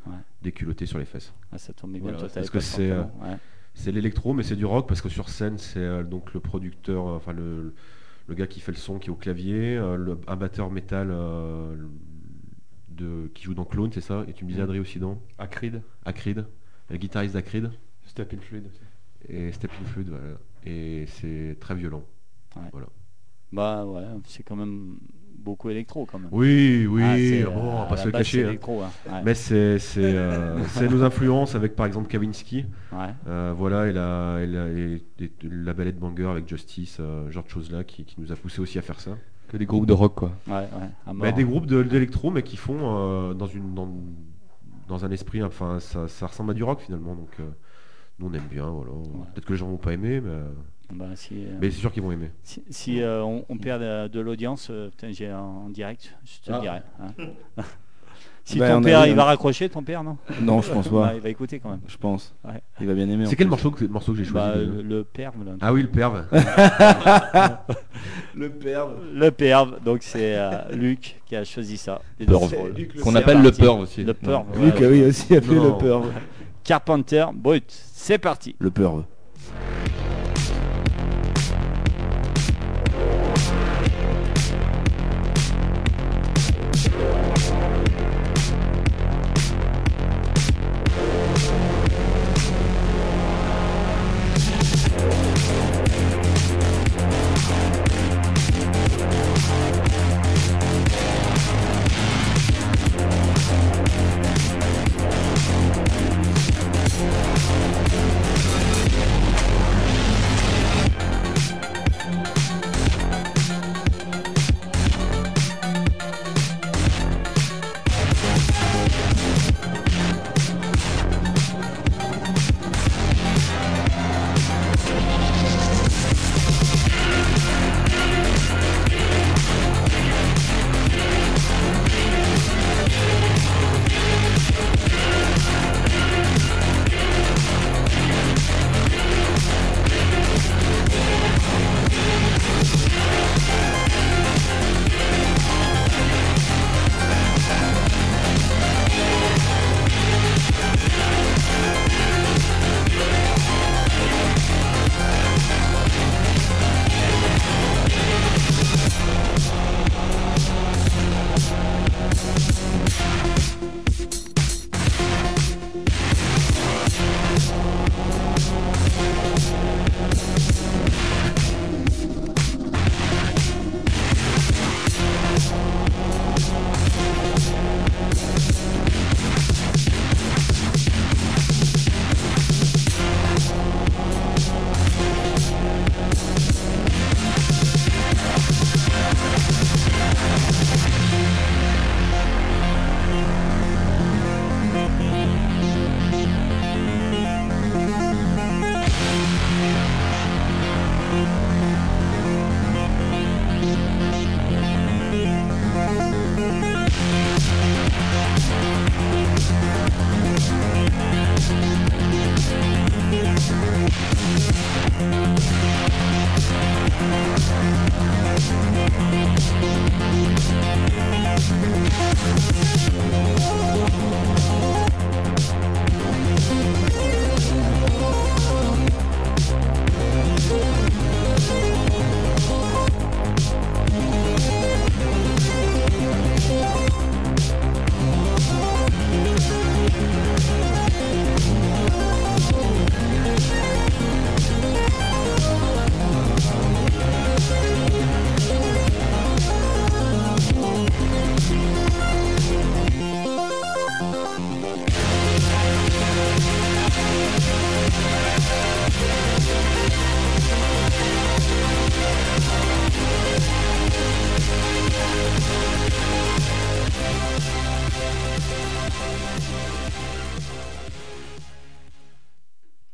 Ouais. 0.07 0.13
déculottée 0.41 0.85
sur 0.85 0.97
les 0.99 1.05
fesses. 1.05 1.33
Ah, 1.51 1.57
ça 1.57 1.73
tombait 1.73 1.99
bien. 1.99 2.11
Voilà, 2.11 2.17
toi, 2.17 2.29
parce 2.33 2.49
que 2.49 2.59
c'est, 2.59 2.89
euh, 2.91 3.03
ouais. 3.21 3.37
C'est 3.73 3.91
l'électro 3.91 4.33
mais 4.33 4.43
c'est 4.43 4.55
du 4.55 4.65
rock 4.65 4.87
parce 4.87 5.01
que 5.01 5.09
sur 5.09 5.29
scène 5.29 5.57
c'est 5.57 5.79
euh, 5.79 6.03
donc 6.03 6.33
le 6.33 6.39
producteur, 6.39 7.07
euh, 7.07 7.15
enfin 7.17 7.33
le, 7.33 7.73
le 8.27 8.35
gars 8.35 8.47
qui 8.47 8.59
fait 8.59 8.71
le 8.71 8.77
son 8.77 8.99
qui 8.99 9.07
est 9.09 9.11
au 9.11 9.15
clavier, 9.15 9.77
euh, 9.77 9.95
le, 9.95 10.19
un 10.27 10.35
batteur 10.35 10.71
métal 10.71 11.09
euh, 11.11 11.75
de, 12.89 13.29
qui 13.33 13.43
joue 13.43 13.53
dans 13.53 13.65
Clone 13.65 13.91
c'est 13.93 14.01
ça? 14.01 14.25
Et 14.27 14.33
tu 14.33 14.43
me 14.43 14.49
disais 14.49 14.61
Adrien 14.63 14.81
aussi 14.81 14.99
dans 14.99 15.21
Acrid. 15.37 15.81
Acrid, 16.05 16.45
le 16.89 16.97
guitariste 16.97 17.33
d'Acrid 17.35 17.71
Step 18.03 18.33
in 18.33 18.39
Fluid 18.39 18.65
aussi. 18.67 18.81
et 19.29 19.51
Stepping 19.51 19.85
Fluid 19.85 20.09
voilà. 20.09 20.37
et 20.65 21.05
c'est 21.07 21.57
très 21.59 21.75
violent. 21.75 22.03
Bah 23.53 23.85
ouais, 23.85 24.05
c'est 24.25 24.43
quand 24.43 24.55
même 24.55 24.97
beaucoup 25.41 25.69
électro 25.69 26.05
quand 26.05 26.19
même. 26.19 26.29
Oui, 26.31 26.85
oui, 26.89 27.03
Ah, 27.03 27.49
bon, 27.49 27.59
on 27.61 27.69
euh, 27.71 27.75
va 27.75 27.81
à 27.81 27.85
pas 27.87 27.97
se 27.97 28.05
le 28.05 28.11
cacher. 28.11 28.43
hein. 28.43 28.47
électro, 28.49 28.81
hein. 28.81 28.89
Ouais. 29.11 29.21
Mais 29.25 29.33
c'est 29.33 29.79
c'est, 29.79 30.01
euh, 30.03 30.63
c'est 30.69 30.87
nos 30.89 31.03
influences 31.03 31.55
avec 31.55 31.75
par 31.75 31.85
exemple 31.85 32.07
Kavinsky, 32.07 32.65
Ouais. 32.91 32.97
euh, 33.27 33.53
voilà, 33.57 33.87
et 33.87 33.93
la, 33.93 34.39
et 34.41 34.47
la, 34.47 34.67
et- 34.69 35.01
et 35.19 35.31
la 35.43 35.73
ballet 35.73 35.91
de 35.91 35.99
banger 35.99 36.25
avec 36.27 36.47
Justice, 36.47 36.97
euh, 36.99 37.29
genre 37.31 37.43
de 37.43 37.49
choses 37.49 37.71
là 37.71 37.83
qui, 37.83 38.05
qui 38.05 38.19
nous 38.21 38.31
a 38.31 38.35
poussé 38.35 38.61
aussi 38.61 38.77
à 38.79 38.81
faire 38.81 38.99
ça. 38.99 39.17
Que 39.49 39.57
des 39.57 39.65
groupes 39.65 39.85
de 39.85 39.93
rock, 39.93 40.15
quoi. 40.15 40.31
Ouais, 40.47 40.53
ouais, 40.53 40.67
à 41.05 41.13
mort. 41.13 41.23
Bah, 41.23 41.31
des 41.33 41.43
groupes 41.43 41.65
de- 41.65 41.83
d'électro 41.83 42.31
mais 42.31 42.41
qui 42.43 42.55
font 42.57 42.77
euh, 42.81 43.33
dans, 43.33 43.47
une, 43.47 43.73
dans, 43.73 43.89
dans 44.87 45.03
un 45.05 45.11
esprit, 45.11 45.43
enfin 45.43 45.79
ça, 45.79 46.07
ça 46.07 46.27
ressemble 46.27 46.51
à 46.51 46.53
du 46.53 46.63
rock 46.63 46.79
finalement, 46.81 47.15
donc 47.15 47.29
euh, 47.39 47.43
nous 48.19 48.27
on 48.27 48.33
aime 48.33 48.47
bien, 48.49 48.69
voilà. 48.69 48.91
Peut-être 49.33 49.45
que 49.45 49.53
les 49.53 49.59
gens 49.59 49.67
vont 49.67 49.77
pas 49.77 49.93
aimer, 49.93 50.21
mais, 50.21 50.29
euh, 50.29 50.49
Bah, 50.93 51.05
si 51.15 51.33
euh, 51.35 51.57
mais 51.61 51.69
c'est 51.71 51.79
sûr 51.79 51.91
qu'ils 51.91 52.03
vont 52.03 52.11
aimer. 52.11 52.31
si, 52.43 52.63
si, 52.69 53.01
euh, 53.01 53.23
on, 53.23 53.45
on 53.49 53.57
perd 53.57 53.81
de, 53.81 54.07
de 54.07 54.19
l'audience, 54.19 54.67
euh, 54.71 54.89
putain, 54.89 55.11
j'ai 55.11 55.31
en, 55.31 55.65
en 55.65 55.69
direct, 55.69 56.15
je 56.25 56.39
te 56.45 56.49
le 56.51 56.57
Ah. 56.57 56.59
dirai. 56.61 56.81
hein. 56.99 57.23
si 58.43 58.57
Bah, 58.59 58.69
ton 58.71 58.81
père, 58.81 59.05
il 59.07 59.15
va 59.15 59.23
raccrocher, 59.25 59.69
ton 59.69 59.83
père, 59.83 60.03
non? 60.03 60.17
Non, 60.41 60.61
je 60.61 60.71
pense 60.71 60.89
Bah, 60.89 61.07
pas. 61.09 61.15
Il 61.15 61.21
va 61.21 61.29
écouter 61.29 61.59
quand 61.59 61.69
même. 61.69 61.79
Je 61.87 61.95
pense. 61.97 62.33
Ouais. 62.43 62.61
Il 62.81 62.87
va 62.87 62.93
bien 62.93 63.07
aimer. 63.09 63.25
C'est 63.27 63.35
quel 63.35 63.47
plus. 63.47 63.51
morceau 63.51 63.71
que, 63.71 63.85
morceau 63.85 64.11
que 64.13 64.17
j'ai 64.17 64.25
choisi 64.25 64.47
Bah, 64.47 64.57
déjà 64.57 64.71
le, 64.71 64.81
le 64.81 65.03
perve, 65.03 65.45
là. 65.45 65.51
Ah 65.61 65.71
oui, 65.73 65.83
le 65.83 65.87
perve. 65.89 66.25
Le 68.33 68.49
perve. 68.49 68.95
Le 69.13 69.29
perve, 69.31 69.83
donc 69.83 69.99
c'est 70.03 70.35
euh, 70.37 70.51
Luc 70.71 71.21
qui 71.25 71.35
a 71.35 71.43
choisi 71.43 71.77
ça. 71.77 72.01
Perve. 72.25 72.53
Qu'on 73.03 73.15
appelle 73.15 73.37
le 73.41 73.43
parti. 73.49 73.61
perv 73.61 73.79
aussi. 73.81 74.03
Le 74.03 74.13
perve. 74.13 74.45
Luc, 74.59 74.75
ouais. 74.75 74.85
ah 74.85 74.89
oui, 74.89 75.03
aussi 75.03 75.35
appelé 75.35 75.55
Non. 75.57 75.73
le 75.73 75.77
perve. 75.77 76.11
Carpenter, 76.63 77.25
brut, 77.33 77.65
c'est 77.67 78.17
parti. 78.17 78.55
Le 78.59 78.71
perve. 78.71 79.03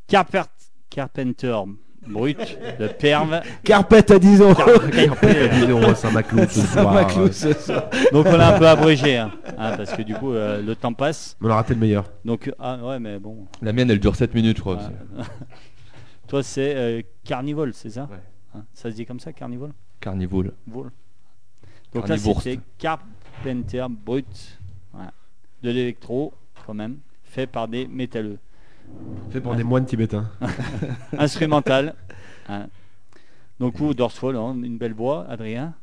Carper- 0.07 0.43
Carpenter 0.89 1.55
Brut, 2.07 2.57
le 2.79 2.87
perve. 2.87 3.41
Carpet 3.63 4.11
à 4.11 4.17
10 4.19 4.41
ans. 4.41 4.53
Carpenter. 4.53 5.49
10 5.49 5.69
euros 5.69 5.83
à 5.83 5.95
Saint-Maclou 5.95 6.39
ce 6.49 6.61
soir. 6.61 7.31
Ce 7.33 7.53
soir. 7.53 7.89
Donc 8.13 8.25
on 8.27 8.39
a 8.39 8.55
un 8.55 8.57
peu 8.57 8.67
abrégé, 8.67 9.17
hein, 9.17 9.31
hein, 9.57 9.75
parce 9.75 9.91
que 9.93 10.01
du 10.03 10.13
coup 10.15 10.31
euh, 10.31 10.61
le 10.61 10.75
temps 10.75 10.93
passe. 10.93 11.35
On 11.41 11.49
a 11.49 11.55
raté 11.55 11.73
le 11.73 11.81
meilleur. 11.81 12.09
Donc 12.23 12.49
ah 12.59 12.77
ouais 12.77 12.99
mais 12.99 13.19
bon. 13.19 13.47
La 13.61 13.73
mienne, 13.73 13.91
elle 13.91 13.99
dure 13.99 14.15
7 14.15 14.33
minutes, 14.33 14.57
je 14.57 14.61
crois. 14.61 14.77
Aussi. 14.77 14.87
Toi 16.27 16.43
c'est 16.43 16.75
euh, 16.75 17.01
Carnivore, 17.25 17.67
c'est 17.73 17.89
ça 17.89 18.07
Ouais. 18.09 18.17
Hein, 18.55 18.63
Ça 18.73 18.89
se 18.89 18.95
dit 18.95 19.05
comme 19.05 19.19
ça, 19.19 19.33
Carnivore 19.33 19.69
Carnivore. 19.99 20.45
Vol. 20.65 20.91
Donc 21.93 22.03
là 22.03 22.15
Carnivourst. 22.15 22.43
c'était 22.43 22.61
Carpenter 22.77 23.85
Brut, 23.89 24.59
de 25.63 25.69
l'électro 25.71 26.33
quand 26.65 26.73
même, 26.73 26.99
fait 27.23 27.47
par 27.47 27.67
des 27.67 27.85
métalleux. 27.87 28.39
Fait 29.29 29.41
pour 29.41 29.55
des 29.55 29.63
moines 29.63 29.85
tibétains. 29.85 30.29
Instrumental. 31.17 31.95
hein. 32.49 32.67
Donc 33.59 33.75
vous, 33.75 33.93
Dorsfall, 33.93 34.35
hein, 34.35 34.55
une 34.63 34.77
belle 34.77 34.93
voix, 34.93 35.25
Adrien. 35.29 35.73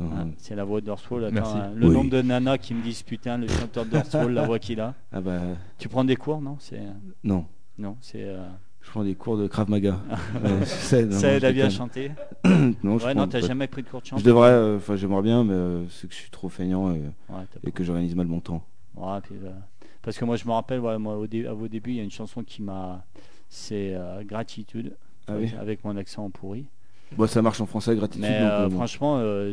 Euh, 0.00 0.04
Hein, 0.16 0.28
c'est 0.38 0.54
la 0.54 0.64
voix 0.64 0.80
de 0.80 0.86
Dorsfall. 0.86 1.24
Attends, 1.26 1.34
Merci. 1.34 1.56
hein, 1.58 1.72
le 1.76 1.88
Oui. 1.88 1.92
nombre 1.94 2.08
de 2.10 2.22
nanas 2.22 2.56
qui 2.56 2.72
me 2.72 2.82
disent 2.82 3.02
putain, 3.02 3.36
le 3.36 3.46
chanteur 3.48 3.84
de 3.84 3.90
Dorsfall, 3.90 4.32
la 4.32 4.46
voix 4.46 4.58
qu'il 4.58 4.80
a. 4.80 4.94
Ah 5.12 5.20
bah 5.20 5.40
Tu 5.78 5.88
prends 5.90 6.04
des 6.04 6.16
cours, 6.16 6.40
non? 6.40 6.56
C'est 6.58 6.78
euh, 6.78 6.90
non. 7.22 7.44
non, 7.78 7.96
c'est 8.00 8.24
euh, 8.24 8.46
Je 8.80 8.90
prends 8.90 9.04
des 9.04 9.14
cours 9.14 9.36
de 9.36 9.46
Krav 9.46 9.68
Maga. 9.68 10.00
Ça 10.64 11.00
aide 11.00 11.12
je 11.12 11.46
à 11.46 11.52
bien 11.52 11.68
chanter. 11.68 12.12
Non, 12.82 12.98
je 12.98 13.04
ouais, 13.04 13.12
prends 13.12 13.20
non, 13.22 13.28
t'as 13.28 13.40
jamais 13.42 13.66
pris 13.66 13.82
de 13.82 13.88
cours 13.88 14.00
de 14.00 14.06
chant. 14.06 14.16
Je 14.16 14.24
devrais, 14.24 14.48
euh, 14.52 14.76
enfin 14.78 14.96
j'aimerais 14.96 15.20
bien, 15.22 15.44
mais 15.44 15.52
euh, 15.52 15.86
c'est 15.90 16.08
que 16.08 16.14
je 16.14 16.18
suis 16.20 16.30
trop 16.30 16.48
feignant 16.48 16.90
et, 16.92 17.02
Ouais, 17.28 17.44
t'as 17.52 17.60
et 17.62 17.70
que 17.70 17.84
j'organise 17.84 18.14
mal 18.16 18.26
mon 18.26 18.40
temps. 18.40 18.64
Ouais, 18.96 19.20
puis, 19.22 19.34
euh, 19.44 19.50
parce 20.02 20.16
que 20.18 20.24
moi 20.24 20.36
je 20.36 20.44
me 20.46 20.52
rappelle, 20.52 20.80
moi, 20.80 21.16
au 21.16 21.26
dé- 21.26 21.46
à 21.46 21.52
vos 21.52 21.68
débuts, 21.68 21.90
il 21.90 21.96
y 21.96 22.00
a 22.00 22.04
une 22.04 22.10
chanson 22.10 22.42
qui 22.42 22.62
m'a. 22.62 23.04
C'est 23.48 23.94
euh, 23.94 24.22
Gratitude, 24.24 24.94
Ah 25.26 25.32
oui 25.36 25.52
avec 25.58 25.84
mon 25.84 25.96
accent 25.96 26.30
pourri. 26.30 26.66
Bon, 27.16 27.26
ça 27.26 27.42
marche 27.42 27.60
en 27.60 27.66
français, 27.66 27.96
gratitude. 27.96 28.22
Mais 28.22 28.38
donc, 28.38 28.48
euh, 28.48 28.60
euh, 28.60 28.68
bon. 28.68 28.76
franchement, 28.76 29.18
euh, 29.18 29.52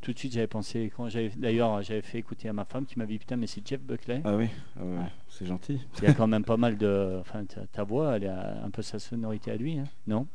tout 0.00 0.14
de 0.14 0.18
suite 0.18 0.32
j'avais 0.32 0.46
pensé, 0.46 0.90
quand 0.96 1.10
j'avais, 1.10 1.30
d'ailleurs 1.36 1.82
j'avais 1.82 2.00
fait 2.00 2.16
écouter 2.18 2.48
à 2.48 2.54
ma 2.54 2.64
femme 2.64 2.86
qui 2.86 2.98
m'a 2.98 3.04
dit 3.04 3.18
putain, 3.18 3.36
mais 3.36 3.46
c'est 3.46 3.60
Jeff 3.68 3.82
Buckley. 3.82 4.22
Ah 4.24 4.34
oui, 4.34 4.46
ah 4.80 4.82
ouais, 4.82 4.96
Ouais. 4.96 5.04
c'est 5.28 5.44
gentil. 5.44 5.78
Il 5.98 6.04
y 6.04 6.06
a 6.06 6.14
quand 6.14 6.26
même 6.34 6.44
pas 6.44 6.56
mal 6.56 6.78
de. 6.78 7.18
Enfin, 7.20 7.44
ta, 7.44 7.66
ta 7.66 7.82
voix, 7.84 8.16
elle 8.16 8.26
a 8.28 8.62
un 8.64 8.70
peu 8.70 8.80
sa 8.80 8.98
sonorité 8.98 9.50
à 9.50 9.56
lui, 9.56 9.78
hein, 9.78 9.84
non? 10.06 10.26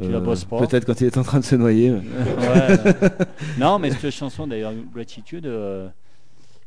Tu 0.00 0.08
la 0.10 0.18
bosses 0.20 0.44
pas? 0.44 0.58
Peut-être 0.66 0.84
quand 0.84 1.00
il 1.00 1.06
est 1.08 1.18
en 1.18 1.22
train 1.22 1.38
de 1.40 1.44
se 1.44 1.54
noyer. 1.56 1.90
Ouais, 1.92 1.98
Non, 3.58 3.78
mais 3.78 3.90
cette 3.92 4.10
chanson 4.12 4.46
d'ailleurs, 4.48 4.72
Gratitude, 4.92 5.46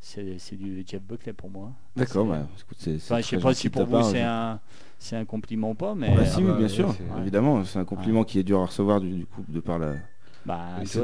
c'est, 0.02 0.38
c'est 0.40 0.56
du 0.58 0.84
Jeff 0.86 1.02
Buckley 1.02 1.32
pour 1.32 1.50
moi. 1.50 1.72
D'accord, 1.96 2.26
bah, 2.26 2.48
écoute, 2.60 2.78
c'est. 2.80 2.98
c'est 3.00 3.14
Enfin, 3.14 3.22
je 3.22 3.28
sais 3.28 3.38
pas 3.40 3.54
si 3.54 3.70
pour 3.70 3.86
vous 3.86 4.02
c'est 4.04 4.22
un, 4.22 4.60
c'est 5.00 5.16
un 5.16 5.26
compliment 5.26 5.72
ou 5.72 5.76
pas, 5.76 5.96
mais 5.96 6.14
Bah, 6.14 6.22
euh, 6.22 6.26
si, 6.26 6.34
Ah 6.38 6.40
oui, 6.40 6.48
bah, 6.52 6.58
bien 6.58 6.68
sûr, 6.68 6.90
Ouais. 6.90 6.96
évidemment, 7.22 7.64
c'est 7.64 7.80
un 7.80 7.86
compliment 7.86 8.24
qui 8.24 8.40
est 8.40 8.44
dur 8.44 8.60
à 8.62 8.66
recevoir 8.66 9.00
du, 9.00 9.12
du 9.12 9.26
coup 9.26 9.44
de 9.48 9.60
par 9.60 9.80
la. 9.80 9.94
bah, 10.46 10.58
toi, 10.92 11.04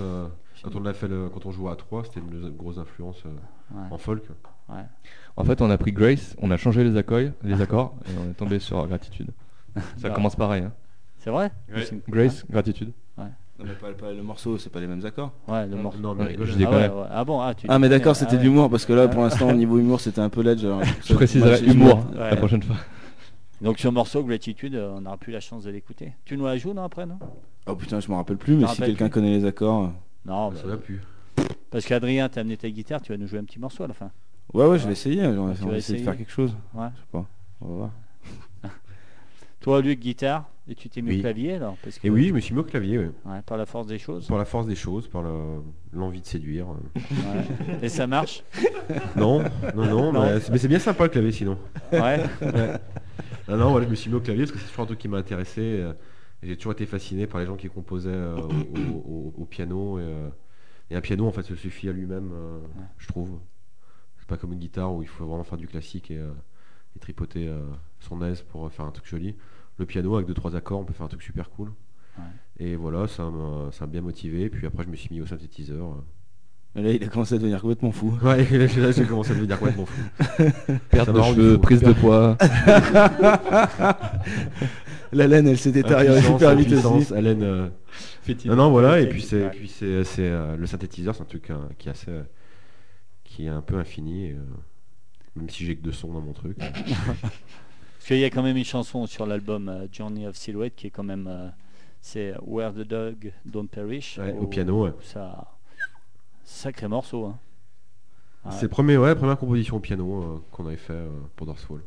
euh, 0.00 0.28
Quand 0.62 0.76
on 0.76 0.86
a 0.86 0.92
fait 0.94 1.08
le, 1.08 1.28
quand 1.28 1.44
on 1.46 1.50
jouait 1.50 1.70
à 1.70 1.76
3, 1.76 2.04
c'était 2.04 2.20
une 2.20 2.50
grosse 2.56 2.78
influence 2.78 3.22
euh, 3.26 3.30
Ouais. 3.76 3.86
en 3.90 3.98
folk. 3.98 4.24
En 5.36 5.44
fait, 5.44 5.60
on 5.60 5.70
a 5.70 5.78
pris 5.78 5.92
Grace, 5.92 6.34
on 6.40 6.50
a 6.50 6.56
changé 6.56 6.84
les 6.84 6.96
accords, 6.96 7.30
les 7.42 7.60
accords 7.60 7.94
et 8.06 8.10
on 8.18 8.30
est 8.30 8.34
tombé 8.34 8.58
sur 8.58 8.86
Gratitude. 8.86 9.30
Ça 9.96 10.08
Ah. 10.08 10.10
commence 10.10 10.36
pareil. 10.36 10.62
hein. 10.64 10.72
C'est 11.18 11.30
vrai? 11.30 11.50
Grace, 12.08 12.44
Gratitude. 12.50 12.92
Non, 13.58 13.66
mais 13.66 13.74
pas, 13.74 13.92
pas 13.92 14.12
le 14.12 14.22
morceau, 14.22 14.56
c'est 14.58 14.70
pas 14.70 14.80
les 14.80 14.86
mêmes 14.86 15.04
accords. 15.04 15.32
Ouais, 15.46 15.66
le 15.66 15.76
morceau. 15.76 15.98
Non, 15.98 16.16
je 16.18 16.22
Ah, 16.22 16.56
déconne. 16.56 16.74
ouais, 16.74 16.88
ouais. 16.88 17.06
Ah 17.10 17.24
bon, 17.24 17.40
ah, 17.40 17.54
tu 17.54 17.66
Ah, 17.68 17.78
mais 17.78 17.88
d'accord, 17.88 18.16
c'était 18.16 18.34
Ah 18.34 18.38
de 18.38 18.42
l'humour 18.42 18.70
parce 18.70 18.86
que 18.86 18.92
là, 18.92 19.02
Ah. 19.04 19.08
pour 19.08 19.22
l'instant, 19.22 19.48
au 19.50 19.52
niveau 19.52 19.78
humour, 19.78 20.00
c'était 20.00 20.20
un 20.20 20.28
peu 20.30 20.42
ledge. 20.42 20.64
alors, 20.64 20.82
Je 21.04 21.14
préciserai 21.14 21.62
humour 21.64 21.98
Ouais. 22.12 22.30
la 22.30 22.36
prochaine 22.36 22.62
fois. 22.62 22.76
Donc 23.60 23.78
ce 23.78 23.86
morceau, 23.88 24.24
Gratitude, 24.24 24.74
euh, 24.74 24.94
on 24.96 25.02
n'aura 25.02 25.16
plus 25.18 25.32
la 25.32 25.38
chance 25.40 25.62
de 25.64 25.70
l'écouter. 25.70 26.14
Tu 26.24 26.36
nous 26.36 26.46
la 26.46 26.56
joues, 26.56 26.72
non, 26.72 26.82
après, 26.82 27.06
non? 27.06 27.18
Oh 27.66 27.76
putain, 27.76 28.00
je 28.00 28.08
me 28.10 28.16
rappelle 28.16 28.36
plus, 28.38 28.56
mais 28.56 28.66
si 28.66 28.80
quelqu'un 28.82 29.08
connaît 29.08 29.30
les 29.38 29.44
accords. 29.44 29.84
euh, 29.84 29.88
Non, 30.26 30.50
Ça 30.56 30.62
bah, 30.64 30.70
va 30.70 30.76
plus. 30.78 31.00
parce 31.70 31.84
qu'Adrien, 31.84 32.28
t'as 32.28 32.40
amené 32.40 32.56
ta 32.56 32.68
guitare, 32.70 33.00
tu 33.02 33.12
vas 33.12 33.18
nous 33.18 33.28
jouer 33.28 33.38
un 33.38 33.44
petit 33.44 33.60
morceau 33.60 33.84
à 33.84 33.86
la 33.88 33.94
fin. 33.94 34.10
Ouais, 34.52 34.66
ouais, 34.66 34.78
je 34.78 34.86
vais 34.86 34.92
essayer. 34.92 35.24
On 35.26 35.46
va, 35.52 35.76
essayer 35.76 36.00
de 36.00 36.04
faire 36.04 36.16
quelque 36.16 36.32
chose. 36.32 36.56
Ouais. 36.74 36.88
Je 36.94 37.00
sais 37.00 37.06
pas. 37.12 37.24
On 37.60 37.68
va 37.68 37.74
voir. 37.76 37.90
Toi, 39.60 39.80
Luc, 39.80 40.00
guitare, 40.00 40.48
et 40.72 40.74
tu 40.74 40.88
t'es 40.88 41.00
mis 41.02 41.10
au 41.10 41.14
Oui. 41.14 41.20
clavier 41.20 41.54
alors 41.54 41.76
parce 41.82 41.98
que, 41.98 42.06
Et 42.06 42.10
oui, 42.10 42.28
je 42.28 42.32
me 42.34 42.40
suis 42.40 42.54
mis 42.54 42.60
au 42.60 42.64
clavier, 42.64 42.98
ouais. 42.98 43.10
ouais, 43.26 43.42
par 43.46 43.56
la 43.58 43.66
force 43.66 43.86
des 43.86 43.98
choses. 43.98 44.26
Par 44.26 44.38
la 44.38 44.44
force 44.44 44.66
des 44.66 44.74
choses, 44.74 45.06
par 45.06 45.22
le- 45.22 45.60
l'envie 45.92 46.20
de 46.20 46.26
séduire. 46.26 46.66
Ouais. 46.68 47.76
Et 47.82 47.88
ça 47.88 48.06
marche? 48.06 48.42
Non, 49.16 49.42
non, 49.74 49.84
non, 49.86 50.12
Non. 50.12 50.22
mais 50.22 50.40
c'est- 50.58 50.68
bien 50.68 50.78
sympa 50.78 51.04
le 51.04 51.10
clavier 51.10 51.32
sinon. 51.32 51.56
Ouais. 51.92 52.20
Non, 53.48 53.56
non, 53.56 53.70
voilà, 53.70 53.86
je 53.86 53.90
me 53.90 53.94
suis 53.94 54.10
mis 54.10 54.16
au 54.16 54.20
clavier 54.20 54.44
parce 54.44 54.52
que 54.52 54.58
c'est 54.58 54.68
toujours 54.68 54.84
un 54.84 54.86
truc 54.86 54.98
qui 54.98 55.08
m'a 55.08 55.18
intéressé. 55.18 55.60
euh, 55.60 55.92
J'ai 56.42 56.56
toujours 56.56 56.72
été 56.72 56.86
fasciné 56.86 57.26
par 57.26 57.40
les 57.40 57.46
gens 57.46 57.56
qui 57.56 57.68
composaient 57.68 58.08
euh, 58.10 58.36
au, 58.36 59.12
au- 59.12 59.34
au 59.38 59.44
piano. 59.44 59.98
Et, 59.98 60.02
euh, 60.02 60.28
et 60.90 60.96
un 60.96 61.00
piano, 61.00 61.26
en 61.26 61.32
fait, 61.32 61.42
se 61.42 61.54
suffit 61.54 61.88
à 61.88 61.92
lui-même, 61.92 62.30
euh, 62.32 62.58
je 62.98 63.06
trouve. 63.06 63.38
C'est 64.18 64.26
pas 64.28 64.36
comme 64.36 64.52
une 64.52 64.58
guitare 64.58 64.92
où 64.92 65.02
il 65.02 65.08
faut 65.08 65.24
vraiment 65.26 65.44
faire 65.44 65.58
du 65.58 65.66
classique 65.68 66.10
et, 66.10 66.20
et 66.96 66.98
tripoter 67.00 67.50
son 68.00 68.22
aise 68.22 68.42
pour 68.42 68.70
faire 68.72 68.84
un 68.86 68.90
truc 68.90 69.06
joli. 69.06 69.34
Le 69.78 69.86
piano, 69.86 70.14
avec 70.16 70.26
deux 70.26 70.34
trois 70.34 70.54
accords, 70.56 70.80
on 70.80 70.84
peut 70.84 70.92
faire 70.92 71.06
un 71.06 71.08
truc 71.08 71.22
super 71.22 71.50
cool. 71.50 71.72
Ouais. 72.18 72.24
Et 72.58 72.76
voilà, 72.76 73.06
ça 73.08 73.24
m'a 73.30 73.70
ça 73.72 73.86
m'a 73.86 73.92
bien 73.92 74.02
motivé. 74.02 74.48
Puis 74.50 74.66
après, 74.66 74.84
je 74.84 74.88
me 74.88 74.96
suis 74.96 75.08
mis 75.14 75.20
au 75.20 75.26
synthétiseur. 75.26 75.86
euh. 75.86 76.04
Et 76.74 76.82
là, 76.82 76.90
il 76.92 77.04
a 77.04 77.08
commencé 77.08 77.34
à 77.34 77.38
devenir 77.38 77.60
complètement 77.60 77.92
fou. 77.92 78.14
Ouais, 78.22 78.44
là, 78.58 78.90
j'ai 78.92 79.04
commencé 79.04 79.32
à 79.32 79.34
devenir 79.34 79.58
complètement 79.58 79.84
fou. 79.86 80.02
Perte 80.90 81.10
de 81.12 81.20
cheveux, 81.22 81.54
fou. 81.54 81.60
prise 81.60 81.80
de 81.82 81.92
poids. 81.92 82.36
La 85.12 85.26
laine, 85.26 85.46
elle 85.46 85.58
s'est 85.58 85.72
détériorée 85.72 86.22
super 86.22 86.54
vite 86.56 86.72
aussi. 86.72 87.12
haleine, 87.12 87.42
euh, 87.42 87.68
Fétide. 88.22 88.50
Non, 88.50 88.56
non, 88.56 88.70
voilà, 88.70 89.00
et 89.00 89.08
puis 89.08 89.20
c'est, 89.20 89.42
ouais. 89.44 89.50
puis 89.50 89.68
c'est, 89.68 90.04
c'est, 90.04 90.22
euh, 90.26 90.56
le 90.56 90.66
synthétiseur, 90.66 91.14
c'est 91.14 91.20
un 91.22 91.26
truc 91.26 91.50
euh, 91.50 91.56
qui 91.78 91.88
est 91.88 91.90
assez, 91.90 92.10
euh, 92.10 92.22
qui 93.24 93.44
est 93.44 93.48
un 93.48 93.60
peu 93.60 93.76
infini, 93.76 94.30
euh, 94.30 94.36
même 95.36 95.50
si 95.50 95.66
j'ai 95.66 95.76
que 95.76 95.82
deux 95.82 95.92
sons 95.92 96.12
dans 96.12 96.22
mon 96.22 96.32
truc. 96.32 96.56
Parce 98.02 98.08
qu'il 98.08 98.18
y 98.18 98.24
a 98.24 98.30
quand 98.30 98.42
même 98.42 98.56
une 98.56 98.64
chanson 98.64 99.06
sur 99.06 99.26
l'album 99.26 99.68
euh, 99.68 99.86
Journey 99.92 100.26
of 100.26 100.34
Silhouette 100.34 100.74
qui 100.74 100.88
est 100.88 100.90
quand 100.90 101.04
même. 101.04 101.28
euh, 101.28 101.48
c'est 102.00 102.34
Where 102.44 102.72
the 102.72 102.78
Dog 102.80 103.32
Don't 103.44 103.68
Perish. 103.68 104.18
Ouais, 104.18 104.32
au 104.36 104.48
piano, 104.48 104.84
ouais. 104.86 104.92
Ça, 105.04 105.46
sacré 106.42 106.88
morceau. 106.88 107.26
Hein. 107.26 107.38
Ouais, 108.44 108.50
C'est 108.58 108.66
premier, 108.66 108.96
ouais, 108.96 109.14
première 109.14 109.38
composition 109.38 109.76
au 109.76 109.78
piano 109.78 110.20
euh, 110.20 110.42
qu'on 110.50 110.66
avait 110.66 110.76
fait 110.76 110.94
euh, 110.94 111.08
pour 111.36 111.46
Dorsfall. 111.46 111.80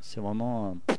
c'est 0.00 0.18
vraiment. 0.18 0.76
euh, 0.90 0.94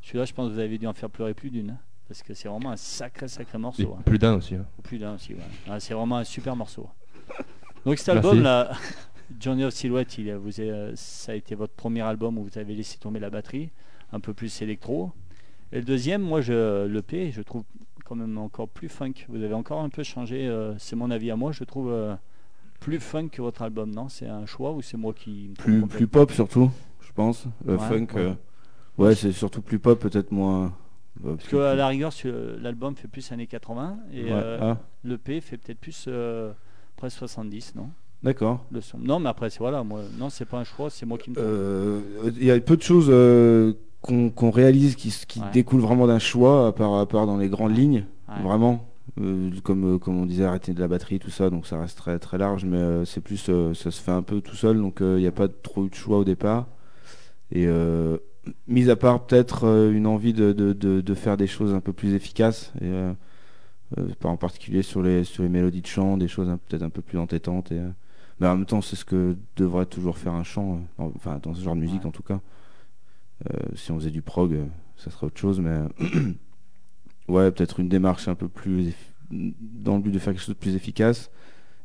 Celui-là, 0.00 0.26
je 0.26 0.32
pense 0.32 0.48
que 0.48 0.52
vous 0.54 0.60
avez 0.60 0.78
dû 0.78 0.86
en 0.86 0.92
faire 0.92 1.10
pleurer 1.10 1.34
plus 1.34 1.50
d'une. 1.50 1.70
hein, 1.70 1.78
parce 2.06 2.22
que 2.22 2.34
c'est 2.34 2.46
vraiment 2.48 2.70
un 2.70 2.76
sacré, 2.76 3.26
sacré 3.26 3.58
morceau. 3.58 3.96
hein. 3.98 4.02
plus 4.06 4.18
d'un 4.18 4.34
aussi. 4.36 4.54
hein. 4.54 4.64
Plus 4.84 4.98
d'un 4.98 5.16
aussi. 5.16 5.34
ouais. 5.34 5.40
Ah, 5.68 5.80
c'est 5.80 5.94
vraiment 5.94 6.18
un 6.18 6.24
super 6.24 6.54
morceau. 6.54 6.88
Donc 7.84 7.98
cet 7.98 8.14
Merci. 8.14 8.28
Journey 9.40 9.64
of 9.64 9.72
Silhouette, 9.74 10.18
il, 10.18 10.32
vous 10.34 10.60
est- 10.60 10.70
euh, 10.70 10.92
ça 10.96 11.32
a 11.32 11.34
été 11.34 11.54
votre 11.54 11.72
premier 11.74 12.02
album 12.02 12.38
où 12.38 12.44
vous 12.44 12.58
avez 12.58 12.74
laissé 12.74 12.98
tomber 12.98 13.20
la 13.20 13.30
batterie, 13.30 13.70
un 14.12 14.20
peu 14.20 14.34
plus 14.34 14.62
électro. 14.62 15.12
Et 15.72 15.76
le 15.78 15.84
deuxième, 15.84 16.22
moi 16.22 16.40
je 16.40 16.86
le 16.86 17.02
P, 17.02 17.30
je 17.32 17.42
trouve 17.42 17.64
quand 18.04 18.14
même 18.14 18.36
encore 18.38 18.68
plus 18.68 18.88
funk. 18.88 19.14
Vous 19.28 19.42
avez 19.42 19.54
encore 19.54 19.80
un 19.80 19.88
peu 19.88 20.02
changé, 20.02 20.46
euh, 20.46 20.74
c'est 20.78 20.94
mon 20.96 21.10
avis 21.10 21.30
à 21.30 21.36
moi, 21.36 21.52
je 21.52 21.64
trouve 21.64 21.90
euh, 21.90 22.14
plus 22.80 23.00
funk 23.00 23.28
que 23.28 23.42
votre 23.42 23.62
album, 23.62 23.90
non? 23.94 24.08
C'est 24.08 24.28
un 24.28 24.46
choix 24.46 24.72
ou 24.72 24.82
c'est 24.82 24.96
moi 24.98 25.14
qui 25.14 25.50
Plus, 25.58 25.86
plus 25.86 26.06
pop 26.06 26.30
surtout, 26.30 26.70
je 27.00 27.12
pense. 27.12 27.46
Ouais, 27.66 27.78
funk. 27.78 28.06
ouais. 28.14 28.36
Ouais, 28.98 29.14
c'est 29.14 29.32
surtout 29.32 29.62
plus 29.62 29.78
pop, 29.78 29.98
peut-être 29.98 30.30
moins. 30.30 30.72
Parce 31.22 31.48
qu'à 31.48 31.74
la 31.74 31.88
rigueur, 31.88 32.12
l'album 32.60 32.94
fait 32.94 33.08
plus 33.08 33.32
années 33.32 33.46
80 33.46 33.98
et 34.12 34.24
Ouais, 34.24 34.58
ah, 34.60 34.78
le 35.02 35.16
P 35.16 35.40
fait 35.40 35.56
peut-être 35.56 35.78
plus 35.78 36.08
presque 36.96 37.18
70, 37.18 37.74
non? 37.76 37.90
D'accord. 38.24 38.64
le. 38.70 38.98
Non, 38.98 39.18
mais 39.20 39.28
après, 39.28 39.50
c'est 39.50 39.58
voilà, 39.60 39.84
moi, 39.84 40.00
non, 40.18 40.30
c'est 40.30 40.44
pas 40.46 40.58
un 40.58 40.64
choix, 40.64 40.88
c'est 40.90 41.06
moi 41.06 41.18
qui 41.18 41.30
me. 41.30 41.36
Euh, 41.38 42.00
Il 42.36 42.44
y 42.44 42.50
a 42.50 42.58
peu 42.60 42.76
de 42.76 42.82
choses 42.82 43.08
euh, 43.10 43.74
qu'on 44.00 44.50
réalise 44.50 44.96
qui, 44.96 45.08
s- 45.08 45.24
qui 45.26 45.40
Ouais. 45.40 45.46
découlent 45.52 45.80
vraiment 45.82 46.06
d'un 46.06 46.18
choix, 46.18 46.66
à 46.68 46.72
part, 46.72 46.94
à 46.94 47.06
part 47.06 47.26
dans 47.26 47.36
les 47.36 47.48
grandes 47.48 47.76
lignes, 47.76 48.04
Ouais. 48.28 48.42
vraiment. 48.42 48.88
Euh, 49.20 49.50
comme, 49.62 49.98
comme 50.00 50.18
on 50.20 50.26
disait, 50.26 50.44
arrêter 50.44 50.72
de 50.74 50.80
la 50.80 50.88
batterie, 50.88 51.18
tout 51.20 51.30
ça, 51.30 51.48
donc 51.50 51.66
ça 51.66 51.78
reste 51.78 51.96
très, 51.98 52.18
très 52.18 52.36
large, 52.38 52.64
mais 52.64 53.04
c'est 53.04 53.20
plus, 53.20 53.36
ça 53.36 53.90
se 53.90 54.00
fait 54.02 54.10
un 54.10 54.22
peu 54.22 54.40
tout 54.40 54.56
seul, 54.56 54.78
donc 54.80 54.96
il 55.00 55.16
n'y 55.16 55.26
a 55.26 55.32
pas 55.32 55.46
trop 55.46 55.84
eu 55.86 55.88
de 55.90 55.94
choix 55.94 56.18
au 56.18 56.24
départ. 56.24 56.66
Et 57.52 57.68
mis 58.66 58.90
à 58.90 58.96
part 58.96 59.24
peut-être 59.24 59.90
une 59.92 60.06
envie 60.06 60.32
de, 60.32 60.52
de, 60.52 60.72
de, 60.72 61.00
de 61.00 61.14
faire 61.14 61.36
des 61.36 61.46
choses 61.46 61.72
un 61.74 61.80
peu 61.80 61.92
plus 61.92 62.14
efficaces, 62.14 62.72
et, 62.82 62.90
pas 64.18 64.28
en 64.28 64.36
particulier 64.36 64.82
sur 64.82 65.02
les, 65.02 65.22
sur 65.22 65.44
les 65.44 65.48
mélodies 65.48 65.82
de 65.82 65.86
chant, 65.86 66.16
des 66.16 66.26
choses 66.26 66.48
peut-être 66.66 66.82
un 66.82 66.90
peu 66.90 67.02
plus 67.02 67.18
entêtantes. 67.18 67.70
Et, 67.70 67.80
mais 68.40 68.46
en 68.48 68.56
même 68.56 68.66
temps, 68.66 68.80
c'est 68.80 68.96
ce 68.96 69.04
que 69.04 69.36
devrait 69.56 69.86
toujours 69.86 70.18
faire 70.18 70.32
un 70.34 70.44
chant, 70.44 70.76
euh, 70.98 71.02
en- 71.04 71.12
enfin 71.16 71.38
dans 71.42 71.54
ce 71.54 71.62
genre 71.62 71.74
de 71.76 71.80
musique 71.80 72.00
Ouais. 72.02 72.06
en 72.08 72.12
tout 72.12 72.22
cas. 72.22 72.40
Euh, 73.52 73.58
si 73.74 73.90
on 73.92 73.96
faisait 73.98 74.10
du 74.10 74.22
prog, 74.22 74.52
euh, 74.54 74.64
ça 74.96 75.10
serait 75.10 75.26
autre 75.26 75.38
chose, 75.38 75.60
mais 75.60 75.80
ouais, 77.28 77.50
peut-être 77.50 77.80
une 77.80 77.88
démarche 77.88 78.28
un 78.28 78.34
peu 78.34 78.48
plus 78.48 78.88
eff- 78.90 79.52
dans 79.60 79.96
le 79.96 80.02
but 80.02 80.10
de 80.12 80.18
faire 80.18 80.32
quelque 80.32 80.42
chose 80.42 80.54
de 80.54 80.60
plus 80.60 80.74
efficace 80.76 81.30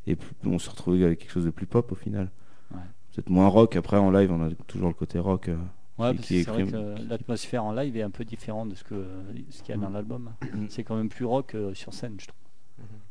et 0.07 0.15
plus- 0.15 0.35
on 0.45 0.59
se 0.59 0.69
retrouve 0.69 1.01
avec 1.03 1.19
quelque 1.19 1.31
chose 1.31 1.45
de 1.45 1.49
plus 1.49 1.65
pop 1.65 1.91
au 1.91 1.95
final. 1.95 2.29
Ouais. 2.71 2.77
Peut-être 3.13 3.29
moins 3.29 3.47
rock. 3.47 3.75
Après 3.75 3.97
en 3.97 4.11
live, 4.11 4.31
on 4.31 4.41
a 4.45 4.49
toujours 4.67 4.87
le 4.89 4.93
côté 4.93 5.19
rock 5.19 5.49
euh, 5.49 5.57
Ouais, 5.97 6.15
c'est 6.21 6.43
vrai 6.43 6.65
que 6.65 6.95
l'atmosphère 7.09 7.65
en 7.65 7.73
live 7.73 7.97
est 7.97 8.01
un 8.03 8.09
peu 8.09 8.23
différente 8.23 8.69
de 8.69 8.75
ce 8.75 8.85
que 8.85 9.03
ce 9.49 9.61
qu'il 9.61 9.75
y 9.75 9.77
a 9.77 9.81
dans 9.81 9.89
l'album. 9.89 10.31
Mm. 10.41 10.67
C'est 10.69 10.83
quand 10.85 10.95
même 10.95 11.09
plus 11.09 11.25
rock 11.25 11.55
euh, 11.55 11.73
sur 11.73 11.93
scène, 11.93 12.15
je 12.19 12.27
trouve. 12.27 12.39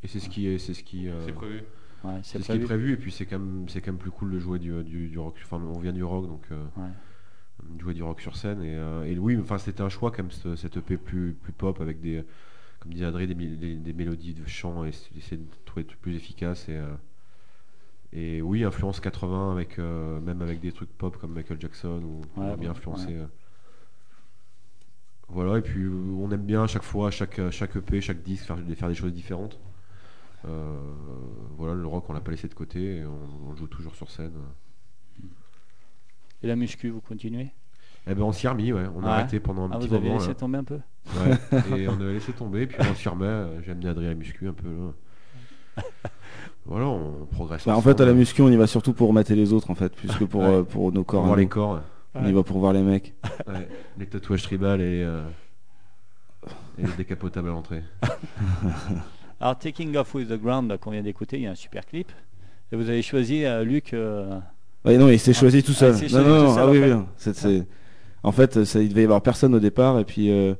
Et 0.02 0.08
c'est 0.08 0.20
ce 0.20 0.30
qui 0.30 0.46
est, 0.46 0.58
c'est 0.58 0.72
ce 0.72 0.82
qui, 0.82 1.06
euh, 1.08 1.30
prévu. 1.34 1.64
Ouais, 2.04 2.20
c'est 2.22 2.38
ce 2.40 2.44
qui 2.46 2.52
est 2.52 2.60
prévu. 2.60 2.92
Et 2.92 2.96
puis 2.96 3.10
c'est 3.12 3.26
quand 3.26 3.38
même, 3.38 3.68
c'est 3.68 3.80
quand 3.80 3.90
même 3.92 3.98
plus 4.00 4.10
cool 4.10 4.30
de 4.32 4.38
jouer 4.38 4.58
du, 4.58 4.82
du, 4.84 5.08
du 5.08 5.18
rock. 5.18 5.34
Enfin, 5.44 5.56
on 5.60 5.78
vient 5.78 5.92
du 5.92 6.04
rock, 6.04 6.26
donc 6.28 6.42
euh, 6.52 6.64
Ouais. 6.76 6.88
jouer 7.80 7.94
du 7.94 8.02
rock 8.02 8.20
sur 8.20 8.36
scène. 8.36 8.62
Et, 8.62 8.74
euh, 8.76 9.04
et 9.04 9.18
oui, 9.18 9.36
enfin, 9.40 9.58
c'était 9.58 9.82
un 9.82 9.88
choix 9.88 10.10
quand 10.10 10.22
même 10.22 10.30
ce- 10.30 10.56
cette 10.56 10.76
EP 10.76 10.96
plus, 10.96 11.34
plus 11.34 11.52
pop 11.52 11.80
avec 11.80 12.00
des, 12.00 12.24
comme 12.80 12.92
disait 12.92 13.06
Adré, 13.06 13.26
des, 13.26 13.34
des, 13.34 13.74
des 13.74 13.92
mélodies 13.92 14.34
de 14.34 14.46
chant 14.46 14.84
et 14.84 14.90
essayer 14.90 15.36
de 15.38 15.46
trouver 15.64 15.82
des 15.82 15.88
trucs 15.88 16.00
plus 16.00 16.14
efficaces. 16.14 16.68
Et, 16.68 16.76
euh, 16.76 16.86
et 18.12 18.40
oui, 18.42 18.64
influence 18.64 19.00
80 19.00 19.52
avec 19.52 19.78
euh, 19.78 20.20
même 20.20 20.40
avec 20.40 20.60
des 20.60 20.72
trucs 20.72 20.90
pop 20.96 21.16
comme 21.18 21.32
Michael 21.34 21.60
Jackson 21.60 22.00
ou 22.04 22.20
on 22.40 22.50
Ouais, 22.50 22.56
bien 22.56 22.70
influencé. 22.70 23.08
ouais. 23.08 23.26
Voilà, 25.30 25.58
et 25.58 25.62
puis 25.62 25.86
on 25.86 26.30
aime 26.30 26.46
bien 26.46 26.62
à 26.62 26.66
chaque 26.66 26.84
fois, 26.84 27.10
chaque, 27.10 27.38
chaque 27.50 27.76
EP, 27.76 28.00
chaque 28.00 28.22
disque, 28.22 28.46
faire, 28.46 28.56
faire 28.76 28.88
des 28.88 28.94
choses 28.94 29.12
différentes. 29.12 29.58
Euh, 30.46 30.76
voilà, 31.56 31.74
le 31.74 31.86
rock, 31.86 32.04
on 32.08 32.12
l'a 32.12 32.20
pas 32.20 32.30
laissé 32.30 32.48
de 32.48 32.54
côté 32.54 32.98
et 32.98 33.04
on, 33.04 33.54
joue 33.56 33.66
toujours 33.66 33.94
sur 33.94 34.10
scène. 34.10 34.32
Et 36.42 36.46
la 36.46 36.54
muscu, 36.56 36.90
vous 36.90 37.00
continuez? 37.00 37.50
Eh 38.06 38.14
ben, 38.14 38.22
on 38.22 38.32
s'y 38.32 38.46
est 38.46 38.48
remis, 38.48 38.72
ouais. 38.72 38.84
On 38.94 39.00
a 39.00 39.06
Ouais. 39.06 39.10
arrêté 39.10 39.40
pendant 39.40 39.64
un 39.64 39.70
Ah, 39.72 39.78
petit 39.78 39.88
vous 39.88 39.94
avez 39.94 40.04
moment. 40.06 40.18
laissé 40.18 40.28
là. 40.28 40.34
tomber 40.36 40.58
un 40.58 40.64
peu? 40.64 40.78
Ouais. 41.14 41.78
et 41.78 41.88
on 41.88 42.00
a 42.00 42.04
laissé 42.12 42.32
tomber, 42.32 42.66
puis 42.66 42.78
on 42.88 42.94
s'y 42.94 43.08
remet. 43.08 43.26
euh, 43.26 43.62
J'ai 43.62 43.72
amené 43.72 43.88
Adrien 43.88 44.06
à 44.08 44.10
la 44.12 44.16
muscu 44.16 44.48
un 44.48 44.52
peu. 44.52 44.68
là. 44.68 45.82
Voilà, 46.66 46.86
on 46.86 47.24
progresse. 47.24 47.64
Bah, 47.66 47.74
en 47.76 47.80
fait, 47.80 47.98
à 47.98 48.04
la 48.04 48.12
muscu, 48.12 48.42
on 48.42 48.48
y 48.50 48.56
va 48.56 48.66
surtout 48.66 48.92
pour 48.92 49.14
mater 49.14 49.34
les 49.34 49.54
autres, 49.54 49.70
en 49.70 49.74
fait, 49.74 49.94
plus 49.94 50.14
que 50.16 50.24
pour, 50.24 50.42
Ouais. 50.42 50.46
euh, 50.56 50.62
pour 50.64 50.92
nos 50.92 51.02
pour 51.02 51.06
corps. 51.06 51.22
voir 51.24 51.38
à 51.38 51.40
les 51.40 51.48
corps, 51.48 51.80
On 52.14 52.26
y 52.26 52.32
va 52.32 52.42
pour 52.42 52.58
voir 52.58 52.74
les 52.74 52.82
mecs. 52.82 53.14
ouais, 53.46 53.68
les 53.96 54.06
tatouages 54.06 54.42
tribal 54.42 54.80
et, 54.82 55.02
euh, 55.02 55.26
et 56.76 56.82
les 56.86 56.92
décapotables 56.92 57.48
à 57.48 57.52
l'entrée. 57.52 57.82
Alors, 59.40 59.58
Taking 59.58 59.96
Off 59.96 60.14
With 60.14 60.28
The 60.28 60.40
Ground, 60.40 60.76
qu'on 60.80 60.90
vient 60.90 61.02
d'écouter, 61.02 61.36
il 61.36 61.42
y 61.44 61.46
a 61.46 61.52
un 61.52 61.54
super 61.54 61.86
clip. 61.86 62.10
Et 62.72 62.76
vous 62.76 62.88
avez 62.88 63.02
choisi, 63.02 63.44
euh, 63.44 63.64
Luc, 63.64 63.94
euh, 63.94 64.38
Ouais, 64.84 64.96
non, 64.98 65.08
il 65.08 65.18
s'est 65.18 65.32
choisi 65.32 65.62
tout 65.62 65.72
seul. 65.72 65.92
Ah, 65.94 65.96
s'est 65.98 66.08
non, 66.16 66.24
non, 66.24 66.42
non, 66.44 66.54
seul, 66.54 66.62
ah 66.62 66.66
en 66.66 66.70
oui, 66.70 66.80
fait. 66.80 67.48
oui, 67.48 67.62
En 68.22 68.32
fait, 68.32 68.64
ça, 68.64 68.80
il 68.80 68.88
devait 68.88 69.02
y 69.02 69.04
avoir 69.04 69.22
personne 69.22 69.54
au 69.54 69.60
départ, 69.60 69.98
et 69.98 70.04
puis 70.04 70.30
euh, 70.30 70.54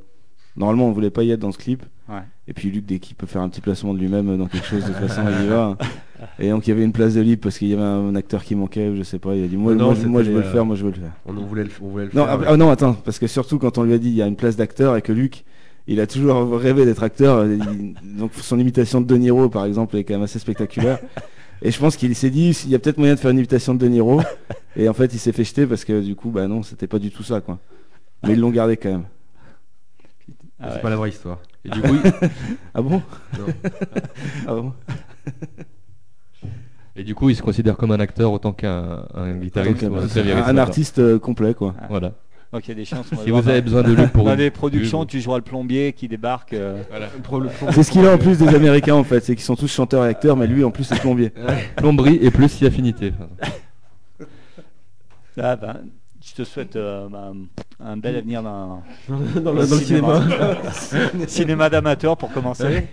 normalement, 0.57 0.87
on 0.89 0.93
voulait 0.93 1.11
pas 1.11 1.22
y 1.22 1.31
être 1.31 1.41
dans 1.41 1.53
ce 1.53 1.59
clip. 1.59 1.85
Ouais. 2.09 2.20
Et 2.47 2.55
puis 2.55 2.70
Luc, 2.70 2.87
dès 2.87 2.99
qu'il 2.99 3.14
peut 3.16 3.26
faire 3.26 3.43
un 3.43 3.49
petit 3.51 3.61
placement 3.61 3.93
de 3.93 3.99
lui-même 3.99 4.37
dans 4.39 4.47
quelque 4.47 4.66
chose, 4.66 4.83
de 4.83 4.89
toute 4.89 4.97
façon, 5.09 5.22
il 5.41 5.45
y 5.45 5.49
va. 5.49 5.76
Et 6.39 6.49
donc, 6.51 6.66
il 6.66 6.70
y 6.70 6.72
avait 6.72 6.83
une 6.85 6.93
place 6.93 7.14
de 7.14 7.20
libre 7.20 7.43
parce 7.43 7.59
qu'il 7.59 7.68
y 7.68 7.74
avait 7.74 7.83
un 7.83 8.14
acteur 8.16 8.43
qui 8.43 8.55
manquait, 8.57 8.89
ou 8.89 8.97
je 8.97 9.03
sais 9.03 9.18
pas. 9.18 9.35
Il 9.37 9.45
a 9.45 9.47
dit 9.49 9.57
Moi, 9.57 9.74
Non, 9.74 9.87
moi, 9.87 9.95
je- 9.95 10.07
moi, 10.07 10.22
je 10.22 10.31
veux 10.31 10.41
le 10.41 10.47
euh, 10.47 10.53
faire, 10.53 10.64
moi, 10.64 10.74
je 10.74 10.85
veux 10.85 10.91
le 10.91 10.97
faire. 10.97 11.12
On, 11.26 11.33
voulait 11.33 11.64
le, 11.64 11.70
on 11.83 11.89
voulait 11.89 12.05
le 12.07 12.11
Non, 12.14 12.24
faire. 12.26 12.39
ah, 12.43 12.45
ah, 12.53 12.57
non, 12.57 12.70
attends, 12.70 12.95
parce 12.95 13.18
que 13.18 13.26
surtout 13.26 13.59
quand 13.59 13.76
on 13.79 13.83
lui 13.83 13.93
a 13.93 13.99
dit 13.99 14.09
il 14.09 14.14
y 14.16 14.22
a 14.22 14.26
une 14.26 14.35
place 14.37 14.57
d'acteur 14.57 14.97
et 14.97 15.03
que 15.03 15.12
Luc, 15.12 15.45
il 15.89 16.01
a 16.01 16.07
toujours 16.07 16.59
rêvé 16.61 16.84
d'être 16.84 17.03
acteur, 17.03 17.45
il- 17.47 17.95
donc 18.05 18.32
son 18.41 18.59
imitation 18.59 19.01
de 19.01 19.07
De 19.07 19.16
Niro 19.16 19.49
par 19.49 19.64
exemple 19.64 19.97
est 19.97 20.05
quand 20.05 20.14
même 20.14 20.22
assez 20.22 20.39
spectaculaire. 20.39 20.99
Et 21.62 21.72
je 21.72 21.78
pense 21.80 21.97
qu'il 21.97 22.14
s'est 22.14 22.30
dit 22.30 22.51
il 22.64 22.70
y 22.70 22.76
a 22.76 22.78
peut-être 22.78 22.99
moyen 22.99 23.14
de 23.14 23.18
faire 23.18 23.32
une 23.32 23.39
imitation 23.39 23.74
de 23.74 23.80
De 23.80 23.89
Niro, 23.89 24.20
et 24.76 24.89
en 24.89 24.95
fait 24.95 25.12
il 25.12 25.18
s'est 25.18 25.32
fait 25.32 25.43
jeter 25.43 25.66
parce 25.66 25.84
que 25.84 26.01
du 26.01 26.14
coup 26.14 26.30
bah 26.30 26.47
non 26.47 26.62
c'était 26.62 26.86
pas 26.86 27.01
du 27.01 27.11
tout 27.11 27.24
ça 27.24 27.41
quoi. 27.41 27.59
Mais 28.22 28.34
ils 28.34 28.39
l'ont 28.41 28.51
gardé 28.51 28.76
quand 28.76 28.91
même. 28.91 29.05
ah 30.61 30.68
c'est 30.68 30.74
ouais. 30.76 30.80
pas 30.82 30.91
la 30.91 30.97
vraie 30.97 31.09
histoire. 31.09 31.39
Et 31.64 31.70
du 31.70 31.80
coup, 31.82 31.95
il- 32.05 32.12
Ah 32.74 32.80
bon? 32.82 33.03
Non. 33.39 33.47
Ah 34.47 34.55
bon? 34.55 34.72
Et 36.97 37.05
du 37.05 37.14
coup, 37.14 37.30
il 37.30 37.36
se 37.36 37.43
considère 37.43 37.76
comme 37.76 37.93
un 37.93 38.01
acteur 38.01 38.32
autant 38.32 38.53
qu'un 38.53 39.05
un 39.14 39.32
guitariste. 39.34 39.84
Euh, 39.84 40.34
un 40.36 40.49
un, 40.49 40.57
artiste 40.59 40.99
euh, 40.99 41.18
complet 41.18 41.55
quoi. 41.55 41.74
Voilà. 41.89 42.14
Donc, 42.53 42.66
il 42.66 42.68
y 42.70 42.72
a 42.72 42.74
des 42.76 42.84
chances. 42.86 43.07
Si 43.24 43.30
vous 43.30 43.49
avez 43.49 43.61
besoin 43.61 43.82
de 43.82 43.92
Luc 43.92 44.11
pour 44.11 44.24
Dans 44.24 44.34
les 44.34 44.51
productions, 44.51 45.05
tu 45.05 45.20
joueras 45.20 45.36
le 45.38 45.44
plombier 45.44 45.92
qui 45.92 46.09
débarque. 46.09 46.55
euh, 46.55 46.82
C'est 47.72 47.82
ce 47.82 47.90
qu'il 47.90 48.07
a 48.07 48.14
en 48.14 48.18
plus 48.18 48.38
des 48.38 48.49
Américains 48.49 48.94
en 48.94 49.05
fait, 49.05 49.20
c'est 49.20 49.34
qu'ils 49.34 49.44
sont 49.44 49.57
tous 49.57 49.68
chanteurs 49.68 50.05
et 50.07 50.09
acteurs, 50.09 50.36
mais 50.36 50.46
lui 50.46 50.64
en 50.64 50.70
plus 50.70 50.90
est 50.92 51.01
plombier. 51.01 51.32
plomberie 51.76 52.18
et 52.22 52.30
plus 52.30 52.49
si 52.49 52.64
affinité. 52.66 53.12
Ah 55.40 55.57
ben, 55.57 55.82
je 56.24 56.34
te 56.34 56.42
souhaite 56.44 56.74
euh, 56.76 57.09
bah, 57.09 57.32
un 57.80 57.96
bel 57.96 58.16
avenir 58.16 58.42
dans, 58.42 58.82
dans, 59.09 59.18
le, 59.18 59.40
dans 59.40 59.53
le 59.53 59.66
cinéma. 59.66 60.22
cinéma 61.28 61.70
d'amateur 61.70 62.16
pour 62.16 62.32
commencer. 62.32 62.88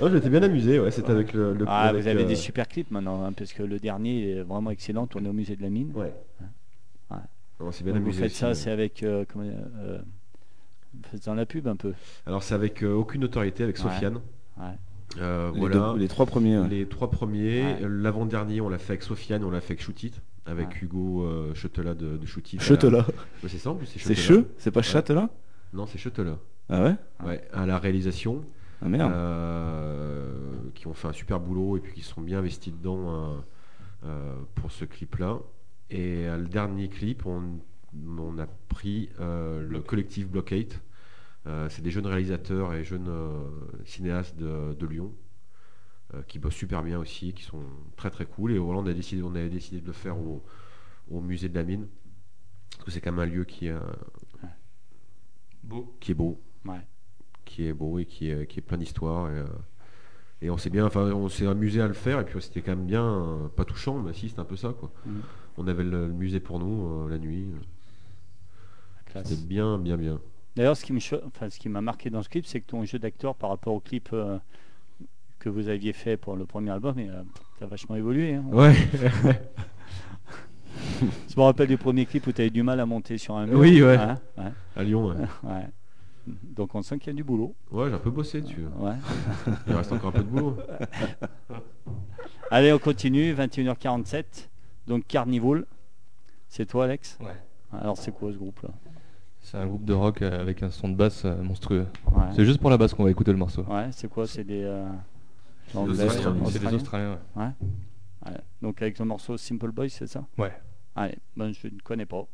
Non, 0.00 0.08
je 0.08 0.14
m'étais 0.14 0.28
bien 0.28 0.42
amusé, 0.42 0.80
ouais, 0.80 0.90
c'était 0.90 1.12
avec 1.12 1.32
le. 1.32 1.54
le 1.54 1.64
Ah, 1.68 1.88
avec, 1.88 2.02
vous 2.02 2.08
avez 2.08 2.24
euh, 2.24 2.26
des 2.26 2.34
super 2.34 2.66
clips 2.68 2.90
maintenant, 2.90 3.24
hein, 3.24 3.32
parce 3.32 3.52
que 3.52 3.62
le 3.62 3.78
dernier 3.78 4.30
est 4.30 4.42
vraiment 4.42 4.70
excellent, 4.70 5.06
tourné 5.06 5.28
au 5.28 5.32
musée 5.32 5.56
de 5.56 5.62
la 5.62 5.70
mine. 5.70 5.92
Ouais. 5.94 6.12
Ouais. 7.60 7.66
On 7.66 7.72
s'est 7.72 7.84
bien 7.84 7.92
Donc 7.94 8.02
vous 8.02 8.08
amusé 8.08 8.22
faites 8.22 8.30
aussi, 8.32 8.40
ça, 8.40 8.54
c'est 8.54 8.70
avec. 8.70 9.02
euh, 9.02 9.24
comment, 9.30 9.44
euh, 9.46 9.98
vous 10.94 11.02
faites 11.10 11.24
dans 11.26 11.34
la 11.34 11.46
pub 11.46 11.66
un 11.68 11.76
peu. 11.76 11.92
Alors 12.26 12.42
c'est 12.42 12.54
avec 12.54 12.82
euh, 12.82 12.92
aucune 12.92 13.24
autorité, 13.24 13.64
avec. 13.64 13.76
Sofiane. 13.78 14.20
Ouais. 14.58 14.64
Euh, 15.18 15.50
Les, 15.52 15.58
voilà. 15.60 15.92
deux- 15.92 15.98
les 15.98 16.08
trois 16.08 16.26
premiers. 16.26 16.58
ouais. 16.58 16.68
Les 16.68 16.86
trois 16.86 17.10
premiers, 17.10 17.62
Ouais. 17.62 17.78
Euh, 17.82 17.88
l'avant-dernier 17.88 18.60
on 18.60 18.68
l'a 18.68 18.78
fait 18.78 18.92
avec 18.94 19.02
Sofiane, 19.02 19.44
on 19.44 19.50
l'a 19.50 19.60
fait 19.60 19.72
avec 19.72 19.82
Shootit, 19.82 20.12
avec 20.44 20.68
Ouais. 20.68 20.74
Hugo 20.82 21.24
euh, 21.24 21.54
Chutela 21.54 21.94
de, 21.94 22.16
de 22.16 22.26
Shootit. 22.26 22.58
Chutela. 22.58 22.98
Ouais, 23.42 23.48
c'est 23.48 23.58
ça 23.58 23.70
en 23.70 23.74
plus, 23.76 23.86
c'est 23.86 23.98
C'est. 24.00 24.14
Cheux? 24.14 24.48
C'est 24.58 24.70
pas 24.70 24.82
Châtelain 24.82 25.30
Non, 25.72 25.86
c'est 25.86 25.98
Chutela. 25.98 26.36
Ah 26.68 26.82
ouais? 26.82 26.94
Ouais, 27.24 27.48
à 27.52 27.64
la 27.64 27.78
réalisation, 27.78 28.42
Ah 28.82 28.88
merde. 28.88 29.12
euh, 29.12 30.32
qui 30.74 30.86
ont 30.88 30.94
fait 30.94 31.08
un 31.08 31.12
super 31.12 31.38
boulot 31.40 31.76
et 31.76 31.80
puis 31.80 31.94
qui 31.94 32.02
se 32.02 32.12
sont 32.12 32.20
bien 32.20 32.38
investis 32.40 32.72
dedans 32.72 32.98
euh, 33.08 33.36
euh, 34.06 34.34
pour 34.56 34.70
ce 34.72 34.84
clip-là. 34.84 35.38
Et 35.90 36.26
euh, 36.26 36.36
le 36.38 36.46
dernier 36.48 36.88
clip, 36.88 37.26
on, 37.26 37.60
on 38.18 38.38
a 38.38 38.46
pris 38.46 39.08
euh, 39.20 39.60
le 39.66 39.80
collectif 39.80 40.28
Block 40.28 40.50
8. 40.50 40.82
Euh, 41.46 41.68
c'est 41.68 41.82
des 41.82 41.90
jeunes 41.90 42.06
réalisateurs 42.06 42.72
et 42.74 42.82
jeunes 42.84 43.10
cinéastes 43.84 44.36
de, 44.36 44.74
de 44.74 44.86
Lyon 44.86 45.12
qui 46.28 46.38
bossent 46.38 46.54
super 46.54 46.82
bien 46.84 46.98
aussi, 47.00 47.32
qui 47.34 47.42
sont 47.42 47.62
très 47.96 48.10
très 48.10 48.26
cool. 48.26 48.52
Et 48.52 48.58
voilà, 48.58 48.80
on 48.80 48.86
a 48.86 48.92
décidé, 48.92 49.22
on 49.22 49.34
avait 49.34 49.48
décidé 49.48 49.80
de 49.80 49.86
le 49.86 49.92
faire 49.92 50.16
au, 50.18 50.42
au 51.10 51.20
musée 51.20 51.48
de 51.48 51.54
la 51.54 51.64
mine 51.64 51.86
parce 52.70 52.84
que 52.84 52.90
c'est 52.90 53.00
quand 53.00 53.10
même 53.12 53.20
un 53.28 53.32
lieu 53.32 53.44
qui 53.44 53.66
est 53.66 53.74
Beau. 55.62 55.96
qui 56.00 56.12
est 56.12 56.14
beau, 56.14 56.40
Ouais. 56.64 56.80
qui 57.44 57.66
est 57.66 57.72
beau 57.72 57.98
et 57.98 58.06
qui 58.06 58.30
est, 58.30 58.46
qui 58.46 58.60
est 58.60 58.62
plein 58.62 58.78
d'histoires. 58.78 59.28
Et, 59.32 60.46
et 60.46 60.50
on 60.50 60.56
s'est 60.58 60.70
bien, 60.70 60.86
enfin, 60.86 61.10
on 61.12 61.28
s'est 61.28 61.46
amusé 61.46 61.80
à 61.80 61.88
le 61.88 61.94
faire. 61.94 62.20
Et 62.20 62.24
puis 62.24 62.40
c'était 62.40 62.62
quand 62.62 62.76
même 62.76 62.86
bien, 62.86 63.50
pas 63.56 63.64
touchant, 63.64 63.98
mais 64.00 64.12
si, 64.12 64.28
c'était 64.28 64.40
un 64.40 64.44
peu 64.44 64.56
ça, 64.56 64.72
quoi. 64.78 64.92
Mhm. 65.04 65.22
On 65.58 65.66
avait 65.66 65.82
le, 65.84 66.08
le 66.08 66.12
musée 66.12 66.40
pour 66.40 66.58
nous 66.58 67.06
euh, 67.06 67.10
la 67.10 67.18
nuit. 67.18 67.46
C'était 69.24 69.36
bien, 69.36 69.78
bien, 69.78 69.96
bien. 69.96 70.20
D'ailleurs, 70.56 70.76
ce 70.76 70.84
qui 70.84 70.92
enfin, 70.92 71.48
m'a 71.70 71.80
marqué 71.80 72.10
dans 72.10 72.22
ce 72.22 72.28
clip, 72.28 72.46
c'est 72.46 72.60
que 72.60 72.66
ton 72.66 72.84
jeu 72.84 72.98
d'acteur 72.98 73.34
par 73.34 73.50
rapport 73.50 73.72
au 73.74 73.80
clip 73.80 74.10
euh, 74.12 74.38
que 75.38 75.48
vous 75.48 75.68
aviez 75.68 75.92
fait 75.92 76.16
pour 76.16 76.36
le 76.36 76.44
premier 76.44 76.70
album, 76.70 76.98
et, 76.98 77.08
t'as 77.58 77.66
vachement 77.66 77.96
évolué. 77.96 78.34
hein. 78.34 78.44
Ouais. 78.50 78.74
Je 81.00 81.36
me 81.36 81.42
rappelle 81.42 81.68
du 81.68 81.76
premier 81.76 82.06
clip 82.06 82.26
où 82.26 82.32
tu 82.32 82.40
avais 82.40 82.50
du 82.50 82.62
mal 82.62 82.80
à 82.80 82.86
monter 82.86 83.18
sur 83.18 83.36
un 83.36 83.46
mur. 83.46 83.58
Oui, 83.58 83.82
ouais. 83.82 83.96
Hein, 83.96 84.18
ouais, 84.38 84.52
À 84.76 84.82
Lyon. 84.82 85.08
Ouais, 85.08 85.16
ouais. 85.50 85.66
Donc 86.26 86.74
on 86.74 86.82
sent 86.82 86.98
qu'il 86.98 87.08
y 87.08 87.10
a 87.10 87.16
du 87.16 87.22
boulot. 87.24 87.54
Ouais, 87.70 87.88
j'ai 87.88 87.94
un 87.94 87.98
peu 87.98 88.10
bossé 88.10 88.40
dessus. 88.40 88.66
Ouais. 88.78 88.94
Il 89.66 89.74
reste 89.74 89.92
encore 89.92 90.08
un 90.08 90.12
peu 90.12 90.24
de 90.24 90.28
boulot. 90.28 90.56
Allez, 92.50 92.72
on 92.72 92.78
continue, 92.78 93.32
21h47. 93.32 94.48
Donc 94.86 95.06
Carnival, 95.06 95.64
c'est 96.48 96.66
toi 96.66 96.84
Alex? 96.84 97.18
Ouais. 97.20 97.36
Alors 97.72 97.96
c'est 97.96 98.12
quoi 98.12 98.32
ce 98.32 98.36
groupe 98.36 98.60
là? 98.62 98.70
C'est 99.40 99.58
un 99.58 99.66
groupe 99.66 99.84
de 99.84 99.92
rock 99.92 100.22
euh, 100.22 100.40
avec 100.40 100.62
un 100.62 100.70
son 100.70 100.88
de 100.88 100.94
basse 100.96 101.24
euh, 101.24 101.40
monstrueux. 101.42 101.86
Ouais, 102.12 102.24
C'est 102.34 102.44
juste 102.44 102.60
pour 102.60 102.70
la 102.70 102.76
basse 102.78 102.94
qu'on 102.94 103.04
va 103.04 103.10
écouter 103.10 103.30
le 103.32 103.38
morceau. 103.38 103.62
Ouais, 103.64 103.88
c'est 103.92 104.08
quoi? 104.08 104.26
C'est 104.26 104.42
des... 104.44 104.62
euh, 104.64 104.88
des 105.72 105.78
Anglais, 105.78 106.04
Australiens. 106.04 106.36
C'est 106.46 106.58
des 106.58 106.74
Australiens 106.74 106.76
Australiens. 106.76 107.18
ouais. 107.36 107.42
Ouais. 108.26 108.38
Donc 108.60 108.82
avec 108.82 108.98
le 108.98 109.04
morceau 109.04 109.36
Simple 109.36 109.70
Boy, 109.70 109.88
c'est 109.90 110.06
ça? 110.08 110.24
Ouais. 110.36 110.52
Allez, 110.96 111.18
ben, 111.36 111.52
je 111.52 111.68
ne 111.68 111.78
connais 111.84 112.06
pas. 112.06 112.26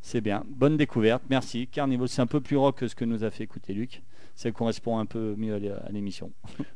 C'est 0.00 0.20
bien. 0.20 0.44
Bonne 0.48 0.76
découverte, 0.76 1.22
merci. 1.30 1.66
Carnival, 1.66 2.08
c'est 2.08 2.20
un 2.22 2.26
peu 2.26 2.40
plus 2.40 2.56
rock 2.56 2.76
que 2.78 2.86
ce 2.88 2.94
que 2.94 3.04
nous 3.04 3.24
a 3.24 3.30
fait 3.30 3.44
écouter 3.44 3.72
Luc. 3.72 4.02
Ça 4.36 4.50
correspond 4.52 4.98
un 4.98 5.06
peu 5.06 5.34
mieux 5.38 5.54
à 5.54 5.58
l'é- 5.58 5.70
à 5.70 5.88
l'émission. 5.90 6.30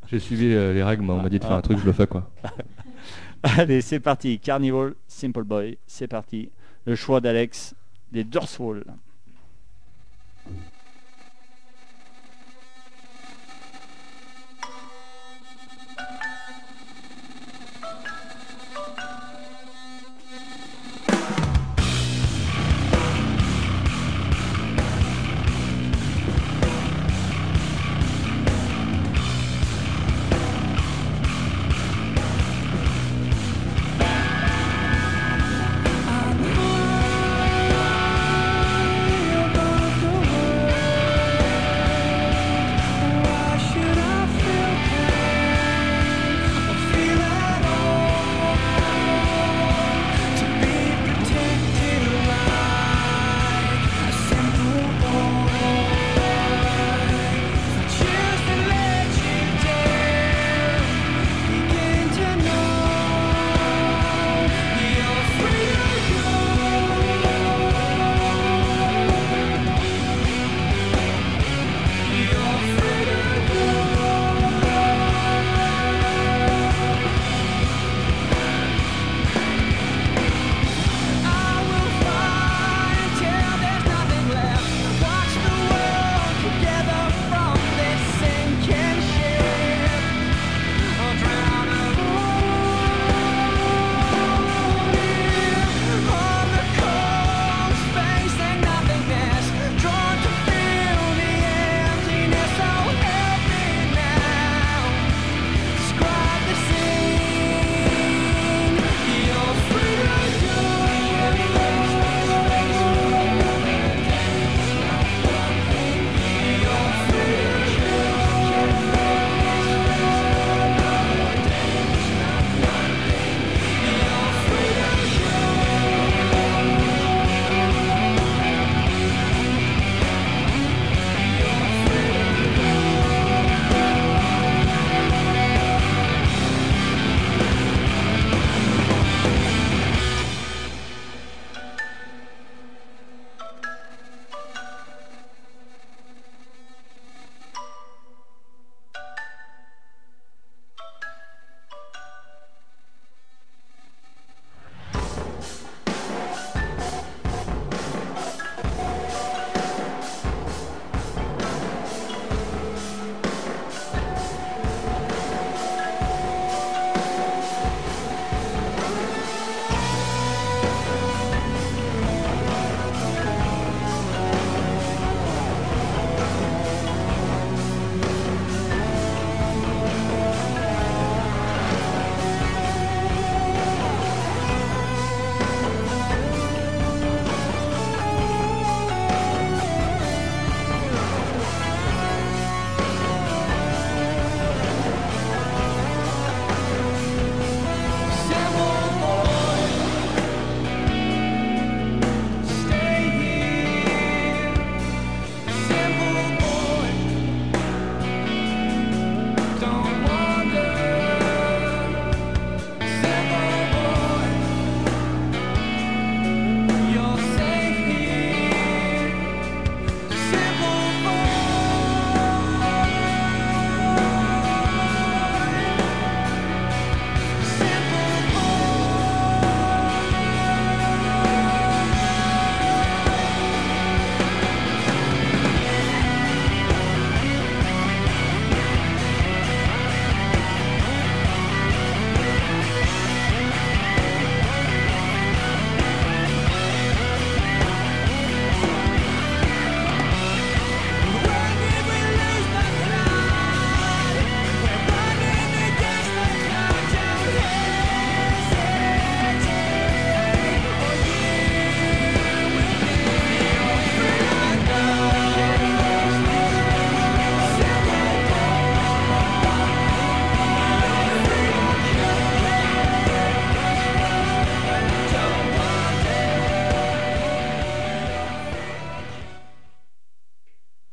J'ai 0.07 0.19
suivi 0.19 0.47
euh, 0.55 0.73
les 0.73 0.83
règles, 0.83 1.05
mais 1.05 1.13
on 1.13 1.21
m'a 1.23 1.29
dit 1.29 1.39
de 1.39 1.45
faire 1.45 1.53
un 1.57 1.61
truc, 1.61 1.79
je 1.79 1.85
le 1.85 1.93
fais 1.93 2.07
quoi. 2.07 2.31
Allez, 3.43 3.81
c'est 3.81 4.01
parti. 4.01 4.39
Carnival, 4.39 4.95
Simple 5.07 5.45
Boy, 5.45 5.79
c'est 5.87 6.09
parti. 6.09 6.51
Le 6.85 6.95
choix 6.95 7.21
d'Alex, 7.21 7.75
des 8.13 8.25
Dorswall. 8.25 8.85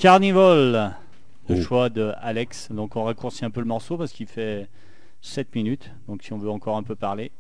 Carnival, 0.06 0.94
le 1.50 1.56
Oh. 1.56 1.62
choix 1.64 1.90
de 1.90 2.14
Alex. 2.22 2.72
Donc 2.72 2.96
on 2.96 3.06
raccourcit 3.06 3.44
un 3.44 3.50
peu 3.50 3.60
le 3.60 3.66
morceau 3.66 3.98
parce 3.98 4.12
qu'il 4.12 4.28
fait 4.28 4.68
7 5.22 5.56
minutes. 5.56 5.92
Donc 6.08 6.22
si 6.22 6.32
on 6.32 6.38
veut 6.38 6.52
encore 6.52 6.78
un 6.78 6.84
peu 6.84 6.96
parler. 6.96 7.32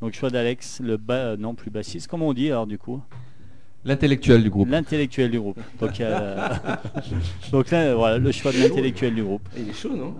Donc 0.00 0.14
choix 0.14 0.30
d'Alex, 0.30 0.80
le 0.80 0.96
bas, 0.96 1.14
euh, 1.14 1.36
non 1.36 1.54
plus 1.54 1.70
bassiste, 1.70 2.08
comment 2.08 2.28
on 2.28 2.32
dit 2.32 2.46
alors 2.46 2.66
du 2.66 2.78
coup 2.78 3.02
L'intellectuel 3.84 4.42
du 4.42 4.48
groupe. 4.48 4.70
L'intellectuel 4.70 5.30
du 5.30 5.38
groupe. 5.38 5.60
Donc, 5.78 6.00
euh, 6.00 6.48
donc 7.52 7.70
là, 7.70 7.94
voilà, 7.94 8.16
le 8.16 8.32
choix 8.32 8.52
de 8.52 8.58
l'intellectuel 8.58 9.14
du 9.14 9.22
groupe. 9.22 9.46
Il 9.58 9.68
est 9.68 9.74
chaud, 9.74 9.94
non? 9.94 10.14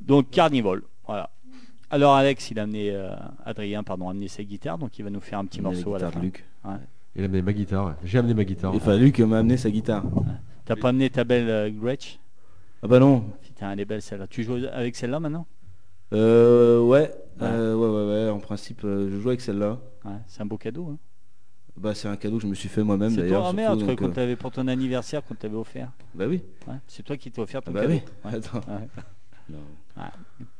Donc 0.00 0.28
Carnival, 0.30 0.82
voilà. 1.06 1.30
Alors 1.90 2.16
Alex, 2.16 2.50
il 2.50 2.58
a 2.58 2.64
amené, 2.64 2.90
euh, 2.90 3.14
Adrien, 3.44 3.84
pardon, 3.84 4.08
a 4.08 4.10
amené 4.10 4.26
sa 4.26 4.42
guitare, 4.42 4.76
donc 4.76 4.98
il 4.98 5.04
va 5.04 5.10
nous 5.10 5.20
faire 5.20 5.38
un 5.38 5.44
petit 5.44 5.60
Il 5.60 5.66
a 5.66 5.68
la 5.68 5.74
morceau 5.76 5.94
à 5.94 5.98
la 6.00 6.06
guitare 6.08 6.12
fin. 6.14 6.18
de 6.18 6.24
Luc. 6.24 6.44
Il 7.18 7.22
a 7.22 7.24
amené 7.24 7.42
ma 7.42 7.52
guitare. 7.52 7.96
J'ai 8.04 8.18
amené 8.18 8.32
ma 8.32 8.44
guitare. 8.44 8.72
Enfin, 8.74 8.96
Luc 8.96 9.18
m'a 9.18 9.38
amené 9.40 9.56
sa 9.56 9.70
guitare. 9.70 10.04
T'as 10.64 10.76
pas 10.76 10.90
amené 10.90 11.10
ta 11.10 11.24
belle 11.24 11.48
euh, 11.50 11.68
Gretsch? 11.68 12.20
Ah 12.80 12.86
bah 12.86 13.00
non. 13.00 13.24
Putain, 13.42 13.72
elle 13.72 13.80
est 13.80 13.84
belle 13.84 14.02
celle-là. 14.02 14.28
Tu 14.28 14.44
joues 14.44 14.58
avec 14.72 14.94
celle-là 14.94 15.18
maintenant? 15.18 15.44
Euh, 16.12 16.80
ouais. 16.80 17.12
Euh, 17.42 17.74
ouais, 17.74 17.88
ouais, 17.88 18.24
ouais. 18.24 18.30
En 18.30 18.38
principe, 18.38 18.82
euh, 18.84 19.10
je 19.10 19.18
joue 19.18 19.30
avec 19.30 19.40
celle-là. 19.40 19.78
Ouais, 20.04 20.12
C'est 20.28 20.42
un 20.42 20.46
beau 20.46 20.58
cadeau. 20.58 20.90
Hein. 20.92 20.98
Bah, 21.76 21.92
c'est 21.94 22.06
un 22.06 22.16
cadeau 22.16 22.36
que 22.36 22.42
je 22.44 22.46
me 22.46 22.54
suis 22.54 22.68
fait 22.68 22.84
moi-même 22.84 23.10
C'est 23.10 23.22
d'ailleurs. 23.22 23.40
toi, 23.40 23.48
ah, 23.48 23.50
surtout, 23.50 23.56
merde, 23.56 23.78
je 23.80 23.84
croyais 23.84 23.96
donc, 23.96 24.06
qu'on 24.06 24.12
euh, 24.12 24.14
t'avait 24.14 24.36
pour 24.36 24.50
ton 24.52 24.68
anniversaire 24.68 25.24
qu'on 25.24 25.34
t'avait 25.34 25.56
offert. 25.56 25.90
Bah 26.14 26.26
oui. 26.28 26.42
Ouais, 26.68 26.74
C'est 26.86 27.02
toi 27.04 27.16
qui 27.16 27.32
t'as 27.32 27.42
offert 27.42 27.62
ton 27.62 27.72
Ah 27.72 27.74
bah 27.74 27.80
cadeau. 27.82 27.94
oui. 27.94 28.02
Ouais. 28.30 28.34
Attends. 28.36 28.58
Ouais. 28.58 28.88
Non. 29.50 29.58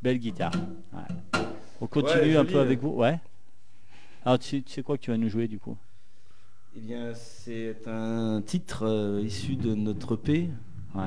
Belle 0.02 0.18
guitare. 0.18 0.50
Ouais. 0.92 1.40
On 1.80 1.86
continue 1.86 2.20
Ouais, 2.32 2.36
un 2.36 2.42
joli, 2.42 2.52
peu 2.54 2.58
avec 2.58 2.80
vous. 2.80 2.88
Ouais. 2.96 3.20
Alors 4.24 4.38
tu, 4.38 4.62
tu 4.62 4.72
sais 4.72 4.82
quoi 4.82 4.96
que 4.96 5.02
tu 5.02 5.10
vas 5.12 5.16
nous 5.18 5.28
jouer 5.28 5.46
du 5.46 5.58
coup? 5.60 5.76
Eh 6.76 6.80
bien, 6.80 7.12
c'est 7.14 7.76
un 7.86 8.40
titre 8.44 8.84
euh, 8.86 9.20
issu 9.24 9.56
de 9.56 9.74
notre 9.74 10.14
EP 10.14 10.48
Ouais. 10.94 11.02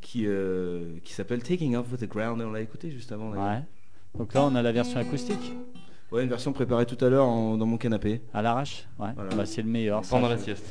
qui, 0.00 0.26
euh, 0.26 0.96
qui 1.04 1.12
s'appelle 1.12 1.42
Taking 1.42 1.76
Off 1.76 1.86
with 1.92 2.00
the 2.00 2.08
Ground. 2.08 2.40
Et 2.40 2.44
on 2.44 2.52
l'a 2.52 2.60
écouté 2.60 2.90
juste 2.90 3.12
avant. 3.12 3.30
Ouais. 3.30 3.62
Donc 4.18 4.34
là 4.34 4.42
on 4.44 4.54
a 4.54 4.62
la 4.62 4.72
version 4.72 4.98
acoustique 4.98 5.52
Ouais, 6.10 6.24
une 6.24 6.28
version 6.28 6.52
préparée 6.52 6.86
tout 6.86 7.02
à 7.04 7.08
l'heure 7.08 7.26
en- 7.26 7.56
dans 7.56 7.66
mon 7.66 7.76
canapé. 7.76 8.20
à 8.34 8.42
l'arrache. 8.42 8.86
Ouais. 8.98 9.10
Voilà. 9.14 9.34
Bah, 9.36 9.46
c'est 9.46 9.62
le 9.62 9.68
meilleur. 9.68 10.04
Ça, 10.04 10.16
Pendant 10.16 10.28
la 10.28 10.38
sieste. 10.38 10.66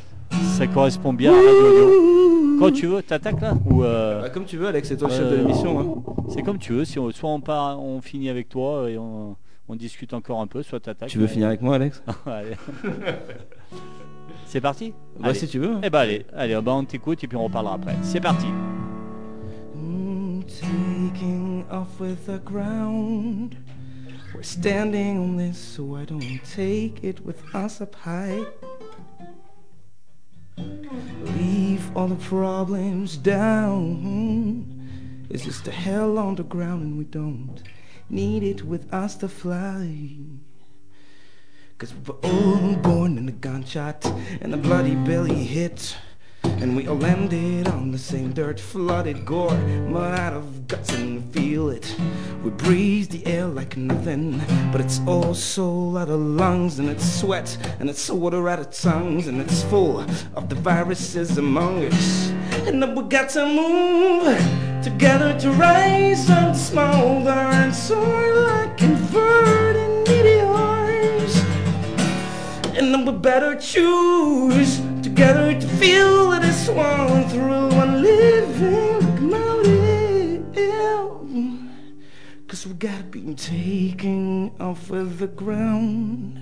ça 0.57 0.67
correspond 0.67 1.13
bien 1.13 1.31
à 1.31 1.35
Radio 1.35 1.67
Audio. 1.67 2.59
Quand 2.59 2.71
tu 2.73 2.87
veux, 2.87 3.01
t'attaques 3.01 3.39
là 3.39 3.53
Ou 3.69 3.83
euh, 3.83 4.21
Bah, 4.21 4.29
comme 4.29 4.43
tu 4.43 4.57
veux, 4.57 4.67
Alex, 4.67 4.89
c'est 4.89 4.97
toi 4.97 5.07
le 5.07 5.13
chef 5.13 5.23
Euh, 5.23 5.31
de 5.31 5.35
l'émission. 5.37 5.79
hein. 5.79 6.23
c'est 6.29 6.41
comme 6.41 6.57
tu 6.59 6.73
veux. 6.73 6.83
Si 6.83 6.99
on- 6.99 7.09
soit 7.11 7.29
on 7.29 7.39
part, 7.39 7.81
on 7.81 8.01
finit 8.01 8.29
avec 8.29 8.49
toi 8.49 8.89
et 8.89 8.97
on, 8.97 9.37
on 9.69 9.75
discute 9.75 10.13
encore 10.13 10.41
un 10.41 10.47
peu, 10.47 10.63
soit 10.63 10.79
t'attaques. 10.79 11.09
Tu 11.09 11.19
veux 11.19 11.27
finir 11.27 11.47
avec 11.47 11.61
moi, 11.61 11.75
Alex. 11.75 12.01
C'est 14.47 14.61
parti 14.61 14.93
Bah, 15.19 15.29
Allez. 15.29 15.37
si 15.39 15.47
tu 15.47 15.59
veux. 15.59 15.77
Eh 15.83 15.89
bah 15.91 15.99
allez, 15.99 16.25
allez, 16.35 16.59
bah, 16.61 16.73
on 16.73 16.83
t'écoute 16.83 17.23
et 17.23 17.27
puis 17.27 17.37
on 17.37 17.43
reparlera 17.45 17.75
après. 17.75 17.95
C'est 18.01 18.19
parti. 18.19 18.47
Mm, 19.75 20.41
taking 20.47 21.63
off 21.71 21.99
with 21.99 22.25
the 22.25 22.43
ground. 22.43 23.55
We're 24.33 24.43
standing 24.43 25.19
on 25.19 25.37
this, 25.37 25.57
so 25.57 25.95
I 25.97 26.05
don't 26.05 26.21
take 26.55 27.03
it 27.03 27.23
with 27.25 27.37
us 27.53 27.81
up 27.81 27.95
high. 28.05 28.39
Leave 31.37 31.91
all 31.95 32.07
the 32.07 32.15
problems 32.27 33.17
down. 33.17 34.65
It's 35.29 35.43
just 35.45 35.67
a 35.67 35.71
hell 35.71 36.17
on 36.17 36.35
the 36.35 36.43
ground, 36.43 36.83
and 36.83 36.97
we 36.97 37.05
don't 37.05 37.61
need 38.09 38.43
it 38.43 38.63
with 38.63 38.91
us 38.93 39.15
to 39.17 39.29
fly. 39.29 40.17
Cause 41.77 41.93
we 41.93 42.01
were 42.01 42.19
all 42.23 42.75
born 42.75 43.17
in 43.17 43.29
a 43.29 43.31
gunshot 43.31 44.05
and 44.41 44.53
a 44.53 44.57
bloody 44.57 44.95
belly 44.95 45.43
hit. 45.43 45.95
And 46.61 46.75
we 46.75 46.87
all 46.87 46.97
landed 46.97 47.69
on 47.69 47.91
the 47.91 47.97
same 47.97 48.33
dirt 48.33 48.59
flooded 48.59 49.25
gore. 49.25 49.57
Mud 49.87 50.19
out 50.19 50.33
of 50.33 50.67
guts 50.67 50.91
and 50.93 51.23
feel 51.33 51.69
it 51.69 51.95
We 52.43 52.49
breathe 52.51 53.09
the 53.09 53.25
air 53.25 53.47
like 53.47 53.77
nothing. 53.77 54.41
But 54.71 54.81
it's 54.81 54.99
all 55.07 55.33
soul 55.33 55.97
out 55.97 56.09
of 56.09 56.19
lungs 56.19 56.77
And 56.79 56.89
it's 56.89 57.19
sweat 57.19 57.57
and 57.79 57.89
it's 57.89 58.09
water 58.09 58.49
out 58.49 58.59
of 58.59 58.71
tongues 58.71 59.27
And 59.27 59.39
it's 59.39 59.63
full 59.63 60.01
of 60.35 60.49
the 60.49 60.55
viruses 60.55 61.37
among 61.37 61.85
us. 61.85 62.29
And 62.67 62.83
then 62.83 62.93
we 62.93 63.03
got 63.03 63.29
to 63.29 63.45
move 63.45 64.37
Together 64.83 65.39
to 65.39 65.51
rise 65.51 66.29
and 66.29 66.55
smolder 66.55 67.29
And 67.29 67.73
soar 67.73 68.35
like 68.35 68.77
converting 68.77 70.03
meteors. 70.03 71.35
And 72.77 72.93
then 72.93 73.05
we 73.05 73.13
better 73.13 73.55
choose 73.55 74.88
together 75.19 75.51
to 75.59 75.67
feel 75.67 76.29
that 76.29 76.45
it's 76.45 76.65
swung 76.67 77.27
through 77.27 77.71
and 77.71 78.01
living 78.01 79.29
like 79.29 80.49
mountain. 80.55 80.55
Cause 82.47 82.65
we 82.65 82.73
gotta 82.75 83.03
be 83.03 83.33
taking 83.33 84.55
off 84.61 84.89
of 84.91 85.19
the 85.19 85.27
ground. 85.27 86.39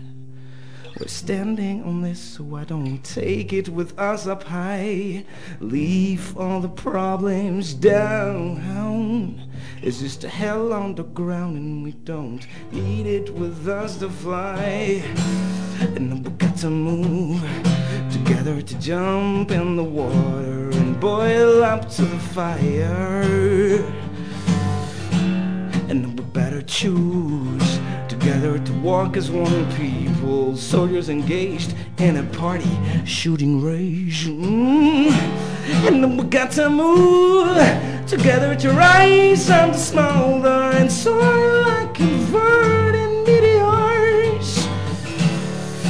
We're 1.00 1.08
standing 1.08 1.84
on 1.86 2.04
this, 2.04 2.20
so 2.20 2.44
why 2.44 2.66
don't 2.66 2.84
we 2.84 3.00
take 3.00 3.52
it 3.52 3.68
with 3.68 3.98
us 3.98 4.28
up 4.28 4.44
high. 4.44 5.26
Leave 5.60 6.38
all 6.38 6.60
the 6.62 6.70
problems 6.70 7.74
down. 7.74 9.42
It's 9.82 10.02
just 10.02 10.24
a 10.24 10.30
hell 10.30 10.72
on 10.72 10.94
the 10.94 11.04
ground, 11.04 11.58
and 11.58 11.84
we 11.84 11.94
don't 11.94 12.46
need 12.72 13.08
it 13.08 13.34
with 13.34 13.68
us 13.68 13.98
to 13.98 14.10
fly. 14.10 15.02
And 15.96 16.24
we 16.24 16.30
got 16.30 16.58
to 16.58 16.70
move 16.70 17.44
together 18.28 18.62
to 18.62 18.78
jump 18.80 19.52
in 19.52 19.78
the 19.78 19.84
water 19.84 20.70
and 20.72 21.00
boil 21.00 21.64
up 21.64 21.90
to 21.90 22.02
the 22.02 22.20
fire. 22.20 23.82
And 25.88 26.20
we 26.20 26.26
better 26.34 26.62
choose 26.62 27.80
together 28.10 28.60
to 28.60 28.74
walk 28.82 29.16
as 29.16 29.32
one 29.32 29.74
people, 29.78 30.58
soldiers 30.58 31.08
engaged 31.08 31.74
in 32.00 32.18
a 32.18 32.24
party 32.24 32.78
shooting 33.06 33.64
range. 33.64 34.28
Mm. 34.28 35.10
And 35.88 36.20
we 36.20 36.26
got 36.26 36.52
to 36.52 36.70
move 36.70 37.56
together 38.08 38.56
to 38.56 38.72
rise 38.72 39.50
and 39.50 39.74
smolder 39.74 40.72
and 40.76 40.92
soar 40.92 41.62
like 41.64 41.94
converting 41.94 42.77
meteors. 42.77 42.77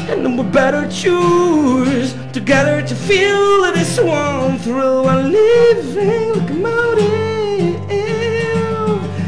And 0.10 0.24
then 0.26 0.38
we 0.38 0.44
better 0.44 0.90
choose 0.90 2.16
together 2.32 2.82
to 2.82 2.96
feel 2.96 3.62
that 3.64 3.74
it's 3.76 4.00
one 4.00 4.58
through 4.60 5.06
and 5.06 5.32
living 5.34 6.34
like 6.40 6.50
a 6.50 6.54
motive 6.54 7.76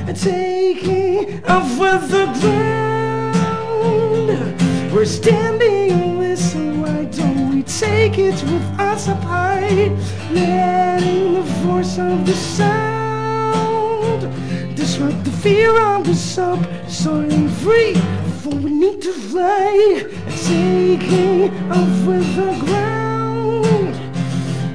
and 0.07 0.17
taking 0.17 1.43
off 1.45 1.77
with 1.77 2.09
the 2.09 2.25
ground. 2.39 4.30
We're 4.93 5.03
standing 5.03 5.91
on 6.01 6.19
this, 6.19 6.53
so 6.53 6.59
why 6.59 7.03
don't 7.05 7.53
we 7.53 7.63
take 7.63 8.17
it 8.17 8.41
with 8.43 8.80
us 8.80 9.09
up 9.09 9.21
high, 9.21 9.89
letting 10.32 11.34
the 11.34 11.43
force 11.61 11.97
of 11.99 12.25
the 12.25 12.34
sound 12.34 14.21
disrupt 14.77 15.25
the 15.25 15.32
fear 15.32 15.77
of 15.77 16.07
us 16.07 16.38
up, 16.38 16.59
soaring 16.88 17.49
free. 17.49 17.95
For 18.41 18.55
we 18.55 18.71
need 18.71 19.01
to 19.01 19.11
fly 19.11 20.07
taking 20.45 21.51
off 21.69 22.07
with 22.07 22.35
the 22.37 22.65
ground. 22.65 23.95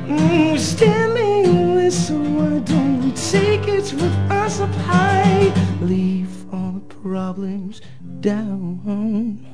Mm, 0.06 0.52
we're 0.52 0.58
standing 0.58 1.74
this, 1.76 2.08
so 2.08 2.14
why 2.18 2.58
don't 2.58 3.02
we 3.02 3.12
take 3.12 3.66
it 3.66 3.90
with 3.94 4.16
us 4.30 4.60
up 4.60 4.74
high? 4.86 5.52
Leave 5.80 6.52
all 6.52 6.72
the 6.72 6.94
problems 6.96 7.80
down. 8.20 9.46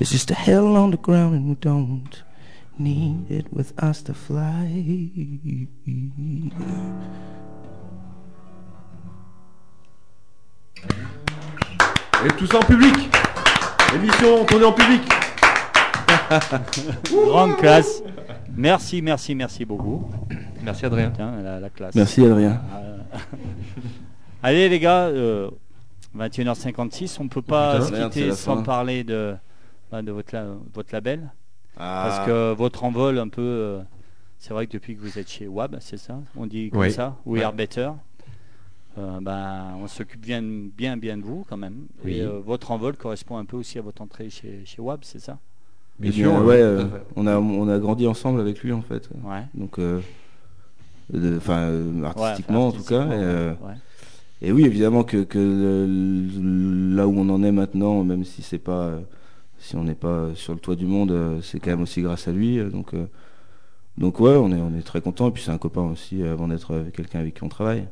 It's 0.00 0.10
just 0.10 0.30
a 0.32 0.34
hell 0.34 0.76
on 0.76 0.90
the 0.90 0.96
ground, 0.96 1.36
and 1.36 1.48
we 1.50 1.54
don't 1.54 2.22
need 2.78 3.30
it 3.30 3.52
with 3.52 3.78
us 3.80 4.02
to 4.02 4.14
fly. 4.14 4.66
Et 12.24 12.28
tout 12.36 12.46
ça 12.46 12.58
en 12.58 12.62
public. 12.62 12.94
Émission 13.94 14.44
tournée 14.44 14.64
en 14.66 14.72
public. 14.72 15.02
Grande 17.12 17.56
classe. 17.56 18.02
Merci, 18.56 19.00
merci, 19.02 19.34
merci 19.34 19.64
beaucoup. 19.64 20.10
Merci 20.62 20.86
Adrien. 20.86 21.10
Tiens, 21.14 21.40
la, 21.42 21.60
la 21.60 21.70
classe. 21.70 21.94
Merci 21.94 22.24
Adrien. 22.24 22.60
Euh, 22.74 22.98
Allez 24.42 24.68
les 24.68 24.78
gars, 24.78 25.04
euh, 25.06 25.50
21h56, 26.16 27.16
on 27.20 27.28
peut 27.28 27.42
pas 27.42 27.74
putain, 27.76 27.86
se 27.86 27.92
merde, 27.92 28.12
c'est 28.12 28.18
quitter 28.20 28.30
la 28.30 28.36
sans 28.36 28.56
fin. 28.56 28.62
parler 28.62 29.04
de, 29.04 29.34
bah, 29.90 30.02
de 30.02 30.12
votre, 30.12 30.34
la- 30.34 30.46
votre 30.74 30.92
label. 30.92 31.30
Ah. 31.78 32.04
Parce 32.06 32.26
que 32.26 32.52
votre 32.54 32.84
envol 32.84 33.18
un 33.18 33.28
peu, 33.28 33.40
euh, 33.42 33.80
c'est 34.38 34.52
vrai 34.52 34.66
que 34.66 34.72
depuis 34.72 34.94
que 34.96 35.00
vous 35.00 35.18
êtes 35.18 35.30
chez 35.30 35.46
WAB, 35.46 35.76
c'est 35.80 35.96
ça? 35.98 36.18
On 36.36 36.46
dit 36.46 36.70
comme 36.70 36.80
Oui. 36.80 36.90
ça? 36.92 37.16
We 37.24 37.40
Ouais. 37.40 37.44
Are 37.46 37.52
Better. 37.52 37.90
Euh, 39.00 39.18
ben, 39.20 39.74
on 39.82 39.86
s'occupe 39.86 40.20
bien, 40.20 40.42
bien, 40.42 40.96
bien 40.96 41.16
de 41.16 41.22
vous 41.22 41.44
quand 41.48 41.56
même. 41.56 41.86
Oui. 42.04 42.14
Et 42.16 42.22
euh, 42.22 42.38
votre 42.44 42.70
envol 42.70 42.96
correspond 42.96 43.36
un 43.38 43.44
peu 43.44 43.56
aussi 43.56 43.78
à 43.78 43.82
votre 43.82 44.02
entrée 44.02 44.30
chez, 44.30 44.60
chez 44.64 44.80
WAB, 44.82 45.00
c'est 45.02 45.20
ça? 45.20 45.38
Bien 45.98 46.12
sûr, 46.12 46.30
bien, 46.30 46.44
ouais, 46.44 46.60
euh, 46.62 46.86
on 47.16 47.26
a 47.26 47.36
on 47.38 47.68
a 47.68 47.78
grandi 47.78 48.06
ensemble 48.06 48.40
avec 48.40 48.62
lui 48.62 48.72
en 48.72 48.80
fait. 48.82 49.10
Ouais. 49.22 49.42
Donc, 49.54 49.78
euh, 49.78 50.00
de- 51.12 51.36
enfin, 51.36 51.58
euh, 51.58 51.92
Ouais, 52.00 52.06
artistiquement 52.06 52.68
en 52.68 52.72
tout 52.72 52.84
cas. 52.84 53.06
Et, 53.06 53.10
euh, 53.12 53.50
ouais. 53.62 53.74
et 54.42 54.52
oui, 54.52 54.64
évidemment 54.64 55.04
que, 55.04 55.24
que 55.24 55.38
le- 55.38 56.96
là 56.96 57.06
où 57.06 57.14
on 57.18 57.28
en 57.28 57.42
est 57.42 57.52
maintenant, 57.52 58.02
même 58.04 58.24
si 58.24 58.42
c'est 58.42 58.58
pas, 58.58 58.98
si 59.58 59.76
on 59.76 59.84
n'est 59.84 59.94
pas 59.94 60.28
sur 60.34 60.54
le 60.54 60.60
toit 60.60 60.76
du 60.76 60.86
monde, 60.86 61.40
c'est 61.42 61.60
quand 61.60 61.70
même 61.70 61.82
aussi 61.82 62.00
grâce 62.02 62.28
à 62.28 62.32
lui. 62.32 62.58
Donc, 62.70 62.94
euh, 62.94 63.06
donc 63.98 64.20
ouais, 64.20 64.36
on 64.36 64.50
est 64.52 64.60
on 64.60 64.74
est 64.78 64.82
très 64.82 65.00
content. 65.02 65.28
Et 65.28 65.32
puis 65.32 65.42
c'est 65.42 65.50
un 65.50 65.58
copain 65.58 65.82
aussi 65.82 66.22
avant 66.22 66.48
d'être 66.48 66.74
avec 66.74 66.94
quelqu'un 66.94 67.20
avec 67.20 67.34
qui 67.34 67.44
on 67.44 67.48
travaille. 67.48 67.86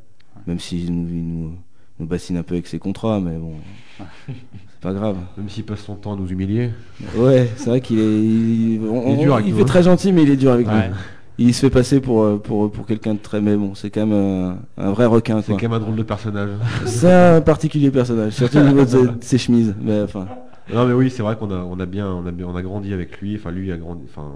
Même 0.46 0.58
s'il 0.60 0.92
nous, 0.94 1.08
il 1.08 1.24
nous 1.26 1.52
nous 2.00 2.06
bassine 2.06 2.36
un 2.36 2.42
peu 2.42 2.54
avec 2.54 2.66
ses 2.66 2.78
contrats, 2.78 3.18
mais 3.20 3.36
bon, 3.36 3.54
c'est 4.28 4.80
pas 4.80 4.92
grave. 4.92 5.16
Même 5.36 5.48
s'il 5.48 5.64
passe 5.64 5.80
son 5.80 5.96
temps 5.96 6.12
à 6.14 6.16
nous 6.16 6.28
humilier. 6.28 6.70
Ouais, 7.16 7.48
c'est 7.56 7.70
vrai 7.70 7.80
qu'il 7.80 7.98
est, 7.98 8.02
il, 8.22 8.80
on- 8.88 9.08
Il 9.14 9.20
est 9.20 9.22
dur 9.24 9.34
avec 9.34 9.46
il 9.46 9.50
nous, 9.52 9.56
fait 9.58 9.62
hein. 9.62 9.66
très 9.66 9.82
gentil, 9.82 10.12
mais 10.12 10.22
il 10.22 10.30
est 10.30 10.36
dur 10.36 10.52
avec 10.52 10.66
Ouais. 10.68 10.88
nous. 10.90 10.94
Il 11.40 11.54
se 11.54 11.60
fait 11.60 11.70
passer 11.70 12.00
pour 12.00 12.22
euh, 12.24 12.36
pour 12.38 12.70
pour 12.70 12.84
quelqu'un 12.84 13.14
de 13.14 13.20
très, 13.20 13.40
mais 13.40 13.54
bon, 13.56 13.74
c'est 13.76 13.90
quand 13.90 14.04
même 14.06 14.58
un, 14.78 14.82
un 14.84 14.90
vrai 14.90 15.06
requin. 15.06 15.40
C'est 15.40 15.52
quand 15.52 15.62
même 15.62 15.72
un 15.72 15.78
drôle 15.78 15.94
de 15.94 16.02
personnage. 16.02 16.50
C'est 16.84 17.12
un 17.12 17.40
particulier 17.40 17.90
personnage, 17.92 18.32
surtout 18.32 18.58
au 18.58 18.62
niveau 18.64 18.80
de 18.82 18.86
ses, 18.88 19.02
de 19.06 19.12
ses 19.20 19.38
chemises. 19.38 19.72
Mais 19.80 20.00
enfin, 20.02 20.26
Non 20.74 20.84
mais 20.86 20.94
oui, 20.94 21.10
c'est 21.10 21.22
vrai 21.22 21.36
qu'on 21.36 21.50
a, 21.52 21.58
on 21.58 21.78
a 21.78 21.86
bien, 21.86 22.08
on 22.08 22.26
a 22.26 22.32
bien, 22.32 22.46
on 22.48 22.56
a 22.56 22.62
grandi 22.62 22.92
avec 22.92 23.20
lui. 23.20 23.36
Enfin 23.36 23.52
lui 23.52 23.70
a 23.70 23.76
grandi, 23.76 24.02
enfin, 24.10 24.28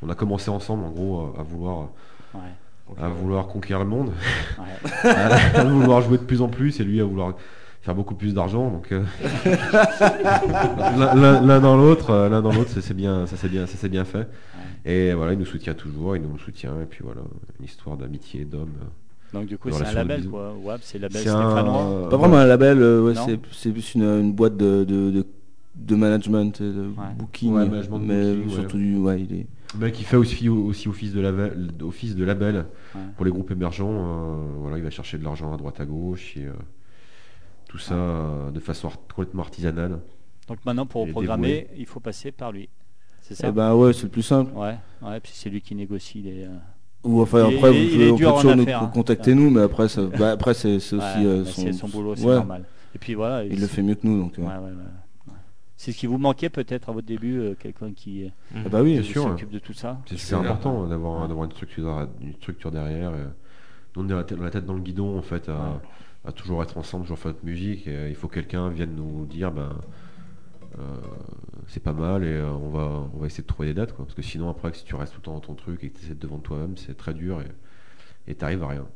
on 0.00 0.08
a 0.08 0.14
commencé 0.14 0.50
ensemble 0.50 0.84
en 0.84 0.90
gros 0.90 1.32
à, 1.36 1.40
à 1.40 1.42
vouloir, 1.42 1.88
Ouais. 2.34 2.40
À 3.00 3.08
vouloir 3.08 3.46
conquérir 3.46 3.82
le 3.84 3.88
monde, 3.90 4.12
Ouais. 4.58 5.10
à, 5.10 5.34
à 5.60 5.64
vouloir 5.64 6.00
jouer 6.02 6.18
de 6.18 6.22
plus 6.24 6.40
en 6.42 6.48
plus 6.48 6.78
et 6.80 6.84
lui 6.84 7.00
à 7.00 7.04
vouloir 7.04 7.34
faire 7.82 7.94
beaucoup 7.94 8.14
plus 8.14 8.32
d'argent. 8.34 8.70
Donc 8.70 8.92
euh, 8.92 9.02
l'un- 10.96 11.60
dans 11.60 11.76
l'autre, 11.76 12.10
euh, 12.10 12.28
l'un 12.28 12.42
dans 12.42 12.52
l'autre, 12.52 12.70
ça 12.70 12.80
s'est 12.80 12.94
bien, 12.94 13.26
ça 13.26 13.36
s'est 13.36 13.48
bien, 13.48 13.66
ça 13.66 13.76
s'est 13.76 13.88
bien 13.88 14.04
fait. 14.04 14.28
Et 14.84 15.12
voilà, 15.14 15.32
il 15.32 15.38
nous 15.38 15.46
soutient 15.46 15.74
toujours, 15.74 16.16
il 16.16 16.22
nous 16.22 16.38
soutient 16.38 16.72
et 16.82 16.86
puis 16.86 17.00
voilà, 17.02 17.22
une 17.58 17.64
histoire 17.64 17.96
d'amitié, 17.96 18.44
d'homme. 18.44 18.72
Donc 19.32 19.46
du 19.46 19.58
coup, 19.58 19.70
c'est 19.72 19.84
un 19.86 19.92
label 19.92 20.26
quoi. 20.28 20.52
WAB, 20.62 20.80
c'est 20.82 20.98
label 20.98 21.22
C'est 21.22 21.28
un- 21.30 21.50
stéphanois. 21.50 22.08
pas 22.10 22.16
vraiment 22.16 22.36
un 22.36 22.46
label, 22.46 22.80
euh, 22.80 23.02
ouais, 23.02 23.14
c'est 23.14 23.38
c'est 23.52 23.70
plus 23.70 23.94
une, 23.94 24.02
une 24.04 24.32
boîte 24.32 24.56
de, 24.56 24.84
de, 24.84 25.10
de, 25.10 25.26
de 25.74 25.96
management, 25.96 26.60
et 26.60 26.64
de 26.64 26.86
booking, 27.18 27.52
Ouais, 27.54 27.64
management 27.66 27.98
de 27.98 28.04
mais 28.04 28.34
booking, 28.34 28.48
ouais. 28.48 28.54
surtout 28.54 28.76
du, 28.76 28.96
ouais, 28.98 29.20
il 29.28 29.34
est. 29.40 29.46
Le 29.74 29.80
mec, 29.86 29.98
il 30.00 30.04
fait 30.04 30.16
aussi, 30.16 30.48
aussi 30.48 30.88
office, 30.88 31.12
de 31.12 31.20
label, 31.20 31.70
office 31.82 32.14
de 32.14 32.24
label 32.24 32.66
Ouais. 32.94 33.00
pour 33.16 33.24
les 33.24 33.30
groupes 33.30 33.50
émergents. 33.50 33.90
euh, 33.90 34.36
voilà, 34.60 34.78
il 34.78 34.84
va 34.84 34.90
chercher 34.90 35.18
de 35.18 35.24
l'argent 35.24 35.52
à 35.52 35.56
droite 35.56 35.80
à 35.80 35.84
gauche 35.84 36.36
et 36.36 36.44
euh, 36.46 36.52
tout 37.68 37.78
ça 37.78 37.94
euh, 37.94 38.50
de 38.50 38.60
façon 38.60 38.88
art- 38.88 38.98
complètement 39.08 39.42
artisanale. 39.42 39.98
Donc 40.48 40.58
maintenant, 40.64 40.86
pour 40.86 41.04
Il 41.04 41.08
est 41.08 41.12
programmer, 41.12 41.66
il 41.76 41.86
faut 41.86 42.00
passer 42.00 42.30
par 42.30 42.52
lui. 42.52 42.68
C'est 43.20 43.34
ça 43.34 43.48
Eh 43.48 43.52
ben 43.52 43.74
ouais, 43.74 43.92
c'est 43.92 44.04
le 44.04 44.10
plus 44.10 44.22
simple. 44.22 44.52
Ouais, 44.54 44.76
ouais, 45.02 45.18
puis 45.20 45.32
c'est 45.34 45.48
lui 45.50 45.60
qui 45.60 45.74
négocie 45.74 46.20
les. 46.22 46.46
Ou 47.02 47.20
enfin 47.22 47.48
Il 47.50 47.56
après, 47.56 47.74
est- 47.74 47.84
vous 47.84 47.90
pouvez- 47.90 48.10
on 48.10 48.16
peut 48.34 48.40
toujours 48.42 48.56
nous 48.56 48.66
hein. 48.68 48.90
contacter 48.94 49.34
nous, 49.34 49.50
mais 49.50 49.62
après, 49.62 49.88
ça, 49.88 50.02
bah, 50.18 50.32
après 50.32 50.54
c'est 50.54 50.76
aussi 50.76 50.94
ouais, 50.96 51.02
euh, 51.24 51.44
bah, 51.44 51.72
son, 51.72 51.88
boulot, 51.88 52.14
c'est 52.16 52.24
ouais, 52.26 52.34
normal. 52.36 52.64
Et 52.94 52.98
puis 52.98 53.14
voilà. 53.14 53.44
Il 53.44 53.60
le 53.60 53.66
fait 53.66 53.82
mieux 53.82 53.94
que 53.94 54.06
nous, 54.06 54.20
donc. 54.22 54.34
Ouais, 54.38 54.44
ouais, 54.44 54.50
ouais, 54.54 54.64
ouais. 54.70 54.74
C'est 55.76 55.90
ce 55.92 55.98
qui 55.98 56.06
vous 56.06 56.18
manquait 56.18 56.50
peut-être 56.50 56.88
à 56.88 56.92
votre 56.92 57.06
début, 57.06 57.38
euh, 57.40 57.54
quelqu'un 57.58 57.92
qui, 57.92 58.24
euh, 58.24 58.28
ah 58.54 58.68
bah 58.68 58.82
oui, 58.82 59.04
s'occupe 59.04 59.50
de 59.50 59.58
tout 59.58 59.72
ça. 59.72 60.00
C'est 60.06 60.16
super 60.16 60.40
important 60.40 60.86
d'avoir 60.86 61.22
Ouais. 61.22 61.28
d'avoir 61.28 61.44
une 61.46 61.50
structure, 61.52 62.08
une 62.20 62.34
structure 62.34 62.70
derrière. 62.70 63.10
et 63.14 63.24
nous, 63.96 64.04
on 64.04 64.08
est 64.08 64.12
la 64.14 64.24
tête, 64.24 64.38
la 64.40 64.50
tête 64.50 64.64
dans 64.66 64.74
le 64.74 64.80
guidon 64.80 65.18
en 65.18 65.22
fait, 65.22 65.48
à, 65.48 65.80
à 66.24 66.32
toujours 66.32 66.62
être 66.62 66.78
ensemble, 66.78 67.04
toujours 67.04 67.18
faire 67.18 67.32
notre 67.32 67.44
musique. 67.44 67.86
Et, 67.88 67.96
euh, 67.96 68.08
il 68.08 68.14
faut 68.14 68.28
que 68.28 68.34
quelqu'un 68.34 68.68
vienne 68.68 68.94
nous 68.94 69.26
dire, 69.26 69.50
ben, 69.52 69.70
euh, 70.78 70.82
c'est 71.68 71.82
pas 71.82 71.92
mal 71.92 72.24
et 72.24 72.28
euh, 72.32 72.50
on 72.52 72.68
va, 72.70 73.08
on 73.14 73.18
va 73.18 73.26
essayer 73.26 73.42
de 73.42 73.48
trouver 73.48 73.68
des 73.68 73.74
dates, 73.74 73.92
quoi. 73.94 74.04
Parce 74.04 74.14
que 74.14 74.22
sinon 74.22 74.48
après, 74.48 74.72
si 74.74 74.84
tu 74.84 74.94
restes 74.94 75.12
tout 75.14 75.20
le 75.20 75.24
temps 75.24 75.34
dans 75.34 75.40
ton 75.40 75.54
truc 75.54 75.82
et 75.84 75.90
que 75.90 75.98
tu 75.98 76.04
essaies 76.04 76.14
de 76.14 76.26
vendre 76.26 76.42
toi-même, 76.42 76.76
c'est 76.76 76.96
très 76.96 77.14
dur 77.14 77.40
et 78.26 78.34
t'arrives 78.34 78.62
à 78.62 78.68
rien. 78.68 78.86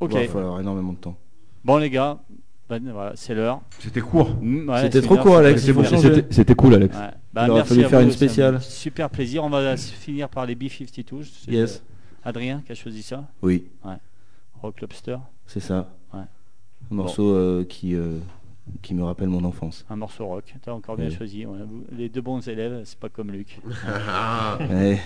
Ok. 0.00 0.12
il 0.14 0.18
va 0.18 0.28
falloir 0.28 0.60
énormément 0.60 0.92
de 0.92 0.98
temps. 0.98 1.18
Bon 1.64 1.76
les 1.78 1.90
gars, 1.90 2.20
ben, 2.68 2.82
voilà, 2.92 3.12
c'est 3.14 3.34
l'heure. 3.34 3.60
C'était 3.78 4.00
court. 4.00 4.36
Mm, 4.40 4.68
ouais, 4.68 4.80
C'était 4.82 5.02
trop 5.02 5.16
court, 5.16 5.36
Alex. 5.36 5.64
C'était 6.30 6.54
cool, 6.54 6.74
Alex. 6.74 6.96
Ouais. 6.96 7.10
Bah, 7.32 7.44
Il 7.46 7.50
aurait 7.50 7.64
fallu 7.64 7.84
faire 7.84 8.00
vous, 8.00 8.06
une 8.06 8.12
spéciale. 8.12 8.60
Super 8.62 9.10
plaisir. 9.10 9.44
On 9.44 9.50
va 9.50 9.76
finir 9.76 10.28
par 10.28 10.46
les 10.46 10.54
B-52. 10.54 11.24
C'est, 11.44 11.50
Yes. 11.52 11.82
Adrien 12.24 12.62
qui 12.64 12.72
a 12.72 12.74
choisi 12.74 13.02
ça. 13.02 13.24
Oui, 13.42 13.66
Rock 14.62 14.80
Lobster. 14.80 15.16
c'est 15.46 15.60
ça. 15.60 15.90
Ouais. 16.14 16.20
Un 16.90 16.94
morceau 16.94 17.34
euh, 17.34 17.64
qui, 17.64 17.94
euh, 17.94 18.18
qui 18.82 18.94
me 18.94 19.02
rappelle 19.04 19.28
mon 19.28 19.44
enfance. 19.44 19.84
Un 19.90 19.96
morceau 19.96 20.26
rock. 20.26 20.54
T'as 20.62 20.72
encore 20.72 20.96
bien 20.96 21.08
Oui. 21.08 21.14
choisi. 21.14 21.44
ouais. 21.44 21.58
Les 21.92 22.08
deux 22.08 22.22
bons 22.22 22.46
élèves, 22.48 22.80
c'est 22.84 22.98
pas 22.98 23.08
comme 23.10 23.30
Luc. 23.30 23.58
Ouais. 24.70 25.00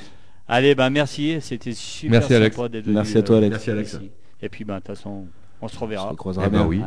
Allez, 0.47 0.75
ben 0.75 0.91
merci. 0.91 1.39
C'était 1.41 1.73
super 1.73 2.21
Merci, 2.21 2.35
Alex. 2.35 2.57
sympa 2.57 2.69
d'être 2.69 2.85
venu, 2.85 2.95
Merci 2.95 3.19
à 3.19 3.23
toi, 3.23 3.35
euh, 3.37 3.39
Alex. 3.39 3.51
Merci 3.53 3.71
Alex. 3.71 3.99
Et 4.41 4.49
puis, 4.49 4.65
ben, 4.65 4.75
de 4.75 4.79
toute 4.79 4.87
façon, 4.89 5.27
on 5.61 5.69
se 5.69 5.77
On 5.77 5.81
reverra. 5.81 6.11
se 6.11 6.17
croisera 6.17 6.47
Eh 6.47 6.51
ben 6.51 6.59
bien. 6.59 6.67
oui. 6.67 6.81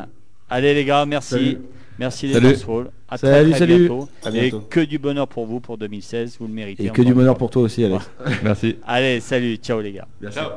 Allez 0.52 0.74
les 0.74 0.86
gars, 0.86 1.06
merci. 1.06 1.30
Salut. 1.30 1.58
Merci 1.98 2.28
les 2.28 2.34
Salut. 2.34 2.88
À 3.10 3.18
très, 3.18 3.28
Salut, 3.32 3.50
très 3.52 3.60
salut. 3.60 3.78
bientôt. 3.80 4.10
À 4.24 4.30
Et 4.32 4.52
que 4.70 4.80
du 4.82 5.00
bonheur 5.00 5.28
pour 5.28 5.46
vous 5.46 5.60
pour 5.60 5.78
2016, 5.78 6.38
vous 6.40 6.48
le 6.48 6.54
méritez. 6.54 6.86
Et 6.86 6.90
que 6.90 7.02
du 7.02 7.14
bonheur 7.14 7.38
pour 7.38 7.50
toi 7.50 7.62
aussi, 7.64 7.86
Alex. 7.86 8.10
Merci. 8.44 8.76
Allez, 8.86 9.20
salut, 9.22 9.56
ciao 9.58 9.80
les 9.80 9.94
gars. 9.94 10.08
Merci. 10.20 10.40
Ciao. 10.40 10.50